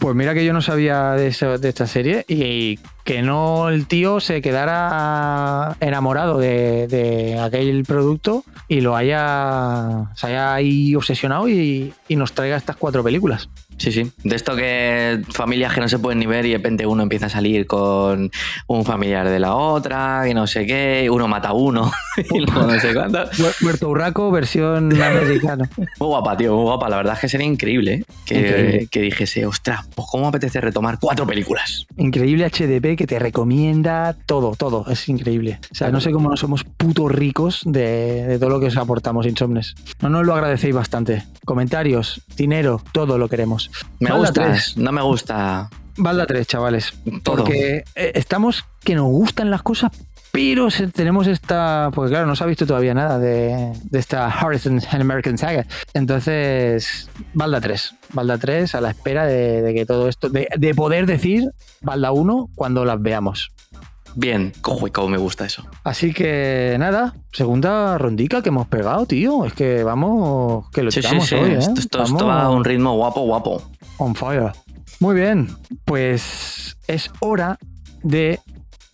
Pues 0.00 0.16
mira 0.16 0.34
que 0.34 0.44
yo 0.44 0.52
no 0.52 0.60
sabía 0.60 1.12
de, 1.12 1.28
eso- 1.28 1.56
de 1.56 1.68
esta 1.68 1.86
serie 1.86 2.24
y 2.26 2.80
que 3.04 3.22
no 3.22 3.68
el 3.68 3.86
tío 3.86 4.18
se 4.20 4.40
quedara 4.42 5.76
enamorado 5.80 6.38
de, 6.38 6.86
de 6.88 7.38
aquel 7.38 7.84
producto 7.84 8.44
y 8.68 8.80
lo 8.80 8.96
haya, 8.96 10.06
se 10.16 10.28
haya 10.28 10.54
ahí 10.54 10.94
obsesionado 10.94 11.48
y, 11.48 11.92
y 12.08 12.16
nos 12.16 12.32
traiga 12.32 12.56
estas 12.56 12.76
cuatro 12.76 13.04
películas. 13.04 13.48
Sí, 13.76 13.90
sí. 13.90 14.08
De 14.22 14.36
esto 14.36 14.54
que 14.54 15.20
familias 15.32 15.74
que 15.74 15.80
no 15.80 15.88
se 15.88 15.98
pueden 15.98 16.20
ni 16.20 16.26
ver 16.26 16.46
y 16.46 16.50
de 16.52 16.58
repente 16.58 16.86
uno 16.86 17.02
empieza 17.02 17.26
a 17.26 17.28
salir 17.28 17.66
con 17.66 18.30
un 18.68 18.84
familiar 18.84 19.28
de 19.28 19.40
la 19.40 19.56
otra, 19.56 20.22
que 20.24 20.32
no 20.32 20.46
sé 20.46 20.64
qué, 20.64 21.08
uno 21.10 21.26
mata 21.26 21.48
a 21.48 21.52
uno 21.54 21.90
y 22.30 22.38
luego 22.38 22.68
no 22.68 22.78
sé 22.78 22.94
cuánto. 22.94 23.18
Muer- 23.32 23.56
Muerto 23.62 23.88
Urraco, 23.88 24.30
versión 24.30 24.92
americana. 25.02 25.68
Muy 25.98 26.06
guapa, 26.08 26.36
tío, 26.36 26.54
muy 26.54 26.62
guapa. 26.62 26.88
La 26.88 26.98
verdad 26.98 27.14
es 27.14 27.20
que 27.20 27.28
sería 27.28 27.48
increíble, 27.48 27.94
¿eh? 27.94 28.04
Que, 28.24 28.34
Increíble. 28.38 28.88
que 28.90 29.00
dijese, 29.00 29.44
ostras, 29.44 29.80
pues 29.92 30.06
cómo 30.08 30.28
apetece 30.28 30.60
retomar 30.60 30.98
cuatro 31.00 31.26
películas. 31.26 31.84
Increíble 31.96 32.48
HDP 32.48 32.93
que 32.96 33.06
te 33.06 33.18
recomienda 33.18 34.16
todo, 34.26 34.54
todo. 34.56 34.86
Es 34.88 35.08
increíble. 35.08 35.60
O 35.70 35.74
sea, 35.74 35.90
no 35.90 36.00
sé 36.00 36.10
cómo 36.10 36.28
no 36.30 36.36
somos 36.36 36.64
putos 36.64 37.10
ricos 37.10 37.62
de, 37.64 38.26
de 38.26 38.38
todo 38.38 38.50
lo 38.50 38.60
que 38.60 38.66
os 38.66 38.76
aportamos, 38.76 39.26
Insomnes. 39.26 39.74
No 40.00 40.08
nos 40.08 40.26
lo 40.26 40.34
agradecéis 40.34 40.74
bastante. 40.74 41.24
Comentarios, 41.44 42.22
dinero, 42.36 42.82
todo 42.92 43.18
lo 43.18 43.28
queremos. 43.28 43.70
Me 44.00 44.12
gusta, 44.12 44.44
tres. 44.44 44.76
no 44.76 44.92
me 44.92 45.02
gusta. 45.02 45.70
Balda 45.96 46.26
3, 46.26 46.46
chavales. 46.46 46.92
Todo. 47.22 47.44
Porque 47.44 47.84
eh, 47.94 48.12
estamos 48.14 48.64
que 48.82 48.94
nos 48.94 49.06
gustan 49.06 49.50
las 49.50 49.62
cosas 49.62 49.92
Pero 50.34 50.66
tenemos 50.92 51.28
esta, 51.28 51.90
pues 51.94 52.10
claro, 52.10 52.26
no 52.26 52.34
se 52.34 52.42
ha 52.42 52.46
visto 52.48 52.66
todavía 52.66 52.92
nada 52.92 53.20
de, 53.20 53.72
de 53.84 53.98
esta 54.00 54.34
Horizon 54.44 54.80
American 54.92 55.38
Saga. 55.38 55.64
Entonces, 55.94 57.08
Balda 57.34 57.60
3. 57.60 57.94
Balda 58.12 58.36
3 58.36 58.74
a 58.74 58.80
la 58.80 58.90
espera 58.90 59.26
de, 59.26 59.62
de 59.62 59.72
que 59.74 59.86
todo 59.86 60.08
esto, 60.08 60.28
de, 60.28 60.48
de 60.56 60.74
poder 60.74 61.06
decir 61.06 61.50
Balda 61.82 62.10
1 62.10 62.50
cuando 62.56 62.84
las 62.84 63.00
veamos. 63.00 63.52
Bien, 64.16 64.52
cojo 64.60 64.86
y 64.88 64.90
cómo 64.90 65.08
me 65.08 65.18
gusta 65.18 65.44
eso. 65.44 65.64
Así 65.84 66.12
que 66.12 66.76
nada, 66.78 67.14
segunda 67.32 67.96
rondica 67.98 68.42
que 68.42 68.48
hemos 68.48 68.66
pegado, 68.68 69.06
tío. 69.06 69.44
Es 69.44 69.52
que 69.52 69.82
vamos, 69.84 70.68
que 70.70 70.82
lo 70.82 70.90
Sí, 70.90 71.00
sí, 71.00 71.08
tiramos 71.08 71.28
sí. 71.28 71.34
hoy, 71.36 71.50
¿eh? 71.52 71.58
Esto, 71.58 71.80
esto- 71.80 72.02
esto 72.02 72.16
Vamos 72.16 72.28
va 72.28 72.42
a 72.42 72.50
un 72.50 72.64
ritmo 72.64 72.94
guapo, 72.96 73.22
guapo. 73.22 73.62
on 73.98 74.14
fire. 74.16 74.50
Muy 75.00 75.14
bien, 75.16 75.48
pues 75.84 76.76
es 76.86 77.10
hora 77.20 77.58
de 78.02 78.38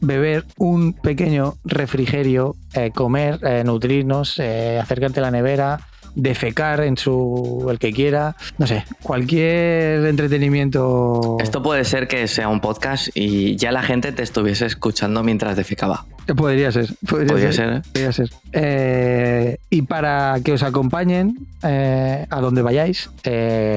beber 0.01 0.45
un 0.59 0.93
pequeño 0.95 1.55
refrigerio, 1.65 2.57
eh, 2.75 2.91
comer, 2.95 3.39
eh, 3.43 3.63
nutrirnos, 3.65 4.39
eh, 4.39 4.79
acercarte 4.81 5.21
a 5.21 5.23
la 5.23 5.31
nevera, 5.31 5.81
defecar 6.17 6.81
en 6.81 6.97
su 6.97 7.69
el 7.71 7.79
que 7.79 7.93
quiera, 7.93 8.35
no 8.59 8.67
sé, 8.67 8.85
cualquier 9.03 10.05
entretenimiento. 10.07 11.37
Esto 11.41 11.63
puede 11.63 11.85
ser 11.85 12.09
que 12.09 12.27
sea 12.27 12.49
un 12.49 12.61
podcast 12.61 13.09
y 13.15 13.57
ya 13.57 13.71
la 13.73 13.83
gente 13.83 14.11
te 14.13 14.23
estuviese 14.23 14.67
escuchando 14.67 15.23
mientras 15.23 15.57
defecaba. 15.57 16.07
Eh, 16.27 16.35
Podría 16.35 16.73
ser, 16.73 16.89
podría, 17.09 17.29
Podría 17.29 17.53
ser. 17.53 17.55
ser, 17.55 17.73
¿eh? 17.77 17.83
podría 17.93 18.13
ser. 18.13 18.31
Eh, 18.53 19.57
y 19.71 19.83
para 19.83 20.39
que 20.45 20.53
os 20.53 20.63
acompañen 20.63 21.47
eh, 21.63 22.27
a 22.29 22.41
donde 22.41 22.63
vayáis, 22.63 23.11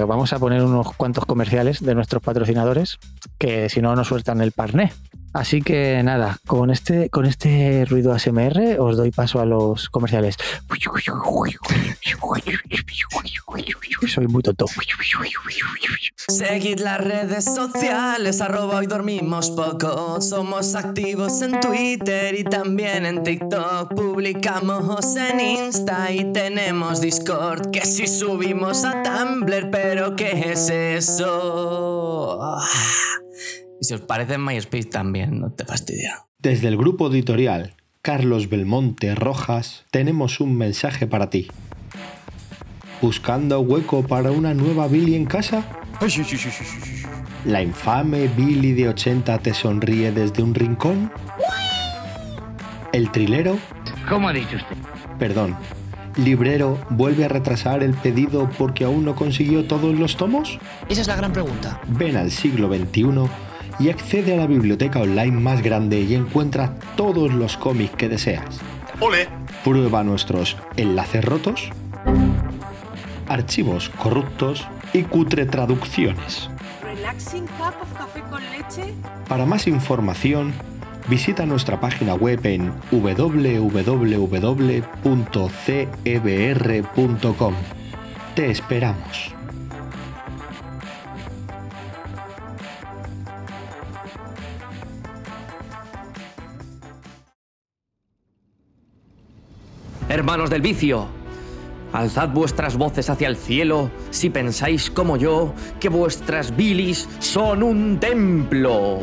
vamos 0.08 0.34
a 0.34 0.40
poner 0.40 0.64
unos 0.64 0.92
cuantos 0.94 1.26
comerciales 1.26 1.84
de 1.84 1.94
nuestros 1.96 2.22
patrocinadores, 2.24 2.98
que 3.38 3.70
si 3.70 3.82
no 3.82 3.96
nos 3.96 4.08
sueltan 4.08 4.42
el 4.42 4.52
parné. 4.52 4.92
Así 5.34 5.62
que 5.62 6.02
nada, 6.04 6.38
con 6.46 6.70
este, 6.70 7.10
con 7.10 7.26
este 7.26 7.86
ruido 7.86 8.14
ASMR 8.14 8.78
os 8.80 8.98
doy 8.98 9.12
paso 9.12 9.40
a 9.40 9.46
los 9.46 9.90
comerciales. 9.90 10.38
Soy 14.08 14.28
muy 14.28 14.44
tonto. 14.44 14.66
Seguid 16.28 16.80
las 16.80 17.02
redes 17.02 17.46
sociales, 17.46 18.42
arroba 18.42 18.78
hoy 18.78 18.88
dormimos 18.88 19.50
poco. 19.52 20.22
Somos 20.22 20.76
activos 20.76 21.42
en 21.42 21.60
Twitter 21.60 22.36
y 22.38 22.44
también 22.44 23.06
en 23.06 23.24
TikTok. 23.24 23.94
Publicamos 23.94 25.16
en 25.16 25.40
Insta 25.40 26.12
y 26.12 26.32
tenemos 26.32 27.02
Discord. 27.02 27.72
Que 27.72 27.82
si 27.82 28.08
subimos 28.08 28.86
a 28.86 29.02
Tumblr, 29.04 29.70
pero 29.72 30.16
¿qué 30.16 30.52
es 30.52 30.70
eso? 30.70 32.58
Y 33.84 33.86
si 33.86 33.96
os 33.96 34.00
parece 34.00 34.36
en 34.36 34.46
MySpace 34.46 34.86
también, 34.86 35.42
no 35.42 35.52
te 35.52 35.66
fastidia. 35.66 36.24
Desde 36.40 36.70
el 36.70 36.78
grupo 36.78 37.10
editorial 37.12 37.76
Carlos 38.02 38.48
Belmonte 38.48 39.14
Rojas 39.14 39.84
tenemos 39.92 40.40
un 40.40 40.58
mensaje 40.58 41.06
para 41.06 41.30
ti. 41.30 41.50
¿Buscando 43.02 43.60
hueco 43.60 44.08
para 44.08 44.32
una 44.32 44.54
nueva 44.54 44.88
Billy 44.88 45.16
en 45.16 45.26
casa? 45.26 45.66
¿La 47.44 47.62
infame 47.62 48.30
Billy 48.30 48.72
de 48.72 48.88
80 48.88 49.40
te 49.40 49.54
sonríe 49.54 50.14
desde 50.14 50.44
un 50.44 50.56
rincón? 50.56 51.12
¿El 52.94 53.12
trilero? 53.12 53.58
¿Cómo 54.08 54.30
ha 54.30 54.34
dicho 54.34 54.56
usted? 54.56 54.78
Perdón. 55.20 55.58
¿Librero 56.16 56.80
vuelve 56.90 57.26
a 57.26 57.28
retrasar 57.28 57.84
el 57.84 57.96
pedido 57.96 58.50
porque 58.58 58.86
aún 58.86 59.04
no 59.04 59.14
consiguió 59.14 59.68
todos 59.68 59.94
los 60.00 60.16
tomos? 60.16 60.58
Esa 60.88 61.02
es 61.02 61.08
la 61.08 61.18
gran 61.18 61.34
pregunta. 61.34 61.82
Ven 61.90 62.16
al 62.16 62.32
siglo 62.32 62.74
XXI 62.74 63.28
y 63.80 63.90
accede 63.90 64.34
a 64.34 64.38
la 64.38 64.48
biblioteca 64.48 65.00
online 65.00 65.40
más 65.40 65.62
grande 65.62 66.02
y 66.02 66.16
encuentra 66.16 66.76
todos 66.96 67.34
los 67.34 67.58
cómics 67.58 67.96
que 67.96 68.10
deseas. 68.10 68.60
¡Ole! 69.00 69.28
Prueba 69.64 70.04
nuestros 70.04 70.58
enlaces 70.78 71.24
rotos, 71.24 71.70
archivos 73.28 73.90
corruptos 73.90 74.68
y 74.94 75.04
cutre 75.04 75.46
traducciones. 75.46 76.50
Relaxing 76.84 77.46
cup 77.48 77.74
of 77.82 77.94
café 77.98 78.22
con 78.30 78.42
leche. 78.52 78.94
Para 79.28 79.46
más 79.46 79.68
información, 79.68 80.54
visita 81.08 81.46
nuestra 81.46 81.80
página 81.80 82.14
web 82.14 82.46
en 82.46 82.74
www.cebr.com. 82.92 83.54
Te 88.36 88.52
esperamos. 88.52 89.34
Hermanos 100.10 100.50
del 100.50 100.62
vicio, 100.62 101.08
alzad 101.94 102.30
vuestras 102.30 102.76
voces 102.76 103.10
hacia 103.10 103.28
el 103.28 103.38
cielo 103.38 103.90
si 104.10 104.30
pensáis 104.30 104.90
como 104.90 105.16
yo 105.18 105.54
que 105.80 105.90
vuestras 105.90 106.56
bilis 106.56 107.08
son 107.20 107.64
un 107.64 108.00
templo. 108.00 109.02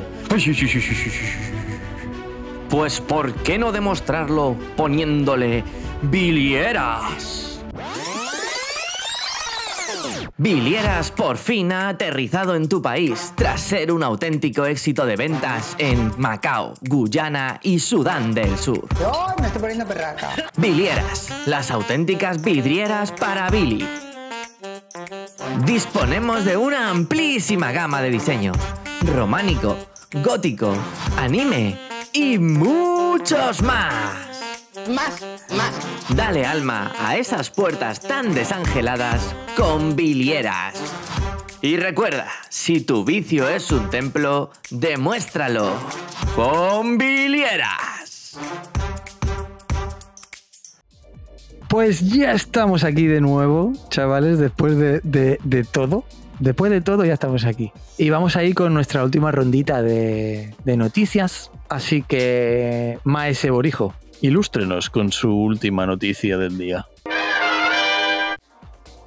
Pues 2.68 3.00
¿por 3.00 3.32
qué 3.34 3.58
no 3.58 3.72
demostrarlo 3.72 4.56
poniéndole 4.76 5.64
bilieras? 6.02 7.49
Bilieras 10.36 11.10
por 11.10 11.36
fin 11.36 11.72
ha 11.72 11.88
aterrizado 11.88 12.54
en 12.54 12.68
tu 12.68 12.80
país 12.80 13.32
tras 13.36 13.60
ser 13.60 13.92
un 13.92 14.02
auténtico 14.02 14.64
éxito 14.64 15.04
de 15.06 15.16
ventas 15.16 15.74
en 15.78 16.12
Macao, 16.16 16.74
Guyana 16.80 17.60
y 17.62 17.78
Sudán 17.78 18.32
del 18.32 18.56
Sur. 18.56 18.88
Yo 18.98 19.12
me 19.40 19.46
estoy 19.46 19.60
poniendo 19.60 19.86
perraca. 19.86 20.30
Bilieras, 20.56 21.28
las 21.46 21.70
auténticas 21.70 22.42
vidrieras 22.42 23.12
para 23.12 23.50
Billy. 23.50 23.86
Disponemos 25.64 26.44
de 26.44 26.56
una 26.56 26.90
amplísima 26.90 27.72
gama 27.72 28.02
de 28.02 28.10
diseños. 28.10 28.56
Románico, 29.14 29.76
gótico, 30.24 30.74
anime 31.16 31.78
y 32.12 32.38
muchos 32.38 33.62
más. 33.62 34.29
Más, 34.94 35.20
más. 35.56 35.72
Dale 36.16 36.44
alma 36.46 36.92
a 36.98 37.16
esas 37.16 37.50
puertas 37.50 38.00
tan 38.00 38.34
desangeladas 38.34 39.34
con 39.56 39.94
bilieras. 39.96 40.74
Y 41.62 41.76
recuerda, 41.76 42.26
si 42.48 42.80
tu 42.80 43.04
vicio 43.04 43.48
es 43.48 43.70
un 43.70 43.90
templo, 43.90 44.50
demuéstralo 44.70 45.74
con 46.34 46.96
bilieras. 46.98 48.38
Pues 51.68 52.00
ya 52.00 52.32
estamos 52.32 52.82
aquí 52.82 53.06
de 53.06 53.20
nuevo, 53.20 53.72
chavales, 53.90 54.38
después 54.38 54.76
de, 54.76 55.00
de- 55.04 55.38
de 55.44 55.64
todo. 55.64 56.04
Después 56.40 56.72
de 56.72 56.80
todo 56.80 57.04
ya 57.04 57.12
estamos 57.12 57.44
aquí. 57.44 57.70
Y 57.98 58.08
vamos 58.08 58.34
a 58.34 58.42
ir 58.42 58.54
con 58.54 58.72
nuestra 58.72 59.04
última 59.04 59.30
rondita 59.30 59.82
de, 59.82 60.54
de 60.64 60.76
noticias. 60.76 61.50
Así 61.68 62.02
que, 62.02 62.98
Maese 63.04 63.50
Borijo, 63.50 63.94
ilústrenos 64.20 64.90
con 64.90 65.12
su 65.12 65.32
última 65.34 65.86
noticia 65.86 66.36
del 66.38 66.58
día. 66.58 66.86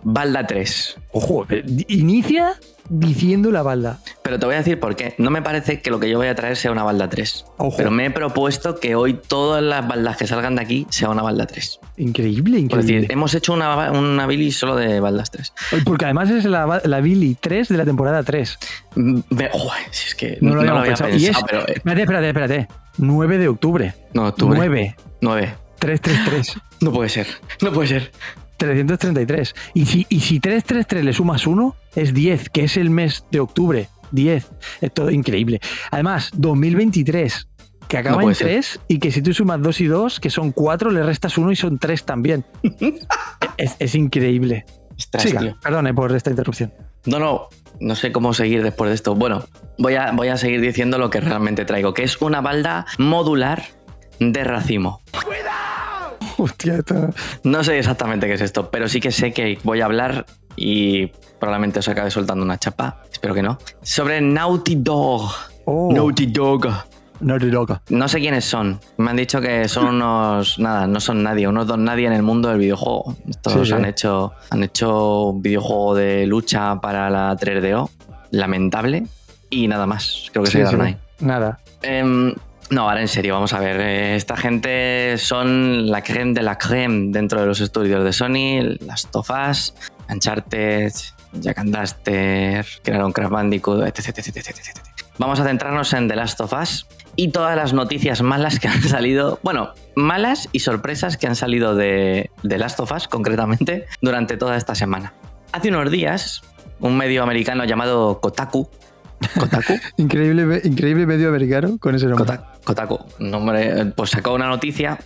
Balda 0.03 0.45
3. 0.47 0.97
Ojo, 1.11 1.45
eh, 1.49 1.63
di- 1.65 1.85
inicia 1.89 2.53
diciendo 2.89 3.49
la 3.51 3.61
balda. 3.63 3.99
Pero 4.23 4.37
te 4.39 4.45
voy 4.45 4.55
a 4.55 4.57
decir 4.57 4.79
por 4.79 4.95
qué. 4.95 5.15
No 5.17 5.29
me 5.31 5.41
parece 5.41 5.81
que 5.81 5.89
lo 5.89 5.99
que 5.99 6.09
yo 6.09 6.17
voy 6.17 6.27
a 6.27 6.35
traer 6.35 6.57
sea 6.57 6.71
una 6.71 6.83
balda 6.83 7.07
3. 7.09 7.45
Ojo. 7.57 7.77
Pero 7.77 7.91
me 7.91 8.05
he 8.05 8.11
propuesto 8.11 8.79
que 8.79 8.95
hoy 8.95 9.13
todas 9.13 9.63
las 9.63 9.87
baldas 9.87 10.17
que 10.17 10.27
salgan 10.27 10.55
de 10.55 10.61
aquí 10.63 10.85
sea 10.89 11.09
una 11.09 11.21
balda 11.21 11.45
3. 11.47 11.79
Increíble, 11.97 12.59
increíble. 12.59 12.93
decir, 12.95 13.11
hemos 13.11 13.33
hecho 13.35 13.53
una, 13.53 13.91
una 13.91 14.27
Billy 14.27 14.51
solo 14.51 14.75
de 14.75 14.99
baldas 14.99 15.31
3. 15.31 15.53
Porque 15.85 16.05
además 16.05 16.29
es 16.29 16.43
la, 16.45 16.81
la 16.83 16.99
Billy 16.99 17.37
3 17.39 17.69
de 17.69 17.77
la 17.77 17.85
temporada 17.85 18.21
3. 18.23 18.59
Mm, 18.95 19.19
Joder, 19.51 19.83
si 19.91 20.07
es 20.09 20.15
que 20.15 20.37
No 20.41 20.49
no, 20.49 20.55
lo 20.55 20.63
lo 20.63 20.79
habíamos 20.79 21.01
había 21.01 21.11
pensado. 21.11 21.11
pensado, 21.11 21.17
Y 21.19 21.25
es- 21.27 21.43
pero... 21.49 21.67
eh, 21.67 21.73
Espérate, 21.77 22.01
espérate, 22.01 22.27
espérate. 22.27 22.67
9 22.97 23.37
de 23.37 23.47
octubre. 23.47 23.93
no, 24.13 24.27
octubre. 24.27 24.57
9. 24.57 24.95
9. 25.21 25.55
333. 25.79 26.57
No 26.81 26.91
puede 26.91 27.09
ser. 27.09 27.27
No 27.61 27.71
puede 27.71 27.87
ser. 27.87 28.11
333. 28.57 29.55
Y 29.73 29.85
si, 29.85 30.05
y 30.09 30.19
si 30.19 30.39
333 30.39 31.05
le 31.05 31.13
sumas 31.13 31.47
1, 31.47 31.75
es 31.95 32.13
10, 32.13 32.49
que 32.49 32.63
es 32.63 32.77
el 32.77 32.89
mes 32.89 33.25
de 33.31 33.39
octubre. 33.39 33.89
10. 34.11 34.51
Es 34.81 34.93
todo 34.93 35.09
increíble. 35.11 35.59
Además, 35.91 36.31
2023, 36.35 37.47
que 37.87 37.97
acaba 37.97 38.15
No 38.15 38.21
en 38.21 38.25
puede 38.25 38.35
ser. 38.35 38.47
3, 38.47 38.79
y 38.87 38.99
que 38.99 39.11
si 39.11 39.21
tú 39.21 39.33
sumas 39.33 39.61
2 39.61 39.81
y 39.81 39.85
2, 39.87 40.19
que 40.19 40.29
son 40.29 40.51
4, 40.51 40.91
le 40.91 41.03
restas 41.03 41.37
1 41.37 41.51
y 41.51 41.55
son 41.55 41.79
3 41.79 42.05
también. 42.05 42.45
es, 43.57 43.75
es 43.79 43.95
increíble. 43.95 44.65
Siga, 45.17 45.39
tío. 45.39 45.57
perdone 45.61 45.93
por 45.93 46.15
esta 46.15 46.29
interrupción. 46.29 46.73
No, 47.05 47.19
no, 47.19 47.49
no 47.79 47.95
sé 47.95 48.11
cómo 48.11 48.33
seguir 48.33 48.63
después 48.63 48.89
de 48.89 48.95
esto. 48.95 49.15
Bueno, 49.15 49.43
voy 49.77 49.95
a, 49.95 50.11
voy 50.11 50.29
a 50.29 50.37
seguir 50.37 50.61
diciendo 50.61 50.97
lo 50.97 51.09
que 51.09 51.19
realmente 51.19 51.65
traigo, 51.65 51.93
que 51.93 52.03
es 52.03 52.21
una 52.21 52.41
balda 52.41 52.85
modular 52.97 53.63
de 54.19 54.43
racimo. 54.43 55.01
Hostia, 56.43 56.75
esto- 56.77 57.09
No 57.43 57.63
sé 57.63 57.79
exactamente 57.79 58.27
qué 58.27 58.33
es 58.33 58.41
esto, 58.41 58.69
pero 58.69 58.87
sí 58.87 58.99
que 58.99 59.11
sé 59.11 59.31
que 59.31 59.57
voy 59.63 59.81
a 59.81 59.85
hablar 59.85 60.25
y 60.55 61.07
probablemente 61.39 61.79
os 61.79 61.87
acabe 61.87 62.11
soltando 62.11 62.43
una 62.43 62.57
chapa, 62.59 63.01
espero 63.11 63.33
que 63.33 63.41
no, 63.41 63.57
sobre 63.81 64.21
Naughty 64.21 64.75
Dog. 64.75 65.31
Oh. 65.65 65.91
Naughty 65.93 66.27
Dog. 66.27 66.67
Naughty 67.21 67.49
Dog. 67.49 67.79
No 67.89 68.07
sé 68.09 68.19
quiénes 68.19 68.43
son. 68.43 68.79
Me 68.97 69.11
han 69.11 69.15
dicho 69.17 69.39
que 69.39 69.67
son 69.69 69.87
unos. 69.95 70.59
Nada, 70.59 70.87
no 70.87 70.99
son 70.99 71.23
nadie, 71.23 71.47
unos 71.47 71.65
dos 71.67 71.77
nadie 71.77 72.05
en 72.07 72.13
el 72.13 72.21
mundo 72.23 72.49
del 72.49 72.57
videojuego. 72.59 73.15
Estos 73.29 73.67
Sí, 73.67 73.73
han 73.73 73.85
hecho. 73.85 74.33
Han 74.49 74.63
hecho 74.63 75.27
un 75.29 75.41
videojuego 75.41 75.95
de 75.95 76.25
lucha 76.27 76.81
para 76.81 77.09
la 77.09 77.35
3DO. 77.37 77.89
Lamentable. 78.31 79.05
Y 79.49 79.67
nada 79.67 79.85
más. 79.85 80.27
Creo 80.33 80.43
que 80.43 80.51
se 80.51 80.57
quedaron 80.59 80.81
sí. 80.81 80.87
ahí. 80.87 80.97
Nada. 81.19 81.59
Em, 81.81 82.33
no, 82.73 82.89
ahora 82.89 83.01
en 83.01 83.07
serio, 83.07 83.35
vamos 83.35 83.53
a 83.53 83.59
ver. 83.59 83.79
eh, 83.79 84.15
esta 84.15 84.35
gente 84.35 85.17
son 85.19 85.91
la 85.91 86.01
creme 86.01 86.33
de 86.33 86.41
la 86.41 86.57
creme 86.57 87.11
dentro 87.11 87.39
de 87.39 87.45
los 87.45 87.61
estudios 87.61 88.03
de 88.03 88.11
Sony, 88.11 88.77
las 88.85 89.11
Tofas, 89.11 89.75
Uncharted, 90.09 90.91
Jack 91.33 91.59
and 91.59 91.75
Duster, 91.77 92.65
crearon 92.83 93.11
Crash 93.11 93.29
Bandicoot, 93.29 93.83
etc. 93.85 94.19
Vamos 95.19 95.39
a 95.39 95.45
centrarnos 95.45 95.93
en 95.93 96.07
The 96.07 96.15
Last 96.15 96.41
of 96.41 96.53
Us 96.53 96.87
y 97.15 97.29
todas 97.29 97.55
las 97.55 97.73
noticias 97.73 98.23
malas 98.23 98.59
que 98.59 98.67
han 98.67 98.81
salido, 98.81 99.39
bueno, 99.43 99.73
malas 99.95 100.49
y 100.51 100.59
sorpresas 100.59 101.17
que 101.17 101.27
han 101.27 101.35
salido 101.35 101.75
de 101.75 102.31
The 102.47 102.57
Last 102.57 102.79
of 102.79 102.91
Us 102.91 103.07
concretamente 103.07 103.85
durante 104.01 104.35
toda 104.35 104.57
esta 104.57 104.73
semana. 104.73 105.13
Hace 105.51 105.69
unos 105.69 105.91
días, 105.91 106.41
un 106.79 106.97
medio 106.97 107.21
americano 107.21 107.65
llamado 107.65 108.19
Kotaku, 108.19 108.67
Kotaku, 109.39 109.73
Increíble, 109.97 110.61
increíble 110.63 111.05
medio 111.05 111.29
americano 111.29 111.77
con 111.79 111.95
ese 111.95 112.05
nombre. 112.07 112.25
Kota- 112.25 112.53
Kotaku, 112.63 112.99
nombre, 113.19 113.85
pues 113.95 114.11
sacó 114.11 114.33
una 114.33 114.47
noticia 114.47 114.99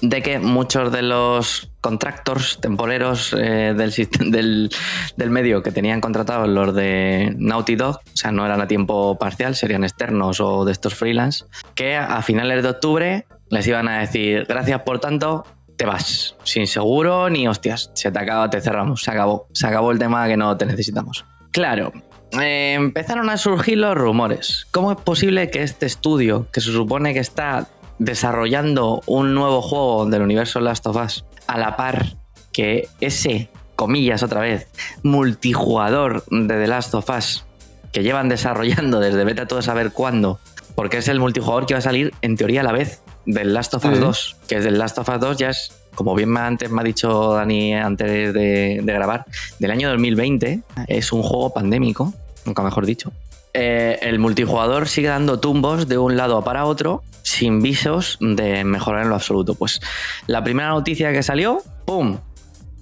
de 0.00 0.20
que 0.20 0.40
muchos 0.40 0.90
de 0.90 1.02
los 1.02 1.70
contractors 1.80 2.58
temporeros 2.60 3.32
eh, 3.38 3.72
del, 3.76 3.92
del, 4.32 4.70
del 5.16 5.30
medio 5.30 5.62
que 5.62 5.70
tenían 5.70 6.00
contratados 6.00 6.48
los 6.48 6.74
de 6.74 7.34
Naughty 7.38 7.76
Dog, 7.76 7.96
o 7.96 8.16
sea, 8.16 8.32
no 8.32 8.44
eran 8.44 8.60
a 8.60 8.66
tiempo 8.66 9.16
parcial, 9.18 9.54
serían 9.54 9.84
externos 9.84 10.40
o 10.40 10.64
de 10.64 10.72
estos 10.72 10.94
freelance, 10.94 11.44
que 11.76 11.96
a 11.96 12.20
finales 12.22 12.62
de 12.64 12.70
octubre 12.70 13.26
les 13.50 13.66
iban 13.68 13.86
a 13.88 14.00
decir, 14.00 14.44
gracias 14.48 14.82
por 14.82 14.98
tanto, 14.98 15.44
te 15.76 15.84
vas, 15.86 16.34
sin 16.42 16.66
seguro 16.66 17.30
ni 17.30 17.46
hostias, 17.46 17.90
se 17.94 18.10
te 18.10 18.18
acaba, 18.18 18.50
te 18.50 18.60
cerramos, 18.60 19.02
se 19.02 19.10
acabó, 19.12 19.46
se 19.52 19.66
acabó 19.68 19.92
el 19.92 19.98
tema 19.98 20.26
que 20.26 20.36
no 20.36 20.56
te 20.56 20.66
necesitamos. 20.66 21.24
Claro, 21.52 21.92
eh, 22.40 22.74
empezaron 22.74 23.28
a 23.30 23.36
surgir 23.36 23.78
los 23.78 23.96
rumores. 23.96 24.66
¿Cómo 24.70 24.92
es 24.92 24.98
posible 24.98 25.50
que 25.50 25.62
este 25.62 25.86
estudio, 25.86 26.46
que 26.52 26.60
se 26.60 26.72
supone 26.72 27.12
que 27.14 27.20
está 27.20 27.68
desarrollando 27.98 29.02
un 29.06 29.34
nuevo 29.34 29.62
juego 29.62 30.06
del 30.06 30.22
universo 30.22 30.60
Last 30.60 30.86
of 30.86 30.96
Us, 30.96 31.24
a 31.46 31.58
la 31.58 31.76
par 31.76 32.16
que 32.52 32.88
ese, 33.00 33.48
comillas 33.76 34.22
otra 34.22 34.40
vez, 34.40 34.68
multijugador 35.02 36.24
de 36.30 36.54
The 36.54 36.66
Last 36.66 36.94
of 36.94 37.08
Us, 37.10 37.44
que 37.92 38.02
llevan 38.02 38.28
desarrollando 38.28 39.00
desde 39.00 39.24
vete 39.24 39.42
a 39.42 39.46
todo 39.46 39.62
saber 39.62 39.92
cuándo, 39.92 40.38
porque 40.74 40.98
es 40.98 41.08
el 41.08 41.20
multijugador 41.20 41.66
que 41.66 41.74
va 41.74 41.78
a 41.78 41.82
salir 41.82 42.12
en 42.22 42.36
teoría 42.36 42.62
a 42.62 42.64
la 42.64 42.72
vez 42.72 43.02
del 43.26 43.54
Last 43.54 43.74
of 43.74 43.84
Us 43.84 43.92
Sí. 43.94 44.00
2, 44.00 44.36
que 44.48 44.56
es 44.56 44.64
del 44.64 44.78
Last 44.78 44.98
of 44.98 45.08
Us 45.08 45.20
2 45.20 45.36
ya 45.36 45.50
es, 45.50 45.72
como 45.94 46.14
bien 46.14 46.36
antes 46.36 46.70
me 46.70 46.80
ha 46.80 46.84
dicho 46.84 47.34
Dani 47.34 47.74
antes 47.74 48.32
de, 48.32 48.80
de 48.82 48.92
grabar, 48.92 49.26
del 49.58 49.70
año 49.70 49.90
2020, 49.90 50.62
es 50.88 51.12
un 51.12 51.22
juego 51.22 51.52
pandémico, 51.52 52.12
nunca 52.44 52.62
mejor 52.62 52.86
dicho. 52.86 53.12
Eh, 53.54 53.98
el 54.02 54.18
multijugador 54.18 54.88
sigue 54.88 55.08
dando 55.08 55.38
tumbos 55.38 55.86
de 55.86 55.98
un 55.98 56.16
lado 56.16 56.42
para 56.42 56.64
otro 56.64 57.02
sin 57.22 57.60
visos 57.60 58.16
de 58.20 58.64
mejorar 58.64 59.02
en 59.02 59.10
lo 59.10 59.14
absoluto. 59.14 59.54
Pues 59.54 59.80
la 60.26 60.42
primera 60.42 60.70
noticia 60.70 61.12
que 61.12 61.22
salió, 61.22 61.62
¡pum! 61.84 62.18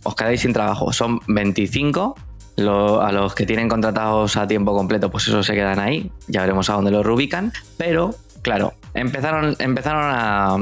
Os 0.05 0.15
quedáis 0.15 0.41
sin 0.41 0.53
trabajo. 0.53 0.93
Son 0.93 1.21
25 1.27 2.15
lo- 2.57 3.03
a 3.03 3.11
los 3.13 3.35
que 3.35 3.47
tienen 3.47 3.69
contratados 3.69 4.37
a 4.37 4.47
tiempo 4.47 4.75
completo, 4.75 5.11
pues 5.11 5.27
eso 5.29 5.43
se 5.43 5.55
quedan 5.55 5.79
ahí. 5.79 6.11
Ya 6.29 6.41
veremos 6.43 6.71
a 6.71 6.75
dónde 6.75 6.91
los 6.91 7.05
reubican. 7.05 7.53
Pero, 7.77 8.15
claro, 8.43 8.75
empezaron, 8.95 9.57
empezaron 9.59 10.05
a, 10.05 10.57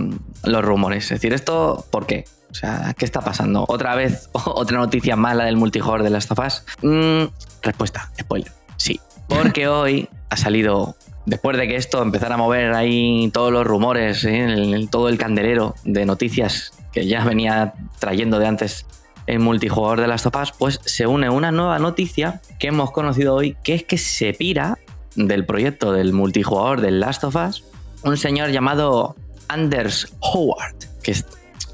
los 0.45 0.65
rumores. 0.65 1.05
Es 1.05 1.11
decir, 1.11 1.33
¿esto 1.35 1.85
por 1.91 2.07
qué? 2.07 2.25
O 2.51 2.55
sea, 2.55 2.95
¿qué 2.97 3.05
está 3.05 3.21
pasando? 3.21 3.65
¿Otra 3.69 3.95
vez 3.95 4.31
otra 4.33 4.79
noticia 4.79 5.17
mala 5.17 5.45
del 5.45 5.57
multijugador 5.57 6.03
de 6.03 6.11
Last 6.11 6.33
of 6.33 6.39
Us? 6.45 6.65
Mm, 6.83 7.25
respuesta, 7.63 8.11
spoiler. 8.19 8.58
Sí. 8.79 8.99
Porque 9.29 9.69
hoy 9.69 10.09
ha 10.31 10.37
salido, 10.39 10.97
después 11.27 11.57
de 11.59 11.69
que 11.69 11.77
esto 11.77 12.01
empezara 12.03 12.37
a 12.37 12.39
mover 12.39 12.73
ahí 12.73 13.31
todos 13.35 13.53
los 13.53 13.67
rumores, 13.67 14.25
¿eh? 14.25 14.45
el- 14.45 14.73
el- 14.75 14.89
todo 14.91 15.09
el 15.11 15.19
candelero 15.19 15.75
de 15.85 16.07
noticias 16.07 16.73
que 16.93 17.07
ya 17.07 17.23
venía 17.25 17.75
trayendo 17.99 18.39
de 18.39 18.47
antes 18.47 18.87
el 19.27 19.41
multijugador 19.41 20.01
de 20.01 20.07
Last 20.09 20.25
of 20.25 20.37
Us, 20.41 20.53
pues 20.59 20.81
se 20.87 21.07
une 21.07 21.29
una 21.29 21.53
nueva 21.53 21.79
noticia 21.79 22.41
que 22.59 22.69
hemos 22.69 22.91
conocido 22.93 23.35
hoy, 23.35 23.57
que 23.63 23.75
es 23.75 23.85
que 23.85 23.99
se 23.99 24.33
pira 24.33 24.79
del 25.17 25.45
proyecto 25.45 25.93
del 25.93 26.15
multijugador 26.15 26.81
del 26.81 27.01
Last 27.01 27.25
of 27.25 27.37
Us 27.37 27.63
un 28.05 28.17
señor 28.17 28.51
llamado 28.53 29.17
Anders 29.49 30.15
Howard, 30.21 30.77
que 31.03 31.15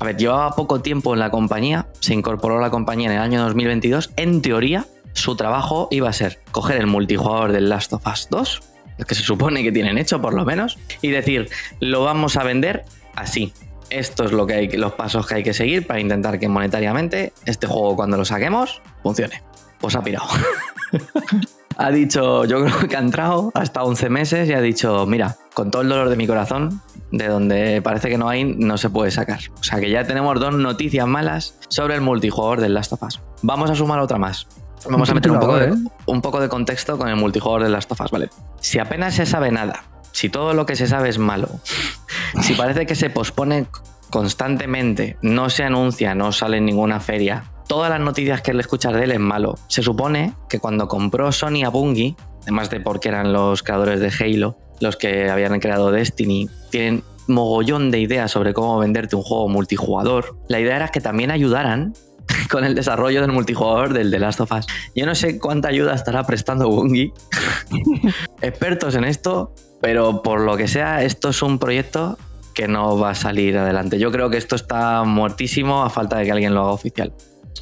a 0.00 0.04
ver, 0.04 0.16
llevaba 0.16 0.50
poco 0.56 0.80
tiempo 0.80 1.14
en 1.14 1.20
la 1.20 1.30
compañía, 1.30 1.86
se 2.00 2.12
incorporó 2.14 2.58
a 2.58 2.60
la 2.60 2.70
compañía 2.70 3.08
en 3.10 3.16
el 3.16 3.20
año 3.22 3.42
2022. 3.44 4.10
En 4.16 4.42
teoría, 4.42 4.86
su 5.14 5.36
trabajo 5.36 5.88
iba 5.90 6.08
a 6.08 6.12
ser 6.12 6.40
coger 6.52 6.76
el 6.76 6.86
multijugador 6.86 7.52
del 7.52 7.68
Last 7.68 7.92
of 7.92 8.06
Us 8.06 8.28
2, 8.30 8.62
el 8.98 9.06
que 9.06 9.14
se 9.14 9.22
supone 9.22 9.62
que 9.62 9.72
tienen 9.72 9.96
hecho 9.96 10.20
por 10.20 10.34
lo 10.34 10.44
menos, 10.44 10.78
y 11.00 11.10
decir, 11.10 11.48
lo 11.80 12.04
vamos 12.04 12.36
a 12.36 12.44
vender 12.44 12.84
así. 13.16 13.52
Esto 13.90 14.24
es 14.24 14.32
lo 14.32 14.46
que 14.46 14.54
hay, 14.54 14.68
los 14.72 14.92
pasos 14.92 15.26
que 15.26 15.36
hay 15.36 15.42
que 15.42 15.54
seguir 15.54 15.86
para 15.86 16.00
intentar 16.00 16.38
que 16.38 16.48
monetariamente 16.48 17.32
este 17.46 17.66
juego 17.66 17.96
cuando 17.96 18.16
lo 18.16 18.24
saquemos 18.24 18.82
funcione. 19.02 19.42
Pues 19.80 19.94
ha 19.94 20.02
pirado. 20.02 20.26
ha 21.76 21.90
dicho, 21.90 22.44
yo 22.44 22.64
creo 22.64 22.88
que 22.88 22.96
ha 22.96 23.00
entrado 23.00 23.52
hasta 23.54 23.82
11 23.82 24.08
meses 24.10 24.48
y 24.48 24.52
ha 24.52 24.60
dicho, 24.60 25.06
mira, 25.06 25.36
con 25.52 25.70
todo 25.70 25.82
el 25.82 25.88
dolor 25.88 26.08
de 26.08 26.16
mi 26.16 26.26
corazón, 26.26 26.80
de 27.12 27.28
donde 27.28 27.82
parece 27.82 28.08
que 28.08 28.18
no 28.18 28.28
hay, 28.28 28.44
no 28.44 28.78
se 28.78 28.90
puede 28.90 29.10
sacar. 29.10 29.40
O 29.60 29.62
sea 29.62 29.78
que 29.78 29.90
ya 29.90 30.04
tenemos 30.04 30.40
dos 30.40 30.54
noticias 30.54 31.06
malas 31.06 31.56
sobre 31.68 31.94
el 31.94 32.00
multijugador 32.00 32.60
del 32.60 32.74
Last 32.74 32.92
of 32.92 33.02
Us. 33.02 33.20
Vamos 33.42 33.70
a 33.70 33.74
sumar 33.74 34.00
otra 34.00 34.18
más. 34.18 34.48
Vamos 34.88 35.10
a 35.10 35.14
meter 35.14 35.30
un 35.30 35.40
poco, 35.40 35.56
de, 35.56 35.68
¿eh? 35.68 35.74
un 36.06 36.20
poco 36.20 36.40
de 36.40 36.48
contexto 36.48 36.98
con 36.98 37.08
el 37.08 37.16
multijugador 37.16 37.62
del 37.62 37.72
Last 37.72 37.90
of 37.92 38.00
Us, 38.00 38.10
¿vale? 38.10 38.30
Si 38.60 38.78
apenas 38.78 39.14
se 39.14 39.26
sabe 39.26 39.50
nada, 39.50 39.84
si 40.12 40.28
todo 40.28 40.52
lo 40.54 40.66
que 40.66 40.76
se 40.76 40.86
sabe 40.86 41.08
es 41.08 41.18
malo, 41.18 41.48
si 42.42 42.54
parece 42.54 42.86
que 42.86 42.94
se 42.94 43.10
pospone 43.10 43.66
constantemente, 44.10 45.16
no 45.22 45.50
se 45.50 45.64
anuncia, 45.64 46.14
no 46.14 46.32
sale 46.32 46.58
en 46.58 46.66
ninguna 46.66 47.00
feria, 47.00 47.44
todas 47.66 47.90
las 47.90 48.00
noticias 48.00 48.42
que 48.42 48.54
le 48.54 48.60
escuchas 48.60 48.92
de 48.92 49.04
él 49.04 49.12
es 49.12 49.20
malo. 49.20 49.58
Se 49.68 49.82
supone 49.82 50.34
que 50.48 50.60
cuando 50.60 50.86
compró 50.88 51.32
Sony 51.32 51.64
a 51.64 51.68
Bungie, 51.68 52.14
además 52.42 52.70
de 52.70 52.80
porque 52.80 53.08
eran 53.08 53.32
los 53.32 53.62
creadores 53.62 54.00
de 54.00 54.12
Halo, 54.18 54.56
los 54.80 54.96
que 54.96 55.30
habían 55.30 55.58
creado 55.60 55.90
Destiny, 55.90 56.48
tienen 56.70 57.02
mogollón 57.26 57.90
de 57.90 58.00
ideas 58.00 58.30
sobre 58.30 58.52
cómo 58.52 58.78
venderte 58.78 59.16
un 59.16 59.22
juego 59.22 59.48
multijugador. 59.48 60.36
La 60.48 60.60
idea 60.60 60.76
era 60.76 60.88
que 60.88 61.00
también 61.00 61.30
ayudaran 61.30 61.94
con 62.50 62.64
el 62.64 62.74
desarrollo 62.74 63.20
del 63.20 63.32
multijugador 63.32 63.92
del 63.92 64.10
The 64.10 64.18
Last 64.18 64.40
of 64.40 64.52
Us. 64.52 64.66
Yo 64.94 65.06
no 65.06 65.14
sé 65.14 65.38
cuánta 65.38 65.68
ayuda 65.68 65.94
estará 65.94 66.24
prestando 66.24 66.68
Bungie, 66.68 67.12
expertos 68.42 68.94
en 68.94 69.04
esto, 69.04 69.54
pero 69.80 70.22
por 70.22 70.40
lo 70.40 70.56
que 70.56 70.68
sea, 70.68 71.02
esto 71.02 71.30
es 71.30 71.42
un 71.42 71.58
proyecto 71.58 72.18
que 72.54 72.68
no 72.68 72.98
va 72.98 73.10
a 73.10 73.14
salir 73.14 73.58
adelante. 73.58 73.98
Yo 73.98 74.12
creo 74.12 74.30
que 74.30 74.36
esto 74.36 74.54
está 74.56 75.02
muertísimo 75.04 75.82
a 75.82 75.90
falta 75.90 76.18
de 76.18 76.24
que 76.24 76.32
alguien 76.32 76.54
lo 76.54 76.60
haga 76.62 76.70
oficial. 76.70 77.12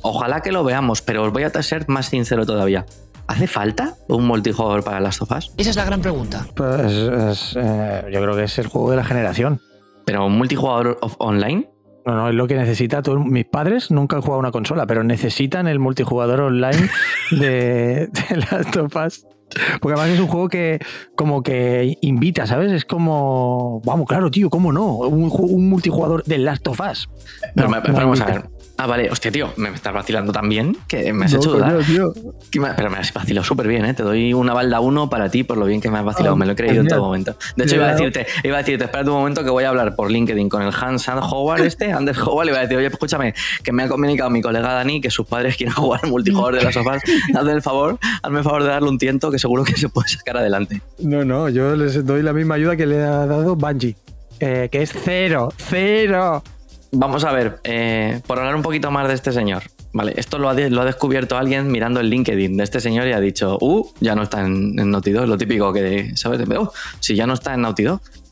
Ojalá 0.03 0.41
que 0.41 0.53
lo 0.53 0.65
veamos, 0.65 1.01
pero 1.03 1.23
os 1.25 1.33
voy 1.33 1.45
a 1.45 1.63
ser 1.63 1.89
más 1.89 2.07
sincero 2.07 2.45
todavía. 2.45 2.85
¿Hace 3.29 3.47
falta 3.47 3.95
un 4.09 4.27
multijugador 4.27 4.83
para 4.85 5.01
Last 5.01 5.23
of 5.23 5.31
Us? 5.31 5.53
Esa 5.57 5.71
es 5.71 5.77
la 5.77 5.85
gran 5.85 6.03
pregunta. 6.03 6.47
Pues 6.55 6.93
es, 6.93 7.55
eh, 7.57 8.05
yo 8.13 8.21
creo 8.21 8.37
que 8.37 8.43
es 8.45 8.59
el 8.59 8.67
juego 8.67 8.91
de 8.91 8.97
la 8.97 9.05
generación. 9.05 9.61
¿Pero 10.05 10.27
un 10.27 10.37
multijugador 10.37 10.99
of- 11.01 11.15
online? 11.19 11.71
No, 12.05 12.15
no, 12.17 12.29
es 12.29 12.35
lo 12.35 12.47
que 12.49 12.55
necesita 12.57 13.01
todo. 13.03 13.19
Mis 13.21 13.45
padres 13.45 13.91
nunca 13.91 14.17
han 14.17 14.23
jugado 14.23 14.37
a 14.37 14.41
una 14.41 14.51
consola, 14.51 14.87
pero 14.87 15.05
necesitan 15.05 15.69
el 15.69 15.79
multijugador 15.79 16.41
online 16.41 16.89
de, 17.31 18.09
de 18.09 18.37
Last 18.51 18.77
of 18.77 18.95
Us. 18.97 19.27
Porque 19.83 19.93
además 20.01 20.15
es 20.15 20.21
un 20.21 20.29
juego 20.29 20.49
que 20.49 20.79
como 21.15 21.43
que 21.43 21.99
invita, 22.01 22.47
¿sabes? 22.47 22.73
Es 22.73 22.87
como, 22.87 23.83
vamos, 23.85 24.07
claro, 24.09 24.31
tío, 24.31 24.49
¿cómo 24.49 24.73
no? 24.73 24.95
Un, 24.97 25.31
ju- 25.31 25.47
un 25.51 25.69
multijugador 25.69 26.25
de 26.25 26.39
Last 26.39 26.67
of 26.69 26.81
Us. 26.81 27.09
Pero, 27.55 27.69
No, 27.69 27.75
me- 27.77 27.81
pero 27.83 27.93
no 27.93 27.99
vamos 28.01 28.21
a 28.23 28.25
invita. 28.31 28.49
ver. 28.49 28.51
Ah, 28.83 28.87
vale, 28.89 29.09
hostia, 29.13 29.31
tío, 29.31 29.53
me 29.59 29.69
estás 29.69 29.93
vacilando 29.95 30.33
también, 30.33 30.77
que 30.89 31.13
me 31.13 31.27
has 31.27 31.33
No, 31.35 31.39
hecho 31.39 31.53
coño, 31.53 31.65
dudar. 31.75 31.85
tío. 31.87 32.13
Que 32.51 32.59
me- 32.59 32.75
Pero 32.75 32.91
me 32.91 32.99
has 32.99 33.13
vacilado 33.13 33.45
súper 33.45 33.69
bien, 33.69 33.85
¿eh? 33.85 33.95
Te 33.95 34.03
doy 34.03 34.35
una 34.35 34.55
balda 34.55 34.81
uno 34.81 35.09
para 35.09 35.29
ti 35.31 35.45
por 35.45 35.57
lo 35.57 35.67
bien 35.67 35.81
que 35.81 35.89
me 35.89 35.99
has 35.99 36.05
vacilado. 36.05 36.35
Ah, 36.35 36.39
me 36.39 36.47
lo 36.47 36.53
he 36.53 36.57
creído 36.57 36.81
en 36.81 36.89
todo 36.89 37.01
momento. 37.05 37.37
De 37.57 37.63
hecho, 37.65 37.77
iba 37.77 37.87
a 37.89 37.93
decirte, 37.93 38.27
iba 38.43 38.57
a 38.57 38.59
decirte, 38.59 38.85
espérate 38.87 39.09
un 39.11 39.17
momento 39.19 39.45
que 39.45 39.51
voy 39.51 39.63
a 39.63 39.69
hablar 39.69 39.95
por 39.95 40.11
LinkedIn 40.11 40.49
con 40.49 40.63
el 40.63 40.73
Hans 40.75 41.09
and 41.09 41.23
Howard 41.23 41.61
este, 41.65 41.93
Anders 41.93 42.19
Howard, 42.19 42.47
le 42.47 42.53
voy 42.53 42.59
a 42.59 42.63
decir, 42.63 42.77
oye, 42.77 42.89
escúchame, 42.89 43.35
que 43.63 43.71
me 43.71 43.85
ha 43.85 43.89
comunicado 43.89 44.31
mi 44.31 44.43
colega 44.43 44.73
Dani 44.73 45.01
que 45.01 45.11
sus 45.11 45.27
padres 45.27 45.57
quieren 45.57 45.75
jugar 45.77 46.01
al 46.03 46.11
multijugador 46.11 46.57
de 46.57 46.65
las 46.65 46.75
sofás. 46.75 47.03
Hazme 47.37 47.53
el 47.53 47.63
favor, 47.63 47.99
hazme 48.23 48.39
el 48.39 48.45
favor 48.45 48.63
de 48.65 48.69
darle 48.71 48.89
un 48.89 48.99
tiento 48.99 49.31
que 49.31 49.39
seguro 49.39 49.63
que 49.63 49.77
se 49.77 49.89
puede 49.91 50.09
sacar 50.09 50.39
adelante. 50.39 50.83
No, 50.99 51.25
no, 51.25 51.49
yo 51.49 51.77
les 51.77 52.05
doy 52.05 52.23
la 52.23 52.33
misma 52.33 52.57
ayuda 52.57 52.77
que 52.77 52.87
le 52.87 53.01
ha 53.01 53.27
dado 53.27 53.55
Bungie. 53.55 53.95
eh, 54.41 54.69
que 54.73 54.83
es 54.83 54.93
cero, 55.05 55.53
cero. 55.57 56.43
Vamos 56.95 57.25
a 57.25 57.33
ver, 57.33 57.59
eh, 57.65 58.21
por 58.27 58.39
hablar 58.39 58.55
un 58.55 58.61
poquito 58.61 58.91
más 58.91 59.09
de 59.09 59.15
este 59.15 59.33
señor. 59.33 59.63
Vale, 59.95 60.13
esto 60.17 60.39
lo 60.39 60.51
ha, 60.51 60.55
descubierto 60.55 61.39
alguien 61.39 61.73
mirando 61.73 62.01
el 62.01 62.11
LinkedIn 62.11 62.57
de 62.57 62.65
este 62.65 62.81
señor 62.81 63.07
y 63.07 63.13
ha 63.13 63.21
dicho, 63.21 63.57
uh, 63.61 63.89
ya 64.01 64.15
no 64.15 64.23
está 64.23 64.41
en, 64.41 64.79
en 64.79 64.91
Naughty 64.91 65.13
lo 65.13 65.39
típico 65.39 65.73
que, 65.73 66.15
¿sabes? 66.17 66.47
"Uh, 66.47 66.69
si 67.01 67.15
ya 67.15 67.27
no 67.27 67.33
está 67.33 67.55
en 67.55 67.63
Naughty. 67.63 67.85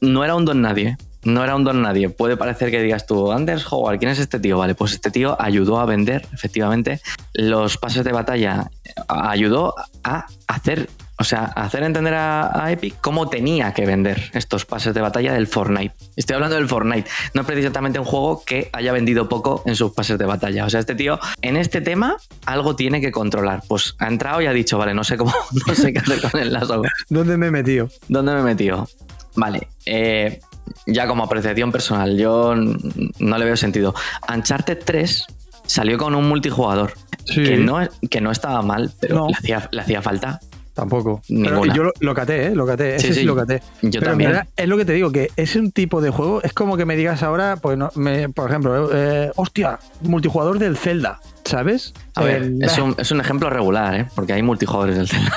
No 0.03 0.25
era 0.25 0.35
un 0.35 0.45
don 0.45 0.61
nadie, 0.61 0.99
no 1.25 1.43
era 1.43 1.57
un 1.57 1.65
don 1.65 1.81
nadie. 1.81 2.11
Puede 2.11 2.37
parecer 2.37 2.71
que 2.71 2.83
digas 2.83 3.07
tú, 3.07 3.33
Anders 3.33 3.71
Howard, 3.71 3.99
¿quién 3.99 4.11
es 4.11 4.19
este 4.19 4.39
tío? 4.39 4.59
Vale, 4.59 4.75
pues 4.75 4.93
este 4.93 5.11
tío 5.11 5.41
ayudó 5.41 5.81
a 5.81 5.87
vender, 5.87 6.27
efectivamente, 6.33 7.01
los 7.33 7.79
pases 7.79 8.05
de 8.05 8.13
batalla, 8.13 8.71
ayudó 9.09 9.75
a 10.05 10.27
hacer, 10.49 10.89
o 11.21 11.25
sea, 11.25 11.45
hacer 11.45 11.83
entender 11.83 12.15
a, 12.15 12.65
a 12.65 12.73
Epic 12.73 12.97
cómo 13.01 13.29
tenía 13.29 13.73
que 13.75 13.85
vender 13.87 14.31
estos 14.33 14.65
pases 14.65 14.95
de 14.95 15.01
batalla 15.03 15.35
del 15.35 15.47
Fortnite. 15.47 15.95
Estoy 16.17 16.35
hablando 16.35 16.57
del 16.57 16.67
Fortnite, 16.67 17.09
no 17.35 17.43
es 17.43 17.47
precisamente 17.47 17.99
un 17.99 18.07
juego 18.07 18.43
que 18.45 18.71
haya 18.73 18.93
vendido 18.93 19.29
poco 19.29 19.63
en 19.67 19.77
sus 19.77 19.93
pases 19.93 20.19
de 20.19 20.25
batalla. 20.25 20.65
O 20.65 20.71
sea, 20.71 20.81
este 20.81 20.95
tío, 20.95 21.21
en 21.43 21.57
este 21.57 21.81
tema, 21.83 22.17
algo 22.47 22.75
tiene 22.75 23.01
que 23.03 23.13
controlar. 23.13 23.63
Pues 23.69 23.95
ha 23.99 24.09
entrado 24.09 24.41
y 24.41 24.47
ha 24.47 24.53
dicho, 24.53 24.79
vale, 24.79 24.95
no 24.95 25.05
sé 25.05 25.17
cómo, 25.19 25.33
no 25.67 25.75
sé 25.75 25.93
qué 25.93 25.99
hacer 25.99 26.21
con 26.31 26.41
el 26.41 26.53
lazo. 26.53 26.83
¿Dónde 27.11 27.37
me 27.37 27.49
he 27.49 27.51
metido? 27.51 27.89
¿Dónde 28.09 28.33
me 28.33 28.41
he 28.41 28.45
metido? 28.45 28.89
Vale, 29.37 29.69
eh, 29.87 30.41
ya 30.87 31.07
como 31.07 31.25
apreciación 31.25 31.71
personal, 31.71 32.17
yo 32.17 32.55
no 32.57 33.39
le 33.39 33.45
veo 33.45 33.57
sentido. 33.57 33.95
Uncharted 34.33 34.79
3 34.85 35.27
salió 35.67 35.99
con 35.99 36.15
un 36.15 36.29
multijugador 36.29 36.95
Sí. 37.27 37.45
que, 37.45 37.57
no, 37.59 37.79
que 38.11 38.21
no 38.21 38.31
estaba 38.33 38.61
mal, 38.63 38.91
pero 38.99 39.17
No. 39.17 39.27
le, 39.29 39.35
hacía, 39.35 39.69
le 39.71 39.83
hacía 39.83 40.03
falta. 40.03 40.41
Tampoco. 40.81 41.21
Ninguna. 41.29 41.75
yo 41.75 41.83
lo, 41.85 41.93
lo 42.01 42.15
caté, 42.15 42.47
¿eh? 42.47 42.55
Lo 42.55 42.67
caté. 42.67 42.99
Sí, 42.99 43.07
Ese 43.09 43.15
sí, 43.15 43.21
sí. 43.21 43.27
lo 43.27 43.37
caté. 43.37 43.61
Yo 43.83 43.91
Pero 43.91 43.99
en 43.99 44.05
también. 44.13 44.31
verdad, 44.31 44.49
es 44.57 44.67
lo 44.69 44.77
que 44.79 44.85
te 44.87 44.93
digo, 44.95 45.13
que 45.13 45.31
es 45.37 45.55
un 45.57 45.73
tipo 45.73 46.01
de 46.01 46.09
juego, 46.11 46.43
es 46.43 46.53
como 46.55 46.77
que 46.79 46.87
me 46.87 46.97
digas 46.97 47.23
ahora, 47.23 47.57
pues 47.57 47.77
no, 47.77 47.91
me- 47.97 48.29
por 48.31 48.49
ejemplo, 48.49 48.89
eh, 48.95 49.31
hostia, 49.37 49.79
multijugador 50.01 50.59
del 50.59 50.77
Zelda, 50.79 51.21
¿sabes? 51.45 51.93
A 52.15 52.25
ver, 52.25 52.43
El- 52.43 52.63
es 52.65 52.79
un, 52.79 52.95
es 52.99 53.11
un 53.11 53.21
ejemplo 53.21 53.51
regular, 53.51 53.95
¿eh? 53.95 54.07
porque 54.15 54.33
hay 54.33 54.43
multijugadores 54.43 54.97
del 54.97 55.09
Zelda. 55.09 55.33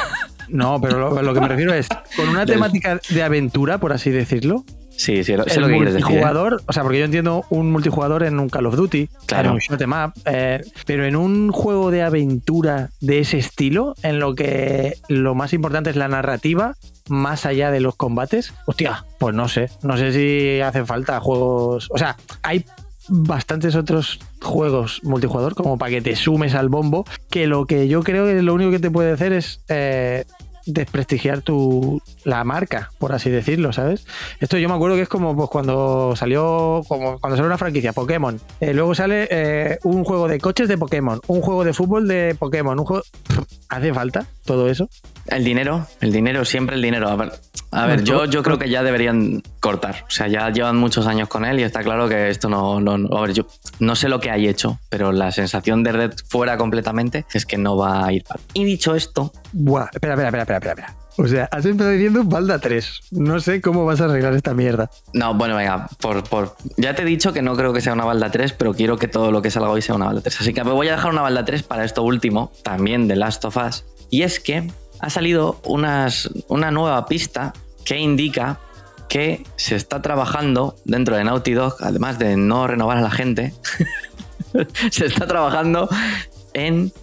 No, 0.49 0.79
pero 0.81 0.97
lo, 0.99 1.21
lo 1.21 1.33
que 1.33 1.41
me 1.41 1.47
refiero 1.47 1.73
es, 1.73 1.87
con 2.15 2.29
una 2.29 2.45
temática 2.45 2.99
de 3.09 3.23
aventura, 3.23 3.77
por 3.79 3.91
así 3.93 4.11
decirlo, 4.11 4.63
Sí, 4.95 5.23
sí, 5.23 5.23
sé 5.23 5.33
el 5.33 5.37
lo 5.37 5.67
que 5.67 5.73
quieres 5.73 5.93
decir. 5.93 6.07
¿eh? 6.07 6.09
multijugador, 6.09 6.61
o 6.65 6.73
sea, 6.73 6.83
porque 6.83 6.99
yo 6.99 7.05
entiendo 7.05 7.45
un 7.49 7.71
multijugador 7.71 8.23
en 8.23 8.39
un 8.39 8.49
Call 8.49 8.65
of 8.67 8.75
Duty, 8.75 9.09
Claro. 9.25 9.49
en 9.49 9.53
un 9.55 9.59
shoot 9.59 9.81
'em 9.81 9.91
up, 9.91 10.13
eh, 10.25 10.61
pero 10.85 11.05
en 11.05 11.15
un 11.15 11.51
juego 11.51 11.91
de 11.91 12.03
aventura 12.03 12.89
de 13.01 13.19
ese 13.19 13.37
estilo, 13.37 13.95
en 14.03 14.19
lo 14.19 14.35
que 14.35 14.97
lo 15.09 15.35
más 15.35 15.53
importante 15.53 15.89
es 15.89 15.95
la 15.95 16.07
narrativa, 16.07 16.75
más 17.09 17.45
allá 17.45 17.71
de 17.71 17.79
los 17.81 17.95
combates, 17.95 18.53
hostia, 18.65 19.03
pues 19.19 19.35
no 19.35 19.47
sé, 19.49 19.69
no 19.81 19.97
sé 19.97 20.13
si 20.13 20.61
hacen 20.61 20.85
falta 20.87 21.19
juegos, 21.19 21.89
o 21.91 21.97
sea, 21.97 22.15
hay 22.43 22.63
bastantes 23.09 23.75
otros 23.75 24.19
juegos 24.41 25.01
multijugador 25.03 25.55
como 25.55 25.77
para 25.77 25.91
que 25.91 26.01
te 26.01 26.15
sumes 26.15 26.55
al 26.55 26.69
bombo, 26.69 27.05
que 27.29 27.47
lo 27.47 27.65
que 27.65 27.89
yo 27.89 28.01
creo 28.03 28.25
que 28.25 28.41
lo 28.41 28.53
único 28.53 28.71
que 28.71 28.79
te 28.79 28.89
puede 28.91 29.11
hacer 29.11 29.33
es 29.33 29.61
eh, 29.67 30.23
desprestigiar 30.65 31.41
tu 31.41 32.01
la 32.23 32.43
marca, 32.43 32.91
por 32.99 33.13
así 33.13 33.29
decirlo, 33.29 33.73
¿sabes? 33.73 34.05
Esto 34.39 34.57
yo 34.57 34.69
me 34.69 34.75
acuerdo 34.75 34.95
que 34.95 35.03
es 35.03 35.09
como 35.09 35.35
pues, 35.35 35.49
cuando 35.49 36.15
salió 36.15 36.83
como 36.87 37.19
cuando 37.19 37.37
salió 37.37 37.47
una 37.47 37.57
franquicia 37.57 37.93
Pokémon, 37.93 38.39
Eh, 38.59 38.73
luego 38.73 38.95
sale 38.95 39.27
eh, 39.29 39.79
un 39.83 40.03
juego 40.03 40.27
de 40.27 40.39
coches 40.39 40.67
de 40.67 40.77
Pokémon, 40.77 41.19
un 41.27 41.41
juego 41.41 41.63
de 41.63 41.73
fútbol 41.73 42.07
de 42.07 42.35
Pokémon, 42.37 42.79
un 42.79 42.85
juego 42.85 43.03
¿hace 43.69 43.93
falta 43.93 44.25
todo 44.45 44.69
eso? 44.69 44.89
El 45.27 45.43
dinero, 45.43 45.87
el 46.01 46.11
dinero, 46.11 46.43
siempre 46.45 46.75
el 46.75 46.81
dinero. 46.81 47.07
A 47.09 47.15
ver, 47.15 47.31
a 47.71 47.85
ver 47.85 48.03
yo, 48.03 48.25
yo 48.25 48.43
creo 48.43 48.59
que 48.59 48.69
ya 48.69 48.83
deberían 48.83 49.41
cortar. 49.61 50.03
O 50.07 50.11
sea, 50.11 50.27
ya 50.27 50.49
llevan 50.49 50.75
muchos 50.77 51.07
años 51.07 51.29
con 51.29 51.45
él 51.45 51.59
y 51.59 51.63
está 51.63 51.81
claro 51.81 52.09
que 52.09 52.29
esto 52.29 52.49
no, 52.49 52.79
no, 52.81 52.97
no- 52.97 53.17
A 53.17 53.21
ver, 53.21 53.33
yo 53.33 53.47
no 53.79 53.95
sé 53.95 54.09
lo 54.09 54.19
que 54.19 54.29
hay 54.31 54.47
hecho, 54.47 54.79
pero 54.89 55.11
la 55.11 55.31
sensación 55.31 55.81
de 55.83 55.93
red 55.93 56.11
fuera 56.27 56.57
completamente 56.57 57.25
es 57.33 57.45
que 57.45 57.57
no 57.57 57.77
va 57.77 58.05
a 58.05 58.11
ir. 58.11 58.23
para- 58.25 58.41
Y 58.53 58.65
dicho 58.65 58.95
esto, 58.95 59.31
Buah, 59.53 59.87
espera, 59.93 60.13
espera, 60.13 60.27
espera, 60.29 60.43
espera, 60.43 60.57
espera, 60.57 60.73
espera. 60.73 60.95
O 61.15 61.27
sea, 61.27 61.47
has 61.51 61.63
empezado 61.65 61.91
diciendo 61.91 62.23
Balda 62.23 62.57
3. 62.59 63.01
No 63.11 63.39
sé 63.39 63.61
cómo 63.61 63.85
vas 63.85 64.01
a 64.01 64.05
arreglar 64.05 64.33
esta 64.33 64.53
mierda. 64.55 64.89
no, 65.13 65.35
bueno, 65.35 65.55
venga, 65.55 65.87
por, 66.01 66.23
por, 66.27 66.55
ya 66.75 66.95
te 66.95 67.03
he 67.03 67.05
dicho 67.05 67.31
que 67.33 67.41
no 67.43 67.55
creo 67.55 67.71
que 67.71 67.81
sea 67.81 67.93
una 67.93 68.03
balda 68.03 68.29
3, 68.31 68.53
pero 68.53 68.73
quiero 68.73 68.97
que 68.97 69.07
todo 69.07 69.31
lo 69.31 69.41
que 69.43 69.51
salga 69.51 69.69
hoy 69.69 69.81
sea 69.83 69.93
una 69.95 70.07
balda 70.07 70.21
3. 70.21 70.41
Así 70.41 70.53
que 70.53 70.63
me 70.63 70.71
voy 70.71 70.87
a 70.89 70.93
dejar 70.93 71.11
una 71.11 71.21
balda 71.21 71.45
3 71.45 71.61
para 71.63 71.85
esto 71.85 72.01
último, 72.03 72.51
también 72.63 73.07
de 73.07 73.15
Last 73.15 73.45
of 73.45 73.55
Us. 73.57 73.85
Y 74.09 74.23
es 74.23 74.39
que 74.39 74.71
ha 75.03 75.09
salido 75.09 75.59
unas, 75.65 76.29
una 76.47 76.71
nueva 76.71 77.05
pista 77.07 77.51
que 77.83 77.97
indica 77.99 78.59
que 79.09 79.43
se 79.57 79.75
está 79.75 80.01
trabajando 80.01 80.77
dentro 80.85 81.17
de 81.17 81.25
Naughty 81.25 81.51
Dog, 81.51 81.75
además 81.81 82.19
de 82.19 82.37
no 82.37 82.67
renovar 82.67 82.97
a 82.97 83.01
la 83.01 83.11
gente, 83.11 83.53
se 84.91 85.05
está 85.05 85.27
trabajando 85.27 85.89
en 86.53 86.93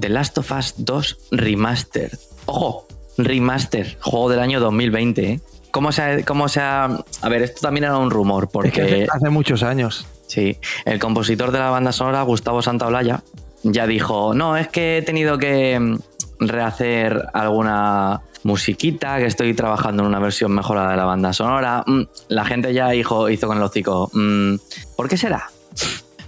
The 0.00 0.08
Last 0.08 0.38
of 0.38 0.50
Us 0.50 0.74
2 0.78 1.18
Remastered. 1.32 2.12
Ojo, 2.46 2.86
remaster, 3.18 3.98
juego 4.00 4.30
del 4.30 4.40
año 4.40 4.58
2020. 4.58 5.24
¿eh? 5.30 5.40
¿Cómo 5.70 5.92
se, 5.92 6.02
ha, 6.02 6.24
cómo 6.24 6.48
se 6.48 6.60
ha- 6.60 7.04
A 7.20 7.28
ver, 7.28 7.42
esto 7.42 7.60
también 7.60 7.84
era 7.84 7.98
un 7.98 8.10
rumor, 8.10 8.48
porque... 8.50 8.68
Es 8.68 8.74
que 8.74 8.82
hace, 8.82 9.06
hace 9.12 9.28
muchos 9.28 9.62
años. 9.62 10.06
Sí, 10.26 10.56
el 10.86 10.98
compositor 10.98 11.50
de 11.52 11.58
la 11.58 11.68
banda 11.68 11.92
sonora, 11.92 12.22
Gustavo 12.22 12.62
Santaolalla, 12.62 13.22
ya 13.62 13.86
dijo, 13.86 14.32
no, 14.32 14.56
es 14.56 14.68
que 14.68 14.98
he 14.98 15.02
tenido 15.02 15.36
que 15.36 15.98
rehacer 16.38 17.26
alguna 17.32 18.22
musiquita, 18.44 19.18
que 19.18 19.26
estoy 19.26 19.54
trabajando 19.54 20.02
en 20.02 20.08
una 20.08 20.18
versión 20.18 20.52
mejorada 20.52 20.90
de 20.90 20.96
la 20.96 21.04
banda 21.04 21.32
sonora. 21.32 21.84
Mm, 21.86 22.02
La 22.28 22.44
gente 22.44 22.74
ya 22.74 22.94
hizo, 22.94 23.28
con 23.42 23.56
el 23.56 23.62
hocico, 23.62 24.10
mm, 24.12 24.54
¿por 24.96 25.08
qué 25.08 25.16
será? 25.16 25.50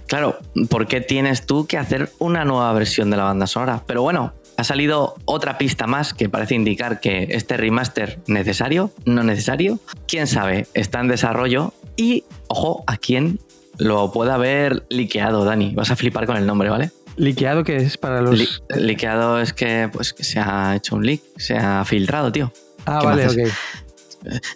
Claro, 0.07 0.37
¿por 0.69 0.87
qué 0.87 1.01
tienes 1.01 1.45
tú 1.45 1.65
que 1.65 1.77
hacer 1.77 2.11
una 2.19 2.45
nueva 2.45 2.71
versión 2.73 3.09
de 3.09 3.17
la 3.17 3.23
banda 3.23 3.47
sonora? 3.47 3.81
Pero 3.87 4.03
bueno, 4.03 4.33
ha 4.57 4.63
salido 4.63 5.15
otra 5.25 5.57
pista 5.57 5.87
más 5.87 6.13
que 6.13 6.29
parece 6.29 6.55
indicar 6.55 6.99
que 6.99 7.27
este 7.31 7.57
remaster 7.57 8.19
necesario, 8.27 8.91
no 9.05 9.23
necesario, 9.23 9.79
quién 10.07 10.27
sabe, 10.27 10.67
está 10.73 10.99
en 10.99 11.07
desarrollo 11.07 11.73
y, 11.97 12.23
ojo, 12.47 12.83
a 12.87 12.97
quién 12.97 13.39
lo 13.77 14.11
puede 14.11 14.31
haber 14.31 14.85
liqueado, 14.89 15.43
Dani. 15.43 15.73
Vas 15.75 15.91
a 15.91 15.95
flipar 15.95 16.25
con 16.25 16.37
el 16.37 16.45
nombre, 16.45 16.69
¿vale? 16.69 16.91
Liqueado 17.17 17.63
que 17.63 17.77
es 17.77 17.97
para 17.97 18.21
los. 18.21 18.37
Li- 18.37 18.49
liqueado 18.75 19.39
es 19.39 19.53
que, 19.53 19.89
pues, 19.91 20.13
que 20.13 20.23
se 20.23 20.39
ha 20.39 20.75
hecho 20.75 20.95
un 20.95 21.05
leak, 21.05 21.21
se 21.37 21.55
ha 21.57 21.83
filtrado, 21.85 22.31
tío. 22.31 22.51
ah, 22.85 22.99
¿qué 23.01 23.05
vale, 23.07 23.27
ok. 23.27 23.53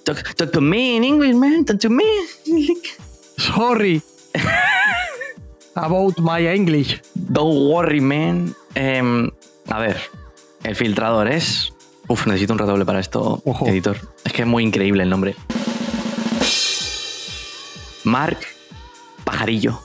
Talk, 0.03 0.33
talk 0.35 0.51
to 0.51 0.61
me 0.61 0.95
in 0.95 1.03
English, 1.03 1.35
man. 1.35 1.63
Talk 1.63 1.79
to 1.79 1.89
me. 1.89 2.03
Sorry. 3.37 4.01
About 5.75 6.17
my 6.19 6.47
English. 6.47 6.99
Don't 7.13 7.69
worry, 7.71 8.01
man. 8.01 8.53
Em, 8.75 9.29
a 9.67 9.79
ver, 9.79 9.97
el 10.63 10.75
filtrador 10.75 11.27
es. 11.31 11.71
Uf, 12.07 12.25
necesito 12.25 12.53
un 12.53 12.59
redoble 12.59 12.83
para 12.85 12.99
esto, 12.99 13.41
Ojo. 13.45 13.67
editor. 13.67 13.97
Es 14.25 14.33
que 14.33 14.41
es 14.41 14.47
muy 14.47 14.63
increíble 14.63 15.03
el 15.03 15.09
nombre. 15.09 15.35
Mark 18.03 18.39
Pajarillo. 19.23 19.79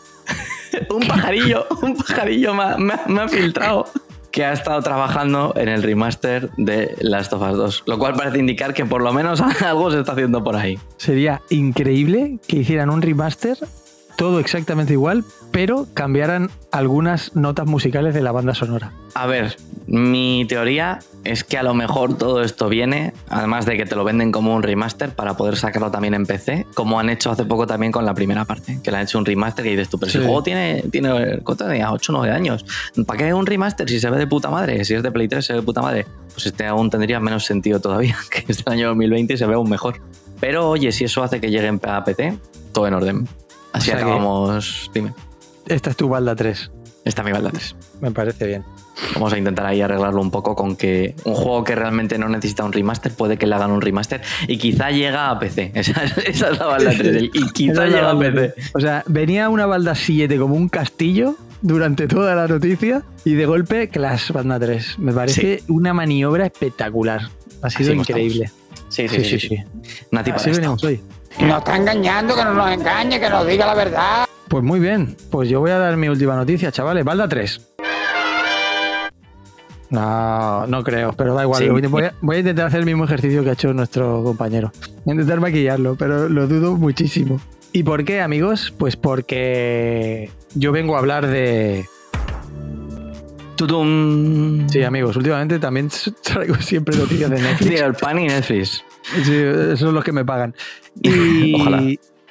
Un 0.90 1.06
pajarillo, 1.06 1.66
un 1.82 1.96
pajarillo 1.96 2.54
me 2.54 2.62
ha, 2.62 2.76
me 2.76 2.94
ha- 2.94 3.02
me 3.06 3.20
ha 3.22 3.28
filtrado 3.28 3.86
que 4.30 4.44
ha 4.44 4.52
estado 4.52 4.82
trabajando 4.82 5.52
en 5.56 5.68
el 5.68 5.82
remaster 5.82 6.50
de 6.56 6.96
Last 7.00 7.32
of 7.32 7.42
Us 7.42 7.56
2. 7.56 7.82
Lo 7.86 7.98
cual 8.00 8.14
parece 8.14 8.38
indicar 8.40 8.74
que 8.74 8.84
por 8.84 9.00
lo 9.00 9.12
menos 9.12 9.40
algo 9.62 9.90
se 9.92 10.00
está 10.00 10.12
haciendo 10.12 10.42
por 10.42 10.56
ahí. 10.56 10.76
Sería 10.96 11.40
increíble 11.50 12.38
que 12.48 12.56
hicieran 12.56 12.90
un 12.90 13.00
remaster, 13.00 13.56
todo 14.16 14.40
exactamente 14.40 14.92
igual, 14.92 15.24
pero 15.50 15.86
cambiaran 15.94 16.50
algunas 16.72 17.34
notas 17.36 17.66
musicales 17.66 18.14
de 18.14 18.22
la 18.22 18.32
banda 18.32 18.54
sonora. 18.54 18.92
A 19.14 19.26
ver, 19.26 19.56
mi 19.86 20.44
teoría 20.48 20.98
es 21.24 21.44
que 21.44 21.58
a 21.58 21.62
lo 21.62 21.74
mejor 21.74 22.18
todo 22.18 22.42
esto 22.42 22.68
viene, 22.68 23.12
además 23.28 23.66
de 23.66 23.76
que 23.76 23.86
te 23.86 23.94
lo 23.94 24.04
venden 24.04 24.32
como 24.32 24.54
un 24.54 24.62
remaster 24.62 25.10
para 25.10 25.36
poder 25.36 25.56
sacarlo 25.56 25.90
también 25.90 26.14
en 26.14 26.26
PC, 26.26 26.66
como 26.74 26.98
han 26.98 27.10
hecho 27.10 27.30
hace 27.30 27.44
poco 27.44 27.66
también 27.66 27.92
con 27.92 28.04
la 28.04 28.14
primera 28.14 28.44
parte, 28.44 28.80
que 28.82 28.90
le 28.90 28.96
han 28.98 29.04
hecho 29.04 29.18
un 29.18 29.24
remaster 29.24 29.66
y 29.66 29.70
dices 29.70 29.88
tú, 29.88 29.98
pero 29.98 30.10
si 30.10 30.18
el 30.18 30.24
juego 30.24 30.42
tiene, 30.42 30.84
tiene 30.90 31.38
¿cuánto 31.42 31.66
tenía? 31.66 31.92
8 31.92 32.12
o 32.12 32.16
9 32.16 32.34
años. 32.34 32.64
¿Para 33.06 33.18
qué 33.18 33.34
un 33.34 33.46
remaster 33.46 33.88
si 33.88 34.00
se 34.00 34.10
ve 34.10 34.18
de 34.18 34.26
puta 34.26 34.50
madre? 34.50 34.84
Si 34.84 34.94
es 34.94 35.02
de 35.02 35.12
Play 35.12 35.28
3 35.28 35.44
se 35.44 35.52
ve 35.52 35.60
de 35.60 35.64
puta 35.64 35.82
madre. 35.82 36.06
Pues 36.32 36.46
este 36.46 36.66
aún 36.66 36.90
tendría 36.90 37.20
menos 37.20 37.44
sentido 37.44 37.80
todavía, 37.80 38.16
que 38.30 38.44
es 38.48 38.64
del 38.64 38.72
año 38.74 38.88
2020 38.88 39.34
y 39.34 39.36
se 39.36 39.46
ve 39.46 39.54
aún 39.54 39.70
mejor. 39.70 40.00
Pero 40.40 40.68
oye, 40.68 40.92
si 40.92 41.04
eso 41.04 41.22
hace 41.22 41.40
que 41.40 41.50
lleguen 41.50 41.80
a 41.84 42.04
PC, 42.04 42.38
todo 42.72 42.86
en 42.86 42.94
orden. 42.94 43.28
Así 43.74 43.90
O 43.90 43.92
sea 43.92 43.96
que- 43.96 44.02
acabamos. 44.04 44.90
Dime, 44.94 45.12
Esta 45.66 45.90
es 45.90 45.96
tu 45.96 46.08
balda 46.08 46.34
3. 46.36 46.70
esta 47.04 47.20
es 47.22 47.26
mi 47.26 47.32
balda 47.32 47.50
3. 47.50 47.76
Me 48.00 48.10
parece 48.10 48.46
bien. 48.46 48.64
Vamos 49.14 49.32
a 49.32 49.38
intentar 49.38 49.66
ahí 49.66 49.80
arreglarlo 49.82 50.20
un 50.20 50.30
poco 50.30 50.54
con 50.54 50.76
que 50.76 51.16
un 51.24 51.34
juego 51.34 51.64
que 51.64 51.74
realmente 51.74 52.16
no 52.16 52.28
necesita 52.28 52.64
un 52.64 52.72
remaster 52.72 53.12
puede 53.12 53.36
que 53.36 53.46
le 53.46 53.54
hagan 53.56 53.72
un 53.72 53.80
remaster 53.80 54.22
y 54.46 54.56
quizá 54.56 54.90
llega 54.90 55.30
a 55.30 55.38
PC. 55.40 55.72
Esa, 55.74 56.04
es- 56.04 56.16
esa 56.18 56.50
es 56.50 56.58
la 56.58 56.66
balda 56.66 56.92
3. 56.96 57.24
Y 57.34 57.48
quizá 57.52 57.86
llega 57.86 58.10
a 58.12 58.18
PC. 58.18 58.54
O 58.74 58.80
sea, 58.80 59.02
venía 59.06 59.48
una 59.48 59.66
balda 59.66 59.94
7 59.94 60.38
como 60.38 60.54
un 60.54 60.68
castillo 60.68 61.34
durante 61.60 62.06
toda 62.06 62.34
la 62.36 62.46
noticia 62.46 63.02
y 63.24 63.34
de 63.34 63.46
golpe 63.46 63.88
Clash 63.88 64.30
Banda 64.30 64.60
3. 64.60 64.98
Me 65.00 65.12
parece 65.12 65.62
una 65.68 65.92
maniobra 65.92 66.46
espectacular. 66.46 67.22
Ha 67.62 67.70
sido 67.70 67.90
Así 67.92 67.98
increíble. 68.00 68.50
Sí, 68.88 69.08
sí, 69.08 69.24
sí. 69.24 69.40
sí, 69.40 69.48
sí. 69.48 69.56
Nati 70.12 70.30
para 70.30 70.40
Así 70.42 70.50
venimos 70.52 70.84
hoy. 70.84 71.00
Nos 71.40 71.58
está 71.58 71.76
engañando, 71.76 72.34
que 72.34 72.44
no 72.44 72.54
nos 72.54 72.70
engañe, 72.70 73.20
que 73.20 73.28
nos 73.28 73.46
diga 73.46 73.66
la 73.66 73.74
verdad. 73.74 74.26
Pues 74.48 74.62
muy 74.62 74.78
bien, 74.78 75.16
pues 75.30 75.48
yo 75.48 75.60
voy 75.60 75.70
a 75.70 75.78
dar 75.78 75.96
mi 75.96 76.08
última 76.08 76.36
noticia, 76.36 76.70
chavales. 76.70 77.04
Balda 77.04 77.28
3. 77.28 77.74
No, 79.90 80.66
no 80.66 80.82
creo, 80.82 81.12
pero 81.12 81.34
da 81.34 81.42
igual. 81.42 81.62
Sí. 81.62 81.68
Voy, 81.68 82.04
a, 82.04 82.14
voy 82.20 82.36
a 82.36 82.38
intentar 82.40 82.66
hacer 82.66 82.80
el 82.80 82.86
mismo 82.86 83.04
ejercicio 83.04 83.44
que 83.44 83.50
ha 83.50 83.52
hecho 83.52 83.72
nuestro 83.72 84.22
compañero. 84.24 84.72
Voy 85.04 85.12
a 85.12 85.14
intentar 85.14 85.40
maquillarlo, 85.40 85.96
pero 85.96 86.28
lo 86.28 86.46
dudo 86.46 86.76
muchísimo. 86.76 87.40
¿Y 87.72 87.82
por 87.82 88.04
qué, 88.04 88.20
amigos? 88.20 88.72
Pues 88.76 88.96
porque 88.96 90.30
yo 90.54 90.72
vengo 90.72 90.96
a 90.96 91.00
hablar 91.00 91.26
de... 91.26 91.84
Sí, 94.68 94.82
amigos, 94.82 95.16
últimamente 95.16 95.58
también 95.58 95.90
traigo 96.22 96.54
siempre 96.56 96.96
noticias 96.96 97.30
de 97.30 97.40
Netflix. 97.40 97.70
Sí, 97.70 97.76
el 97.76 97.94
pan 97.94 98.18
y 98.18 98.26
Netflix. 98.26 98.84
Sí, 99.24 99.34
esos 99.34 99.80
son 99.80 99.94
los 99.94 100.04
que 100.04 100.12
me 100.12 100.24
pagan. 100.24 100.54
Y, 101.02 101.60
Ojalá. 101.60 101.82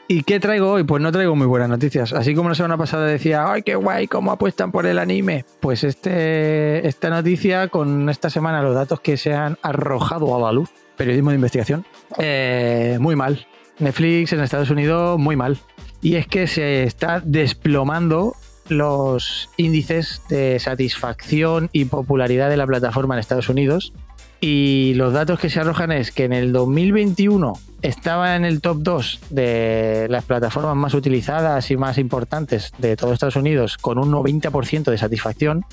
¿Y 0.08 0.24
qué 0.24 0.40
traigo 0.40 0.72
hoy? 0.72 0.84
Pues 0.84 1.02
no 1.02 1.12
traigo 1.12 1.36
muy 1.36 1.48
buenas 1.48 1.70
noticias. 1.70 2.14
Así 2.14 2.36
como 2.36 2.50
la 2.50 2.56
semana 2.56 2.78
pasada 2.78 3.06
decía, 3.06 3.52
¡ay, 3.52 3.64
qué 3.64 3.76
guay! 3.76 4.08
¿Cómo 4.08 4.32
apuestan 4.32 4.72
por 4.72 4.86
el 4.86 5.00
anime? 5.00 5.46
Pues 5.60 5.84
este, 5.84 6.86
esta 6.88 7.10
noticia, 7.10 7.70
con 7.70 8.10
esta 8.10 8.30
semana 8.30 8.62
los 8.62 8.76
datos 8.76 9.00
que 9.00 9.18
se 9.18 9.34
han 9.34 9.58
arrojado 9.62 10.36
a 10.36 10.40
la 10.40 10.52
luz, 10.52 10.70
periodismo 10.98 11.30
de 11.30 11.38
investigación, 11.38 11.86
eh, 12.18 12.98
muy 13.00 13.16
mal. 13.16 13.48
Netflix 13.80 14.34
en 14.34 14.42
Estados 14.42 14.70
Unidos, 14.70 15.18
muy 15.18 15.36
mal. 15.36 15.58
Y 16.02 16.16
es 16.16 16.28
que 16.28 16.48
se 16.48 16.84
está 16.84 17.22
desplomando 17.22 18.36
los 18.70 19.50
índices 19.58 20.22
de 20.30 20.60
satisfacción 20.60 21.70
y 21.72 21.86
popularidad 21.86 22.50
de 22.50 22.58
la 22.58 22.68
plataforma 22.68 23.16
en 23.16 23.20
Estados 23.20 23.50
Unidos. 23.50 23.94
Y 24.42 24.94
los 24.96 25.14
datos 25.14 25.40
que 25.40 25.50
se 25.50 25.62
arrojan 25.62 25.92
es 25.92 26.12
que 26.12 26.26
en 26.26 26.34
el 26.34 26.52
2021 26.52 27.54
estaba 27.82 28.36
en 28.36 28.44
el 28.44 28.60
top 28.62 28.78
2 28.82 29.20
de 29.30 30.08
las 30.10 30.26
plataformas 30.26 30.76
más 30.76 30.94
utilizadas 30.94 31.72
y 31.72 31.78
más 31.78 31.98
importantes 31.98 32.74
de 32.78 32.98
todo 32.98 33.14
Estados 33.14 33.36
Unidos 33.36 33.78
con 33.78 33.98
un 33.98 34.12
90% 34.12 34.92
de 34.92 34.98
satisfacción. 34.98 35.66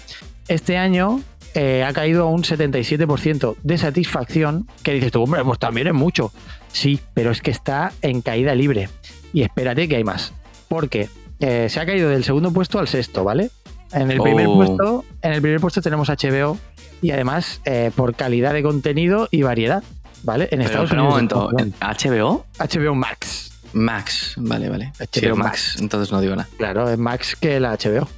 Este 0.46 0.76
año 0.76 1.20
eh, 1.54 1.84
ha 1.84 1.92
caído 1.92 2.24
a 2.24 2.30
un 2.30 2.42
77% 2.42 3.56
de 3.62 3.78
satisfacción, 3.78 4.68
que 4.84 4.92
dices 4.92 5.10
tú, 5.10 5.22
hombre, 5.22 5.42
pues 5.44 5.58
también 5.58 5.88
es 5.88 5.94
mucho. 5.94 6.32
Sí, 6.72 7.00
pero 7.12 7.32
es 7.32 7.42
que 7.42 7.50
está 7.50 7.92
en 8.02 8.22
caída 8.22 8.54
libre. 8.54 8.88
Y 9.32 9.42
espérate 9.42 9.88
que 9.88 9.96
hay 9.96 10.04
más. 10.04 10.32
Porque 10.68 11.08
eh, 11.40 11.68
se 11.68 11.80
ha 11.80 11.86
caído 11.86 12.08
del 12.10 12.24
segundo 12.24 12.52
puesto 12.52 12.78
al 12.78 12.88
sexto, 12.88 13.24
¿vale? 13.24 13.50
En 13.92 14.10
el 14.10 14.20
primer 14.20 14.46
Oh. 14.46 14.54
puesto, 14.54 15.04
en 15.22 15.32
el 15.32 15.42
primer 15.42 15.60
puesto 15.60 15.82
tenemos 15.82 16.08
HBO 16.08 16.58
y 17.02 17.10
además 17.10 17.60
eh, 17.64 17.90
por 17.94 18.14
calidad 18.14 18.52
de 18.52 18.62
contenido 18.62 19.26
y 19.30 19.42
variedad, 19.42 19.82
¿vale? 20.22 20.44
En 20.44 20.58
Pero, 20.58 20.62
Estados 20.64 20.90
pero 20.90 21.02
un 21.06 21.12
Unidos. 21.12 21.32
momento, 21.44 21.58
¿en 21.58 21.74
¿HBO? 21.80 22.46
HBO 22.58 22.94
Max. 22.94 23.46
Max, 23.72 24.34
vale, 24.36 24.68
vale. 24.68 24.92
HBO 24.98 25.08
Sí, 25.12 25.26
Max. 25.28 25.38
Max, 25.38 25.76
entonces 25.80 26.12
no 26.12 26.20
digo 26.20 26.36
nada. 26.36 26.48
Claro, 26.58 26.88
es 26.90 26.98
Max 26.98 27.36
que 27.40 27.58
la 27.60 27.72
HBO. 27.76 28.08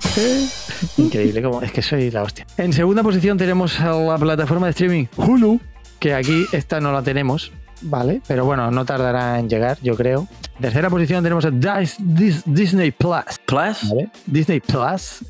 Increíble, 0.98 1.42
como 1.42 1.62
es 1.62 1.72
que 1.72 1.82
soy 1.82 2.10
la 2.10 2.22
hostia. 2.22 2.46
En 2.56 2.72
segunda 2.72 3.02
posición 3.02 3.36
tenemos 3.38 3.80
a 3.80 3.92
la 3.92 4.18
plataforma 4.18 4.66
de 4.66 4.70
streaming 4.70 5.06
Hulu, 5.16 5.60
que 5.98 6.14
aquí 6.14 6.46
esta 6.52 6.80
no 6.80 6.92
la 6.92 7.02
tenemos, 7.02 7.52
¿vale? 7.82 8.20
Pero 8.26 8.44
bueno, 8.44 8.70
no 8.70 8.84
tardará 8.84 9.38
en 9.38 9.48
llegar, 9.48 9.78
yo 9.82 9.96
creo. 9.96 10.26
Tercera 10.60 10.90
posición 10.90 11.22
tenemos 11.22 11.44
a 11.44 11.50
Dis- 11.50 11.98
Dis- 11.98 12.42
Disney 12.44 12.90
Plus. 12.90 13.38
¿Plus? 13.46 13.88
¿vale? 13.88 14.10
Disney 14.26 14.60
Plus. 14.60 15.24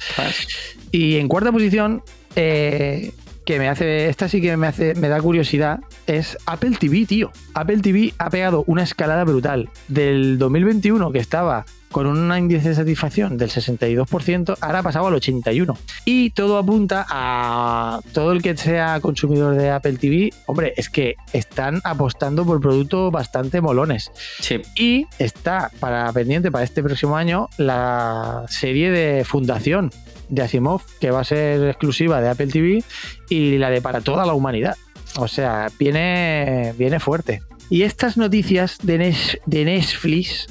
Y 0.91 1.17
en 1.17 1.29
cuarta 1.29 1.53
posición, 1.53 2.03
eh, 2.37 3.13
que 3.45 3.59
me 3.59 3.69
hace, 3.69 4.09
esta 4.09 4.29
sí 4.29 4.41
que 4.41 4.57
me 4.57 4.67
hace, 4.67 4.95
me 4.95 5.09
da 5.09 5.21
curiosidad, 5.21 5.81
es 6.07 6.37
Apple 6.47 6.77
TV, 6.79 7.07
tío. 7.07 7.31
Apple 7.55 7.79
TV 7.79 8.13
ha 8.19 8.31
pegado 8.31 8.65
una 8.67 8.83
escalada 8.83 9.25
brutal. 9.25 9.69
Del 9.89 10.39
2021, 10.39 11.11
que 11.13 11.19
estaba 11.19 11.65
con 11.91 12.07
un 12.07 12.37
índice 12.37 12.71
de 12.71 12.75
satisfacción 12.75 13.37
del 13.37 13.51
62%, 13.51 14.57
ahora 14.61 14.79
ha 14.79 14.83
pasado 14.83 15.07
al 15.09 15.15
81%. 15.15 15.77
Y 16.05 16.31
todo 16.31 16.59
apunta 16.59 17.07
a 17.09 18.01
todo 18.13 18.33
el 18.33 18.43
que 18.43 18.57
sea 18.57 19.01
consumidor 19.01 19.57
de 19.57 19.71
Apple 19.71 19.95
TV, 19.95 20.33
hombre, 20.47 20.73
es 20.77 20.89
que 20.89 21.17
están 21.33 21.81
apostando 21.85 22.45
por 22.45 22.61
productos 22.61 23.11
bastante 23.11 23.61
molones. 23.61 24.11
Sí. 24.41 24.63
Y 24.77 25.07
está 25.19 25.71
para 25.81 26.13
pendiente 26.13 26.51
para 26.51 26.65
este 26.65 26.83
próximo 26.83 27.17
año 27.17 27.49
la 27.59 28.45
serie 28.49 28.91
de 28.91 29.25
Fundación 29.25 29.91
de 30.29 30.43
Asimov, 30.43 30.83
que 31.01 31.11
va 31.11 31.21
a 31.21 31.25
ser 31.25 31.69
exclusiva 31.69 32.21
de 32.21 32.29
Apple 32.29 32.47
TV, 32.47 32.85
y 33.29 33.59
la 33.59 33.71
de 33.71 33.83
para 33.83 34.01
toda 34.01 34.25
la 34.25 34.35
humanidad. 34.35 34.77
O 35.17 35.27
sea, 35.27 35.69
viene, 35.79 36.73
viene 36.79 37.01
fuerte. 37.01 37.43
Y 37.69 37.83
estas 37.83 38.17
noticias 38.17 38.79
de 38.83 38.99
Netflix 39.47 40.47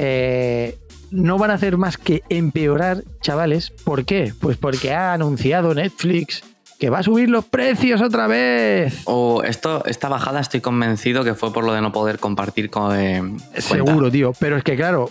eh, 0.00 0.78
no 1.10 1.38
van 1.38 1.50
a 1.50 1.54
hacer 1.54 1.76
más 1.76 1.96
que 1.96 2.22
empeorar, 2.28 3.02
chavales. 3.20 3.70
¿Por 3.84 4.04
qué? 4.04 4.32
Pues 4.40 4.56
porque 4.56 4.92
ha 4.92 5.12
anunciado 5.12 5.74
Netflix 5.74 6.44
que 6.78 6.90
va 6.90 7.00
a 7.00 7.02
subir 7.02 7.28
los 7.28 7.44
precios 7.44 8.00
otra 8.00 8.28
vez. 8.28 9.02
O 9.06 9.42
esto, 9.42 9.84
esta 9.86 10.08
bajada 10.08 10.38
estoy 10.38 10.60
convencido 10.60 11.24
que 11.24 11.34
fue 11.34 11.52
por 11.52 11.64
lo 11.64 11.72
de 11.72 11.80
no 11.80 11.90
poder 11.90 12.20
compartir 12.20 12.70
con. 12.70 12.96
eh. 12.96 13.22
Seguro, 13.56 14.10
tío. 14.10 14.32
Pero 14.38 14.56
es 14.56 14.62
que, 14.62 14.76
claro, 14.76 15.10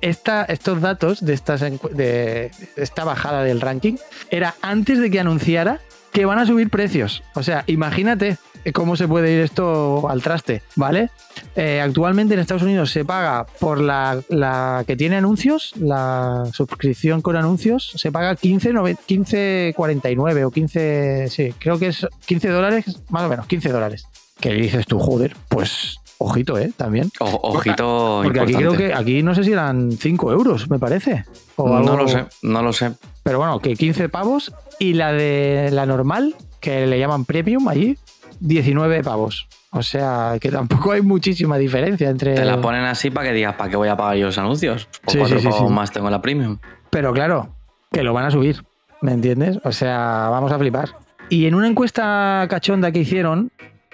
esta, 0.00 0.44
estos 0.44 0.80
datos 0.80 1.20
de, 1.24 1.34
estas, 1.34 1.60
de 1.60 2.50
esta 2.76 3.04
bajada 3.04 3.42
del 3.42 3.60
ranking 3.60 3.96
era 4.30 4.54
antes 4.62 4.98
de 4.98 5.10
que 5.10 5.20
anunciara 5.20 5.80
que 6.12 6.24
van 6.24 6.38
a 6.38 6.46
subir 6.46 6.70
precios. 6.70 7.22
O 7.34 7.42
sea, 7.42 7.64
imagínate 7.66 8.38
cómo 8.72 8.94
se 8.96 9.08
puede 9.08 9.32
ir 9.32 9.40
esto 9.40 10.08
al 10.08 10.22
traste, 10.22 10.62
¿vale? 10.76 11.10
Eh, 11.56 11.80
actualmente 11.80 12.34
en 12.34 12.40
Estados 12.40 12.62
Unidos 12.62 12.90
se 12.90 13.04
paga 13.04 13.46
por 13.58 13.80
la, 13.80 14.20
la 14.28 14.84
que 14.86 14.94
tiene 14.96 15.16
anuncios, 15.16 15.72
la 15.76 16.44
suscripción 16.52 17.22
con 17.22 17.36
anuncios, 17.36 17.92
se 17.96 18.12
paga 18.12 18.36
15, 18.36 18.72
nove- 18.72 18.96
15,49 19.08 20.44
o 20.44 20.50
15, 20.50 21.28
sí, 21.28 21.54
creo 21.58 21.78
que 21.78 21.88
es 21.88 22.06
15 22.26 22.48
dólares, 22.48 22.84
más 23.10 23.24
o 23.24 23.28
menos, 23.28 23.46
15 23.46 23.70
dólares. 23.70 24.06
Que 24.40 24.52
dices 24.54 24.86
tú, 24.86 24.98
joder, 24.98 25.36
pues 25.48 25.98
ojito, 26.18 26.58
¿eh? 26.58 26.72
También. 26.76 27.10
O- 27.20 27.40
ojito. 27.54 28.20
Porque 28.22 28.40
aquí 28.40 28.54
creo 28.54 28.72
que 28.76 28.92
aquí 28.94 29.22
no 29.22 29.34
sé 29.34 29.44
si 29.44 29.52
eran 29.52 29.92
5 29.92 30.32
euros, 30.32 30.68
me 30.70 30.78
parece. 30.78 31.24
O 31.56 31.78
No 31.80 31.96
lo 31.96 32.08
sé, 32.08 32.24
no 32.42 32.62
lo 32.62 32.72
sé. 32.72 32.92
Pero 33.22 33.38
bueno, 33.38 33.60
que 33.60 33.74
15 33.74 34.08
pavos 34.08 34.52
y 34.78 34.94
la 34.94 35.12
de 35.12 35.70
la 35.72 35.86
normal, 35.86 36.34
que 36.60 36.86
le 36.86 36.98
llaman 36.98 37.24
premium 37.24 37.68
allí, 37.68 37.98
19 38.42 39.02
pavos. 39.02 39.48
O 39.70 39.82
sea, 39.82 40.36
que 40.40 40.50
tampoco 40.50 40.92
hay 40.92 41.00
muchísima 41.00 41.56
diferencia 41.56 42.10
entre. 42.10 42.34
Te 42.34 42.44
la 42.44 42.60
ponen 42.60 42.84
así 42.84 43.10
para 43.10 43.28
que 43.28 43.34
digas, 43.34 43.54
¿para 43.54 43.70
qué 43.70 43.76
voy 43.76 43.88
a 43.88 43.96
pagar 43.96 44.16
yo 44.16 44.26
los 44.26 44.38
anuncios? 44.38 44.86
Por 45.04 45.12
Sí, 45.12 45.18
cuatro 45.18 45.38
sí, 45.38 45.42
sí, 45.44 45.50
pavos 45.50 45.68
sí. 45.68 45.74
más 45.74 45.92
tengo 45.92 46.10
la 46.10 46.20
premium. 46.20 46.58
Pero 46.90 47.12
claro, 47.12 47.54
que 47.90 48.02
lo 48.02 48.12
van 48.12 48.26
a 48.26 48.30
subir, 48.30 48.62
¿me 49.00 49.12
entiendes? 49.12 49.58
O 49.64 49.72
sea, 49.72 50.28
vamos 50.30 50.52
a 50.52 50.58
flipar. 50.58 50.90
Y 51.28 51.46
en 51.46 51.54
una 51.54 51.68
encuesta 51.68 52.46
cachonda 52.50 52.92
que 52.92 52.98
hicieron 52.98 53.50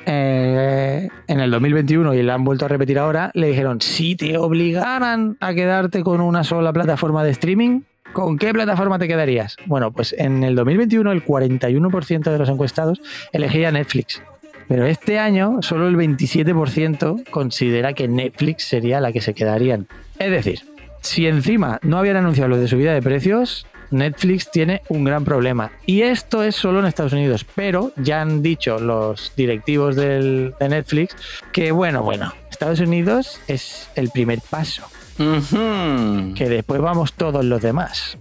eh, 0.07 1.09
en 1.27 1.41
el 1.41 1.51
2021 1.51 2.15
y 2.15 2.23
la 2.23 2.35
han 2.35 2.43
vuelto 2.43 2.65
a 2.65 2.69
repetir 2.69 2.99
ahora, 2.99 3.31
le 3.35 3.49
dijeron, 3.49 3.81
si 3.81 4.17
te 4.17 4.39
obligaran 4.39 5.37
a 5.41 5.55
quedarte 5.55 6.03
con 6.03 6.21
una 6.21 6.43
sola 6.43 6.73
plataforma 6.73 7.23
de 7.23 7.31
streaming, 7.31 7.83
¿con 8.13 8.39
qué 8.39 8.53
plataforma 8.53 8.99
te 8.99 9.07
quedarías? 9.07 9.57
Bueno, 9.67 9.93
pues 9.93 10.15
en 10.19 10.43
el 10.43 10.57
2021 10.57 11.13
el 11.13 11.25
41% 11.25 12.33
de 12.33 12.39
los 12.39 12.49
encuestados 12.49 13.01
elegía 13.33 13.71
Netflix. 13.71 14.23
Pero 14.69 14.87
este 14.87 15.19
año 15.19 15.59
solo 15.63 15.89
el 15.89 15.97
27% 15.97 17.31
considera 17.31 17.95
que 17.95 18.07
Netflix 18.09 18.65
sería 18.65 19.01
la 19.01 19.13
que 19.13 19.21
se 19.21 19.35
quedarían. 19.35 19.89
Es 20.19 20.31
decir, 20.31 20.61
si 21.01 21.27
encima 21.27 21.79
no 21.83 21.99
habían 21.99 22.17
anunciado 22.17 22.49
lo 22.51 22.59
de 22.59 22.69
subida 22.69 22.93
de 22.93 23.01
precios, 23.03 23.67
Netflix 23.91 24.51
tiene 24.51 24.83
un 24.91 25.05
gran 25.05 25.25
problema. 25.25 25.73
Y 25.87 26.03
esto 26.03 26.43
es 26.43 26.55
solo 26.55 26.81
en 26.81 26.87
Estados 26.87 27.15
Unidos, 27.15 27.47
pero 27.55 27.93
ya 27.97 28.21
han 28.21 28.43
dicho 28.43 28.79
los 28.79 29.33
directivos 29.35 29.97
del- 29.97 30.55
de 30.61 30.69
Netflix 30.69 31.17
que, 31.53 31.73
bueno, 31.73 32.03
bueno, 32.03 32.35
Estados 32.51 32.81
Unidos 32.81 33.41
es 33.49 33.89
el 33.95 34.11
primer 34.11 34.41
paso, 34.51 34.83
que 35.17 36.49
después 36.49 36.81
vamos 36.83 37.15
todos 37.15 37.45
los 37.45 37.63
demás. 37.63 38.19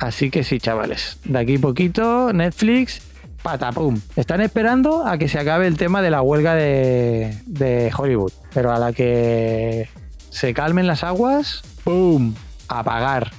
Así 0.00 0.30
que 0.30 0.42
sí, 0.42 0.58
chavales, 0.58 1.18
de 1.24 1.38
aquí 1.38 1.58
poquito, 1.58 2.32
Netflix, 2.32 3.00
patapum. 3.44 4.00
Están 4.16 4.40
esperando 4.40 5.06
a 5.06 5.18
que 5.18 5.28
se 5.28 5.38
acabe 5.38 5.66
el 5.68 5.76
tema 5.76 6.00
de 6.02 6.10
la 6.10 6.22
huelga 6.22 6.54
de, 6.54 7.38
de 7.46 7.92
Hollywood, 7.96 8.32
pero 8.54 8.72
a 8.72 8.78
la 8.78 8.92
que 8.94 9.88
se 10.30 10.54
calmen 10.54 10.86
las 10.86 11.04
aguas, 11.04 11.62
¡pum! 11.84 12.34
A 12.68 12.82
pagar. 12.82 13.30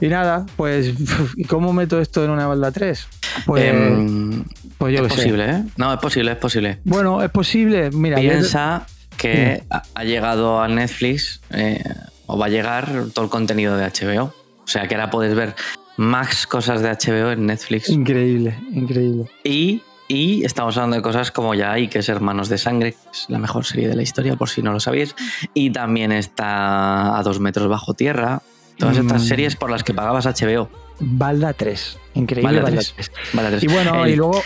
Y 0.00 0.08
nada, 0.08 0.44
pues, 0.56 0.92
¿y 1.36 1.44
cómo 1.44 1.72
meto 1.72 1.98
esto 1.98 2.22
en 2.24 2.30
una 2.30 2.46
balda 2.46 2.70
3? 2.70 3.08
Pues, 3.46 3.64
Em, 3.64 4.44
pues 4.76 4.94
yo 4.96 5.06
es 5.06 5.12
sé. 5.12 5.16
posible, 5.22 5.50
¿eh? 5.50 5.64
No, 5.78 5.92
es 5.94 5.98
posible, 5.98 6.32
es 6.32 6.38
posible. 6.38 6.78
Bueno, 6.84 7.22
es 7.22 7.30
posible. 7.30 7.90
Mira, 7.90 8.20
yo- 8.20 8.30
Piensa 8.30 8.86
que 9.16 9.62
ha 9.70 9.82
ha 9.94 10.04
llegado 10.04 10.60
a 10.60 10.68
Netflix 10.68 11.40
eh, 11.50 11.82
o 12.26 12.36
va 12.36 12.46
a 12.46 12.48
llegar 12.50 12.88
todo 13.14 13.24
el 13.24 13.30
contenido 13.30 13.76
de 13.78 13.86
HBO. 13.86 14.24
O 14.62 14.66
sea 14.66 14.86
que 14.88 14.94
ahora 14.94 15.10
puedes 15.10 15.34
ver 15.34 15.54
más 15.96 16.46
cosas 16.46 16.82
de 16.82 16.88
HBO 16.90 17.30
en 17.32 17.46
Netflix. 17.46 17.88
Increíble, 17.88 18.58
increíble. 18.72 19.26
Y, 19.44 19.82
y 20.08 20.44
estamos 20.44 20.76
hablando 20.76 20.96
de 20.96 21.02
cosas 21.02 21.30
como 21.30 21.54
ya 21.54 21.72
hay, 21.72 21.88
que 21.88 22.00
es 22.00 22.08
Hermanos 22.08 22.48
de 22.48 22.58
Sangre, 22.58 22.92
que 22.92 22.98
es 23.12 23.26
la 23.28 23.38
mejor 23.38 23.64
serie 23.64 23.88
de 23.88 23.96
la 23.96 24.02
historia, 24.02 24.36
por 24.36 24.48
si 24.48 24.62
no 24.62 24.72
lo 24.72 24.80
sabéis. 24.80 25.14
Y 25.54 25.70
también 25.70 26.12
está 26.12 27.16
A 27.16 27.22
dos 27.22 27.40
metros 27.40 27.68
bajo 27.68 27.94
tierra. 27.94 28.42
Todas 28.78 28.98
estas 28.98 29.22
Mm. 29.22 29.26
series 29.26 29.56
por 29.56 29.70
las 29.70 29.84
que 29.84 29.94
pagabas 29.94 30.26
HBO. 30.26 30.68
Balda 30.98 31.52
3. 31.52 31.98
Increíble 32.14 32.48
Balda 32.52 32.62
Balda 32.62 32.76
3. 32.80 32.94
3. 32.96 33.12
Balda 33.32 33.50
3. 33.50 33.62
Y 33.62 33.66
bueno, 33.68 34.04
El- 34.04 34.12
y 34.12 34.16
luego. 34.16 34.42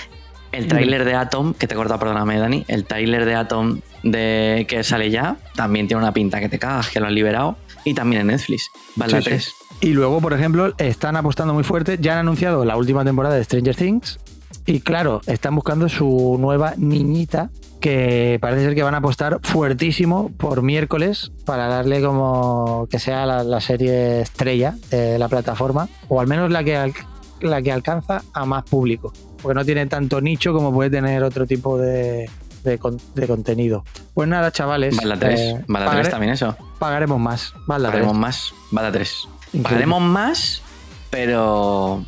El 0.50 0.66
tráiler 0.66 1.04
de 1.04 1.14
Atom, 1.14 1.52
que 1.52 1.66
te 1.66 1.74
he 1.74 1.76
cortado, 1.76 2.00
perdóname, 2.00 2.38
Dani. 2.38 2.64
El 2.68 2.84
tráiler 2.86 3.26
de 3.26 3.34
Atom 3.34 3.80
de 4.02 4.64
que 4.66 4.82
sale 4.82 5.10
ya, 5.10 5.36
también 5.54 5.86
tiene 5.88 6.02
una 6.02 6.12
pinta 6.12 6.40
que 6.40 6.48
te 6.48 6.58
cagas, 6.58 6.88
que 6.88 7.00
lo 7.00 7.06
han 7.06 7.14
liberado. 7.14 7.58
Y 7.84 7.92
también 7.94 8.22
en 8.22 8.28
Netflix. 8.28 8.70
Balda 8.96 9.20
Sí, 9.20 9.38
sí. 9.38 9.50
3. 9.80 9.90
Y 9.90 9.94
luego, 9.94 10.20
por 10.20 10.32
ejemplo, 10.32 10.72
están 10.78 11.16
apostando 11.16 11.54
muy 11.54 11.64
fuerte. 11.64 11.98
Ya 12.00 12.12
han 12.14 12.18
anunciado 12.20 12.64
la 12.64 12.76
última 12.76 13.04
temporada 13.04 13.34
de 13.36 13.44
Stranger 13.44 13.74
Things. 13.76 14.18
Y 14.66 14.80
claro, 14.80 15.20
están 15.26 15.54
buscando 15.54 15.88
su 15.88 16.36
nueva 16.38 16.74
niñita. 16.76 17.50
Que 17.80 18.38
parece 18.40 18.64
ser 18.64 18.74
que 18.74 18.82
van 18.82 18.94
a 18.94 18.98
apostar 18.98 19.38
fuertísimo 19.42 20.32
por 20.36 20.62
miércoles 20.62 21.30
para 21.44 21.68
darle 21.68 22.02
como 22.02 22.88
que 22.90 22.98
sea 22.98 23.24
la, 23.24 23.44
la 23.44 23.60
serie 23.60 24.20
estrella 24.20 24.74
de 24.90 25.16
la 25.16 25.28
plataforma. 25.28 25.88
O 26.08 26.20
al 26.20 26.26
menos 26.26 26.50
la 26.50 26.64
que, 26.64 26.92
la 27.40 27.62
que 27.62 27.70
alcanza 27.70 28.22
a 28.32 28.44
más 28.46 28.64
público. 28.64 29.12
Porque 29.40 29.54
no 29.54 29.64
tiene 29.64 29.86
tanto 29.86 30.20
nicho 30.20 30.52
como 30.52 30.72
puede 30.72 30.90
tener 30.90 31.22
otro 31.22 31.46
tipo 31.46 31.78
de, 31.78 32.28
de 32.64 32.78
con- 32.78 32.98
de 33.14 33.28
contenido. 33.28 33.84
Pues 34.12 34.28
nada, 34.28 34.50
chavales. 34.50 34.96
Balda 34.96 35.16
3. 35.16 35.40
eh, 35.40 35.64
Balda 35.68 35.90
3 35.92 36.00
pagare- 36.06 36.10
también 36.10 36.32
eso. 36.32 36.56
Pagaremos 36.80 37.20
más. 37.20 37.54
Balda 37.68 37.90
3. 37.90 38.00
Pagaremos 38.02 38.16
más. 38.20 38.52
Balda 38.72 38.90
3. 38.90 39.28
Pagaremos 39.62 40.02
más, 40.02 40.62
pero. 41.10 42.04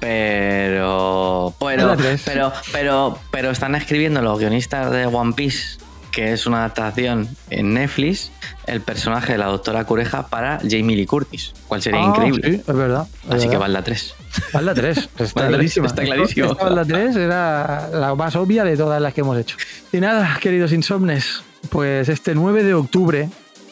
Pero. 0.00 1.54
Pero. 1.58 1.86
Balda 1.88 1.96
3. 1.96 2.22
Pero. 2.24 2.52
Pero. 2.72 3.18
Pero 3.30 3.50
están 3.50 3.74
escribiendo 3.74 4.20
los 4.22 4.38
guionistas 4.38 4.90
de 4.90 5.06
One 5.06 5.32
Piece, 5.34 5.78
que 6.10 6.32
es 6.32 6.46
una 6.46 6.58
adaptación 6.58 7.28
en 7.50 7.74
Netflix, 7.74 8.30
el 8.66 8.80
personaje 8.80 9.32
de 9.32 9.38
la 9.38 9.46
doctora 9.46 9.84
Cureja 9.84 10.26
para 10.28 10.58
Jamie 10.58 10.96
Lee 10.96 11.06
Curtis. 11.06 11.52
¿Cuál 11.68 11.82
sería 11.82 12.00
Ah, 12.00 12.06
increíble? 12.08 12.50
Sí, 12.52 12.62
es 12.66 12.76
verdad. 12.76 13.06
es 13.24 13.30
Así 13.30 13.40
que 13.42 13.46
verdad. 13.48 13.60
Balda 13.60 13.82
3. 13.84 14.14
Balda 14.52 14.74
3, 14.74 14.98
está 14.98 15.10
Balda 15.18 15.32
3, 15.34 15.48
clarísima. 15.48 15.86
está 15.86 16.02
clarísimo. 16.02 16.54
Balda 16.54 16.84
3 16.84 17.16
era 17.16 17.88
la 17.92 18.14
más 18.14 18.36
obvia 18.36 18.64
de 18.64 18.76
todas 18.76 19.00
las 19.00 19.14
que 19.14 19.20
hemos 19.22 19.38
hecho. 19.38 19.56
Y 19.92 20.00
nada, 20.00 20.38
queridos 20.40 20.72
insomnes, 20.72 21.42
pues 21.70 22.08
este 22.08 22.34
9 22.34 22.64
de 22.64 22.74
octubre, 22.74 23.28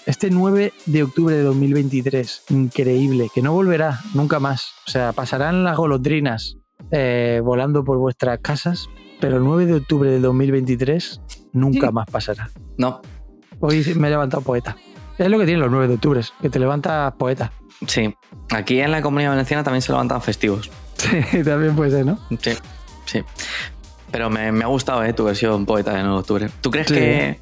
este 0.06 0.30
9 0.30 0.72
de 0.86 1.02
octubre 1.02 1.34
de 1.36 1.42
2023, 1.42 2.44
increíble, 2.50 3.28
que 3.34 3.42
no 3.42 3.52
volverá 3.52 4.00
nunca 4.14 4.40
más. 4.40 4.72
O 4.86 4.90
sea, 4.90 5.12
pasarán 5.12 5.64
las 5.64 5.76
golondrinas 5.76 6.56
eh, 6.90 7.40
volando 7.44 7.84
por 7.84 7.98
vuestras 7.98 8.38
casas, 8.40 8.88
pero 9.20 9.36
el 9.36 9.44
9 9.44 9.66
de 9.66 9.74
octubre 9.74 10.10
de 10.10 10.20
2023 10.20 11.20
nunca 11.52 11.90
más 11.90 12.06
pasará. 12.10 12.50
No, 12.78 13.00
Hoy 13.62 13.84
me 13.96 14.08
he 14.08 14.10
levantado 14.10 14.42
poeta. 14.42 14.76
Es 15.18 15.28
lo 15.28 15.38
que 15.38 15.44
tienen 15.44 15.60
los 15.60 15.70
9 15.70 15.86
de 15.88 15.94
octubre, 15.94 16.20
que 16.40 16.48
te 16.48 16.58
levantas 16.58 17.12
poeta. 17.14 17.52
sí. 17.86 18.14
Aquí 18.52 18.80
en 18.80 18.90
la 18.90 19.00
comunidad 19.00 19.30
valenciana 19.30 19.62
también 19.62 19.80
se 19.82 19.92
levantan 19.92 20.20
festivos. 20.22 20.70
Sí, 20.96 21.42
también 21.44 21.76
puede 21.76 21.90
ser, 21.92 22.04
¿no? 22.06 22.18
Sí, 22.40 22.50
sí. 23.04 23.22
Pero 24.10 24.28
me, 24.28 24.50
me 24.50 24.64
ha 24.64 24.66
gustado 24.66 25.04
¿eh? 25.04 25.12
tu 25.12 25.22
versión 25.24 25.64
poeta 25.66 25.92
de 25.92 25.98
9 25.98 26.12
de 26.14 26.18
octubre. 26.20 26.50
¿Tú 26.60 26.70
crees 26.72 26.88
Sí. 26.88 26.94
que 26.94 27.40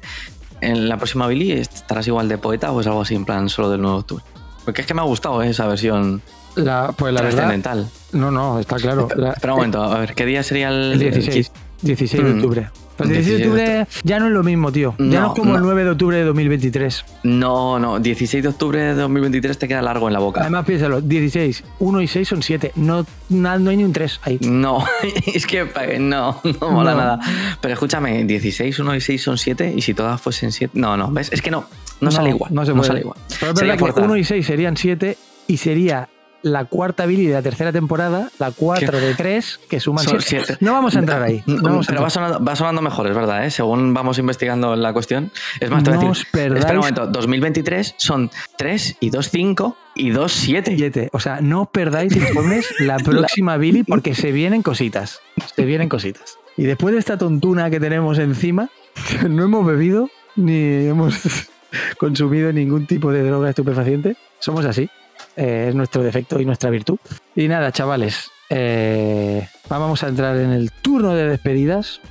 en 0.61 0.89
la 0.89 0.97
próxima 0.97 1.27
Billy 1.27 1.51
estarás 1.53 2.07
igual 2.07 2.27
de 2.29 2.37
poeta 2.37 2.71
o 2.71 2.81
es 2.81 2.87
algo 2.87 3.01
así 3.01 3.15
en 3.15 3.25
plan 3.25 3.49
solo 3.49 3.69
del 3.69 3.81
9 3.81 3.95
de 3.95 3.99
octubre? 3.99 4.23
Porque 4.65 4.81
es 4.81 4.87
que 4.87 4.93
me 4.93 5.01
ha 5.01 5.05
gustado 5.05 5.41
¿eh? 5.41 5.49
esa 5.49 5.65
versión 5.67 6.21
La, 6.55 6.91
pues 6.95 7.13
la 7.13 7.21
verdad. 7.21 7.37
trascendental. 7.37 7.89
No, 8.11 8.29
no, 8.31 8.59
está 8.59 8.75
claro. 8.77 9.07
La- 9.15 9.31
Espera 9.31 9.53
un 9.53 9.57
momento, 9.59 9.81
a 9.83 9.97
ver, 9.99 10.13
¿qué 10.15 10.25
día 10.25 10.43
sería 10.43 10.69
el, 10.69 10.93
El 10.93 10.99
16. 10.99 11.51
16 11.81 12.23
de 12.23 12.29
Mm. 12.33 12.35
octubre. 12.37 12.69
El 13.03 13.09
16 13.09 13.37
de 13.39 13.43
16 13.43 13.55
de 13.65 13.81
octubre 13.81 13.87
ya 14.03 14.19
no 14.19 14.27
es 14.27 14.31
lo 14.31 14.43
mismo, 14.43 14.71
tío. 14.71 14.95
Ya 14.97 15.05
no, 15.05 15.09
No, 15.21 15.27
es 15.33 15.39
como 15.39 15.55
el 15.55 15.61
no. 15.61 15.65
9 15.67 15.83
de 15.83 15.89
octubre 15.91 16.17
de 16.17 16.23
2023. 16.23 17.05
No, 17.23 17.79
no, 17.79 17.99
16 17.99 18.43
de 18.43 18.49
octubre 18.49 18.79
de 18.81 18.93
2023 18.95 19.57
te 19.57 19.67
queda 19.67 19.81
largo 19.81 20.07
en 20.07 20.13
la 20.13 20.19
boca. 20.19 20.41
Además, 20.41 20.65
piénsalo, 20.65 21.01
16, 21.01 21.63
1 21.79 22.01
y 22.01 22.07
6 22.07 22.27
son 22.27 22.43
7. 22.43 22.71
No, 22.75 23.05
no 23.29 23.49
hay 23.69 23.77
ni 23.77 23.83
un 23.83 23.93
3 23.93 24.19
ahí. 24.23 24.37
No, 24.41 24.83
es 25.33 25.45
que 25.45 25.65
pa- 25.65 25.85
no, 25.99 26.41
no 26.59 26.71
mola 26.71 26.91
No. 26.91 26.97
nada. 26.97 27.19
Pero 27.61 27.73
escúchame, 27.73 28.23
16, 28.25 28.79
1 28.79 28.95
y 28.95 29.01
6 29.01 29.21
son 29.21 29.37
7 29.37 29.73
y 29.75 29.81
si 29.81 29.93
todas 29.93 30.19
fuesen 30.21 30.51
7... 30.51 30.71
No, 30.79 30.97
no, 30.97 31.11
¿ves? 31.11 31.29
Es 31.31 31.41
que 31.41 31.51
no, 31.51 31.65
no, 32.01 32.11
sale 32.11 32.29
igual. 32.29 32.53
No, 32.53 32.61
No, 32.61 32.65
se 32.65 32.73
puede. 32.73 32.87
sale 32.87 32.99
igual. 33.01 33.17
Pero 33.39 33.51
es 33.53 33.59
verdad 33.59 33.73
que 33.75 33.79
forzar. 33.79 34.03
1 34.03 34.17
y 34.17 34.23
6 34.23 34.45
serían 34.45 34.77
7 34.77 35.17
y 35.47 35.57
sería 35.57 36.09
la 36.41 36.65
cuarta 36.65 37.05
Billy 37.05 37.27
de 37.27 37.33
la 37.33 37.41
tercera 37.41 37.71
temporada, 37.71 38.29
la 38.39 38.51
4 38.51 38.91
¿Qué? 38.91 38.97
de 38.97 39.13
3, 39.15 39.59
que 39.69 39.79
suman 39.79 40.03
Son 40.05 40.21
7. 40.21 40.45
siete. 40.45 40.65
No 40.65 40.73
vamos 40.73 40.95
a 40.95 40.99
entrar 40.99 41.21
ahí. 41.21 41.43
No 41.45 41.61
vamos 41.61 41.87
a 41.87 41.91
Pero 41.91 42.01
va 42.01 42.09
sonando, 42.09 42.43
va 42.43 42.55
sonando 42.55 42.81
mejor, 42.81 43.07
es 43.07 43.15
verdad, 43.15 43.45
¿eh? 43.45 43.51
según 43.51 43.93
vamos 43.93 44.17
investigando 44.19 44.75
la 44.75 44.93
cuestión. 44.93 45.31
Es 45.59 45.69
más, 45.69 45.83
te 45.83 45.91
voy 45.91 46.05
a 46.05 46.09
decir, 46.09 46.25
perdáis- 46.31 46.57
espera 46.59 46.73
un 46.73 46.79
momento, 46.79 47.07
2023 47.07 47.95
son 47.97 48.31
3 48.57 48.97
y 48.99 49.09
2, 49.09 49.29
5 49.29 49.77
y 49.95 50.09
2, 50.11 50.31
7. 50.31 50.73
7. 50.77 51.09
O 51.13 51.19
sea, 51.19 51.41
no 51.41 51.63
os 51.63 51.69
perdáis 51.69 52.15
informes 52.15 52.65
la 52.79 52.97
próxima 52.97 53.57
Billy 53.57 53.83
porque 53.83 54.15
se 54.15 54.31
vienen 54.31 54.61
cositas. 54.61 55.19
Se 55.55 55.65
vienen 55.65 55.89
cositas. 55.89 56.37
Y 56.57 56.63
después 56.63 56.93
de 56.93 56.99
esta 56.99 57.17
tontuna 57.17 57.69
que 57.69 57.79
tenemos 57.79 58.17
encima, 58.19 58.69
no 59.29 59.43
hemos 59.43 59.65
bebido 59.65 60.09
ni 60.35 60.87
hemos 60.87 61.15
consumido 61.97 62.51
ningún 62.53 62.87
tipo 62.87 63.11
de 63.11 63.23
droga 63.23 63.49
estupefaciente. 63.49 64.15
Somos 64.39 64.65
así. 64.65 64.89
Eh, 65.35 65.67
es 65.69 65.75
nuestro 65.75 66.03
defecto 66.03 66.39
y 66.39 66.45
nuestra 66.45 66.69
virtud. 66.69 66.97
Y 67.35 67.47
nada, 67.47 67.71
chavales. 67.71 68.31
eh, 68.49 69.47
vamos 69.69 70.03
a 70.03 70.07
entrar 70.07 70.35
en 70.37 70.51
el 70.51 70.71
turno 70.71 71.13
de 71.13 71.27
despedidas. 71.27 72.01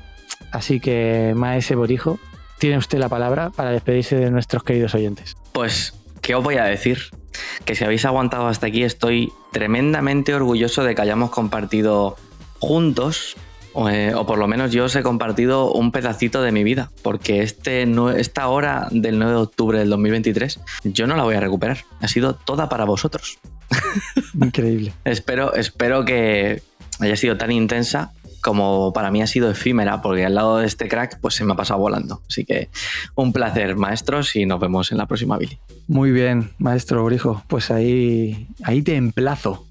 Así 0.53 0.81
que, 0.81 1.33
Maese 1.37 1.75
Borijo, 1.75 2.19
tiene 2.59 2.79
usted 2.79 2.99
la 2.99 3.09
palabra 3.09 3.51
para 3.51 3.71
despedirse 3.71 4.17
de 4.17 4.31
nuestros 4.31 4.63
queridos 4.63 4.95
oyentes. 4.95 5.37
Pues, 5.53 5.95
¿qué 6.23 6.35
os 6.35 6.43
voy 6.43 6.57
a 6.57 6.65
decir? 6.65 6.99
Que 7.65 7.75
si 7.75 7.85
habéis 7.85 8.05
aguantado 8.05 8.47
hasta 8.49 8.67
aquí, 8.67 8.83
estoy 8.83 9.33
tremendamente 9.53 10.35
orgulloso 10.35 10.85
de 10.85 10.95
que 10.95 11.03
hayamos 11.03 11.31
compartido 11.31 12.17
juntos, 12.59 13.37
eh, 13.87 14.15
o 14.15 14.27
por 14.27 14.39
lo 14.39 14.49
menos 14.49 14.73
yo 14.73 14.87
os 14.87 14.97
he 14.97 15.03
compartido 15.03 15.73
un 15.73 15.93
pedacito 15.93 16.41
de 16.43 16.51
mi 16.53 16.65
vida, 16.65 16.91
porque 17.03 17.43
este, 17.43 17.87
nue- 17.87 18.17
esta 18.17 18.49
hora 18.49 18.89
del 18.91 19.19
9 19.19 19.33
de 19.33 19.39
octubre 19.39 19.79
del 19.79 19.91
2023 19.91 20.61
yo 20.85 21.07
no 21.07 21.17
la 21.17 21.25
voy 21.25 21.35
a 21.35 21.41
recuperar. 21.41 21.79
Ha 22.01 22.09
sido 22.09 22.35
toda 22.35 22.69
para 22.69 22.85
vosotros. 22.85 23.39
Increíble. 24.35 24.93
Espero, 25.05 25.55
espero 25.55 26.05
que 26.05 26.63
haya 27.01 27.17
sido 27.17 27.37
tan 27.37 27.53
intensa 27.53 28.13
como 28.41 28.93
para 28.93 29.11
mí 29.11 29.21
ha 29.21 29.27
sido 29.27 29.51
efímera, 29.51 30.01
porque 30.01 30.25
al 30.25 30.35
lado 30.37 30.59
de 30.59 30.67
este 30.67 30.87
crack 30.89 31.19
pues 31.21 31.35
se 31.35 31.45
me 31.45 31.53
ha 31.53 31.57
pasado 31.57 31.81
volando. 31.81 32.23
Así 32.29 32.45
que 32.45 32.71
un 33.17 33.33
placer, 33.33 33.77
maestros, 33.77 34.37
y 34.37 34.47
nos 34.47 34.61
vemos 34.61 34.93
en 34.93 34.99
la 34.99 35.07
próxima 35.07 35.37
Billy. 35.37 35.59
Muy 35.89 36.13
bien, 36.13 36.51
maestro 36.59 37.05
Brijo. 37.05 37.43
Pues 37.49 37.71
ahí, 37.73 38.47
ahí 38.63 38.83
te 38.83 38.95
emplazo. 38.95 39.67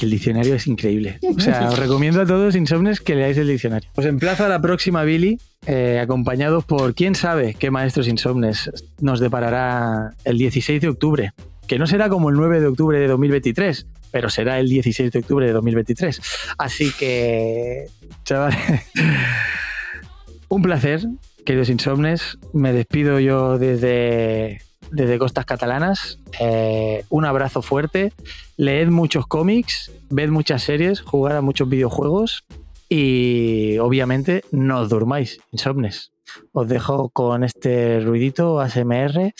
El 0.00 0.10
diccionario 0.10 0.54
es 0.54 0.66
increíble. 0.66 1.18
O 1.22 1.40
sea, 1.40 1.68
os 1.68 1.78
recomiendo 1.78 2.22
a 2.22 2.26
todos 2.26 2.56
insomnes 2.56 3.00
que 3.00 3.14
leáis 3.14 3.36
el 3.36 3.48
diccionario. 3.48 3.90
Os 3.96 4.06
emplazo 4.06 4.44
a 4.44 4.48
la 4.48 4.60
próxima 4.60 5.04
Billy, 5.04 5.38
eh, 5.66 6.00
acompañados 6.02 6.64
por 6.64 6.94
quién 6.94 7.14
sabe 7.14 7.54
qué 7.58 7.70
maestros 7.70 8.08
insomnes 8.08 8.70
nos 9.00 9.20
deparará 9.20 10.14
el 10.24 10.38
16 10.38 10.80
de 10.80 10.88
octubre. 10.88 11.32
Que 11.66 11.78
no 11.78 11.86
será 11.86 12.08
como 12.08 12.30
el 12.30 12.36
9 12.36 12.60
de 12.60 12.66
octubre 12.66 12.98
de 12.98 13.06
2023, 13.06 13.86
pero 14.10 14.30
será 14.30 14.58
el 14.58 14.68
16 14.68 15.12
de 15.12 15.18
octubre 15.18 15.46
de 15.46 15.52
2023. 15.52 16.20
Así 16.58 16.90
que, 16.98 17.86
chavales, 18.24 18.58
un 20.48 20.62
placer, 20.62 21.06
queridos 21.44 21.68
insomnes. 21.68 22.38
Me 22.52 22.72
despido 22.72 23.20
yo 23.20 23.58
desde, 23.58 24.62
desde 24.90 25.18
Costas 25.18 25.44
Catalanas. 25.44 26.18
Eh, 26.38 27.04
un 27.08 27.24
abrazo 27.24 27.62
fuerte. 27.62 28.12
Leed 28.56 28.88
muchos 28.88 29.26
cómics, 29.26 29.90
ved 30.10 30.28
muchas 30.28 30.62
series, 30.62 31.00
jugad 31.00 31.36
a 31.36 31.40
muchos 31.40 31.68
videojuegos 31.68 32.44
y 32.88 33.78
obviamente 33.78 34.44
no 34.50 34.80
os 34.80 34.88
durmáis, 34.88 35.40
insomnes. 35.52 36.12
Os 36.52 36.68
dejo 36.68 37.08
con 37.10 37.44
este 37.44 38.00
ruidito 38.00 38.60
ASMR. 38.60 39.32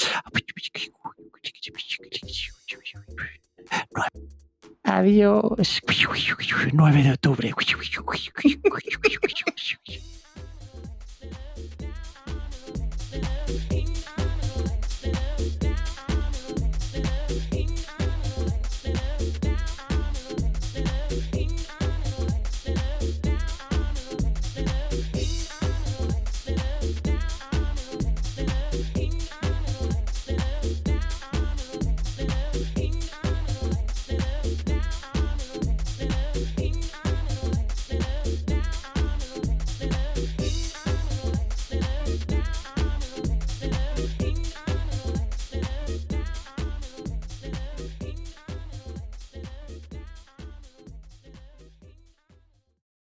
Adiós. 4.83 5.81
9 6.73 7.03
de 7.03 7.13
octubre. 7.13 7.55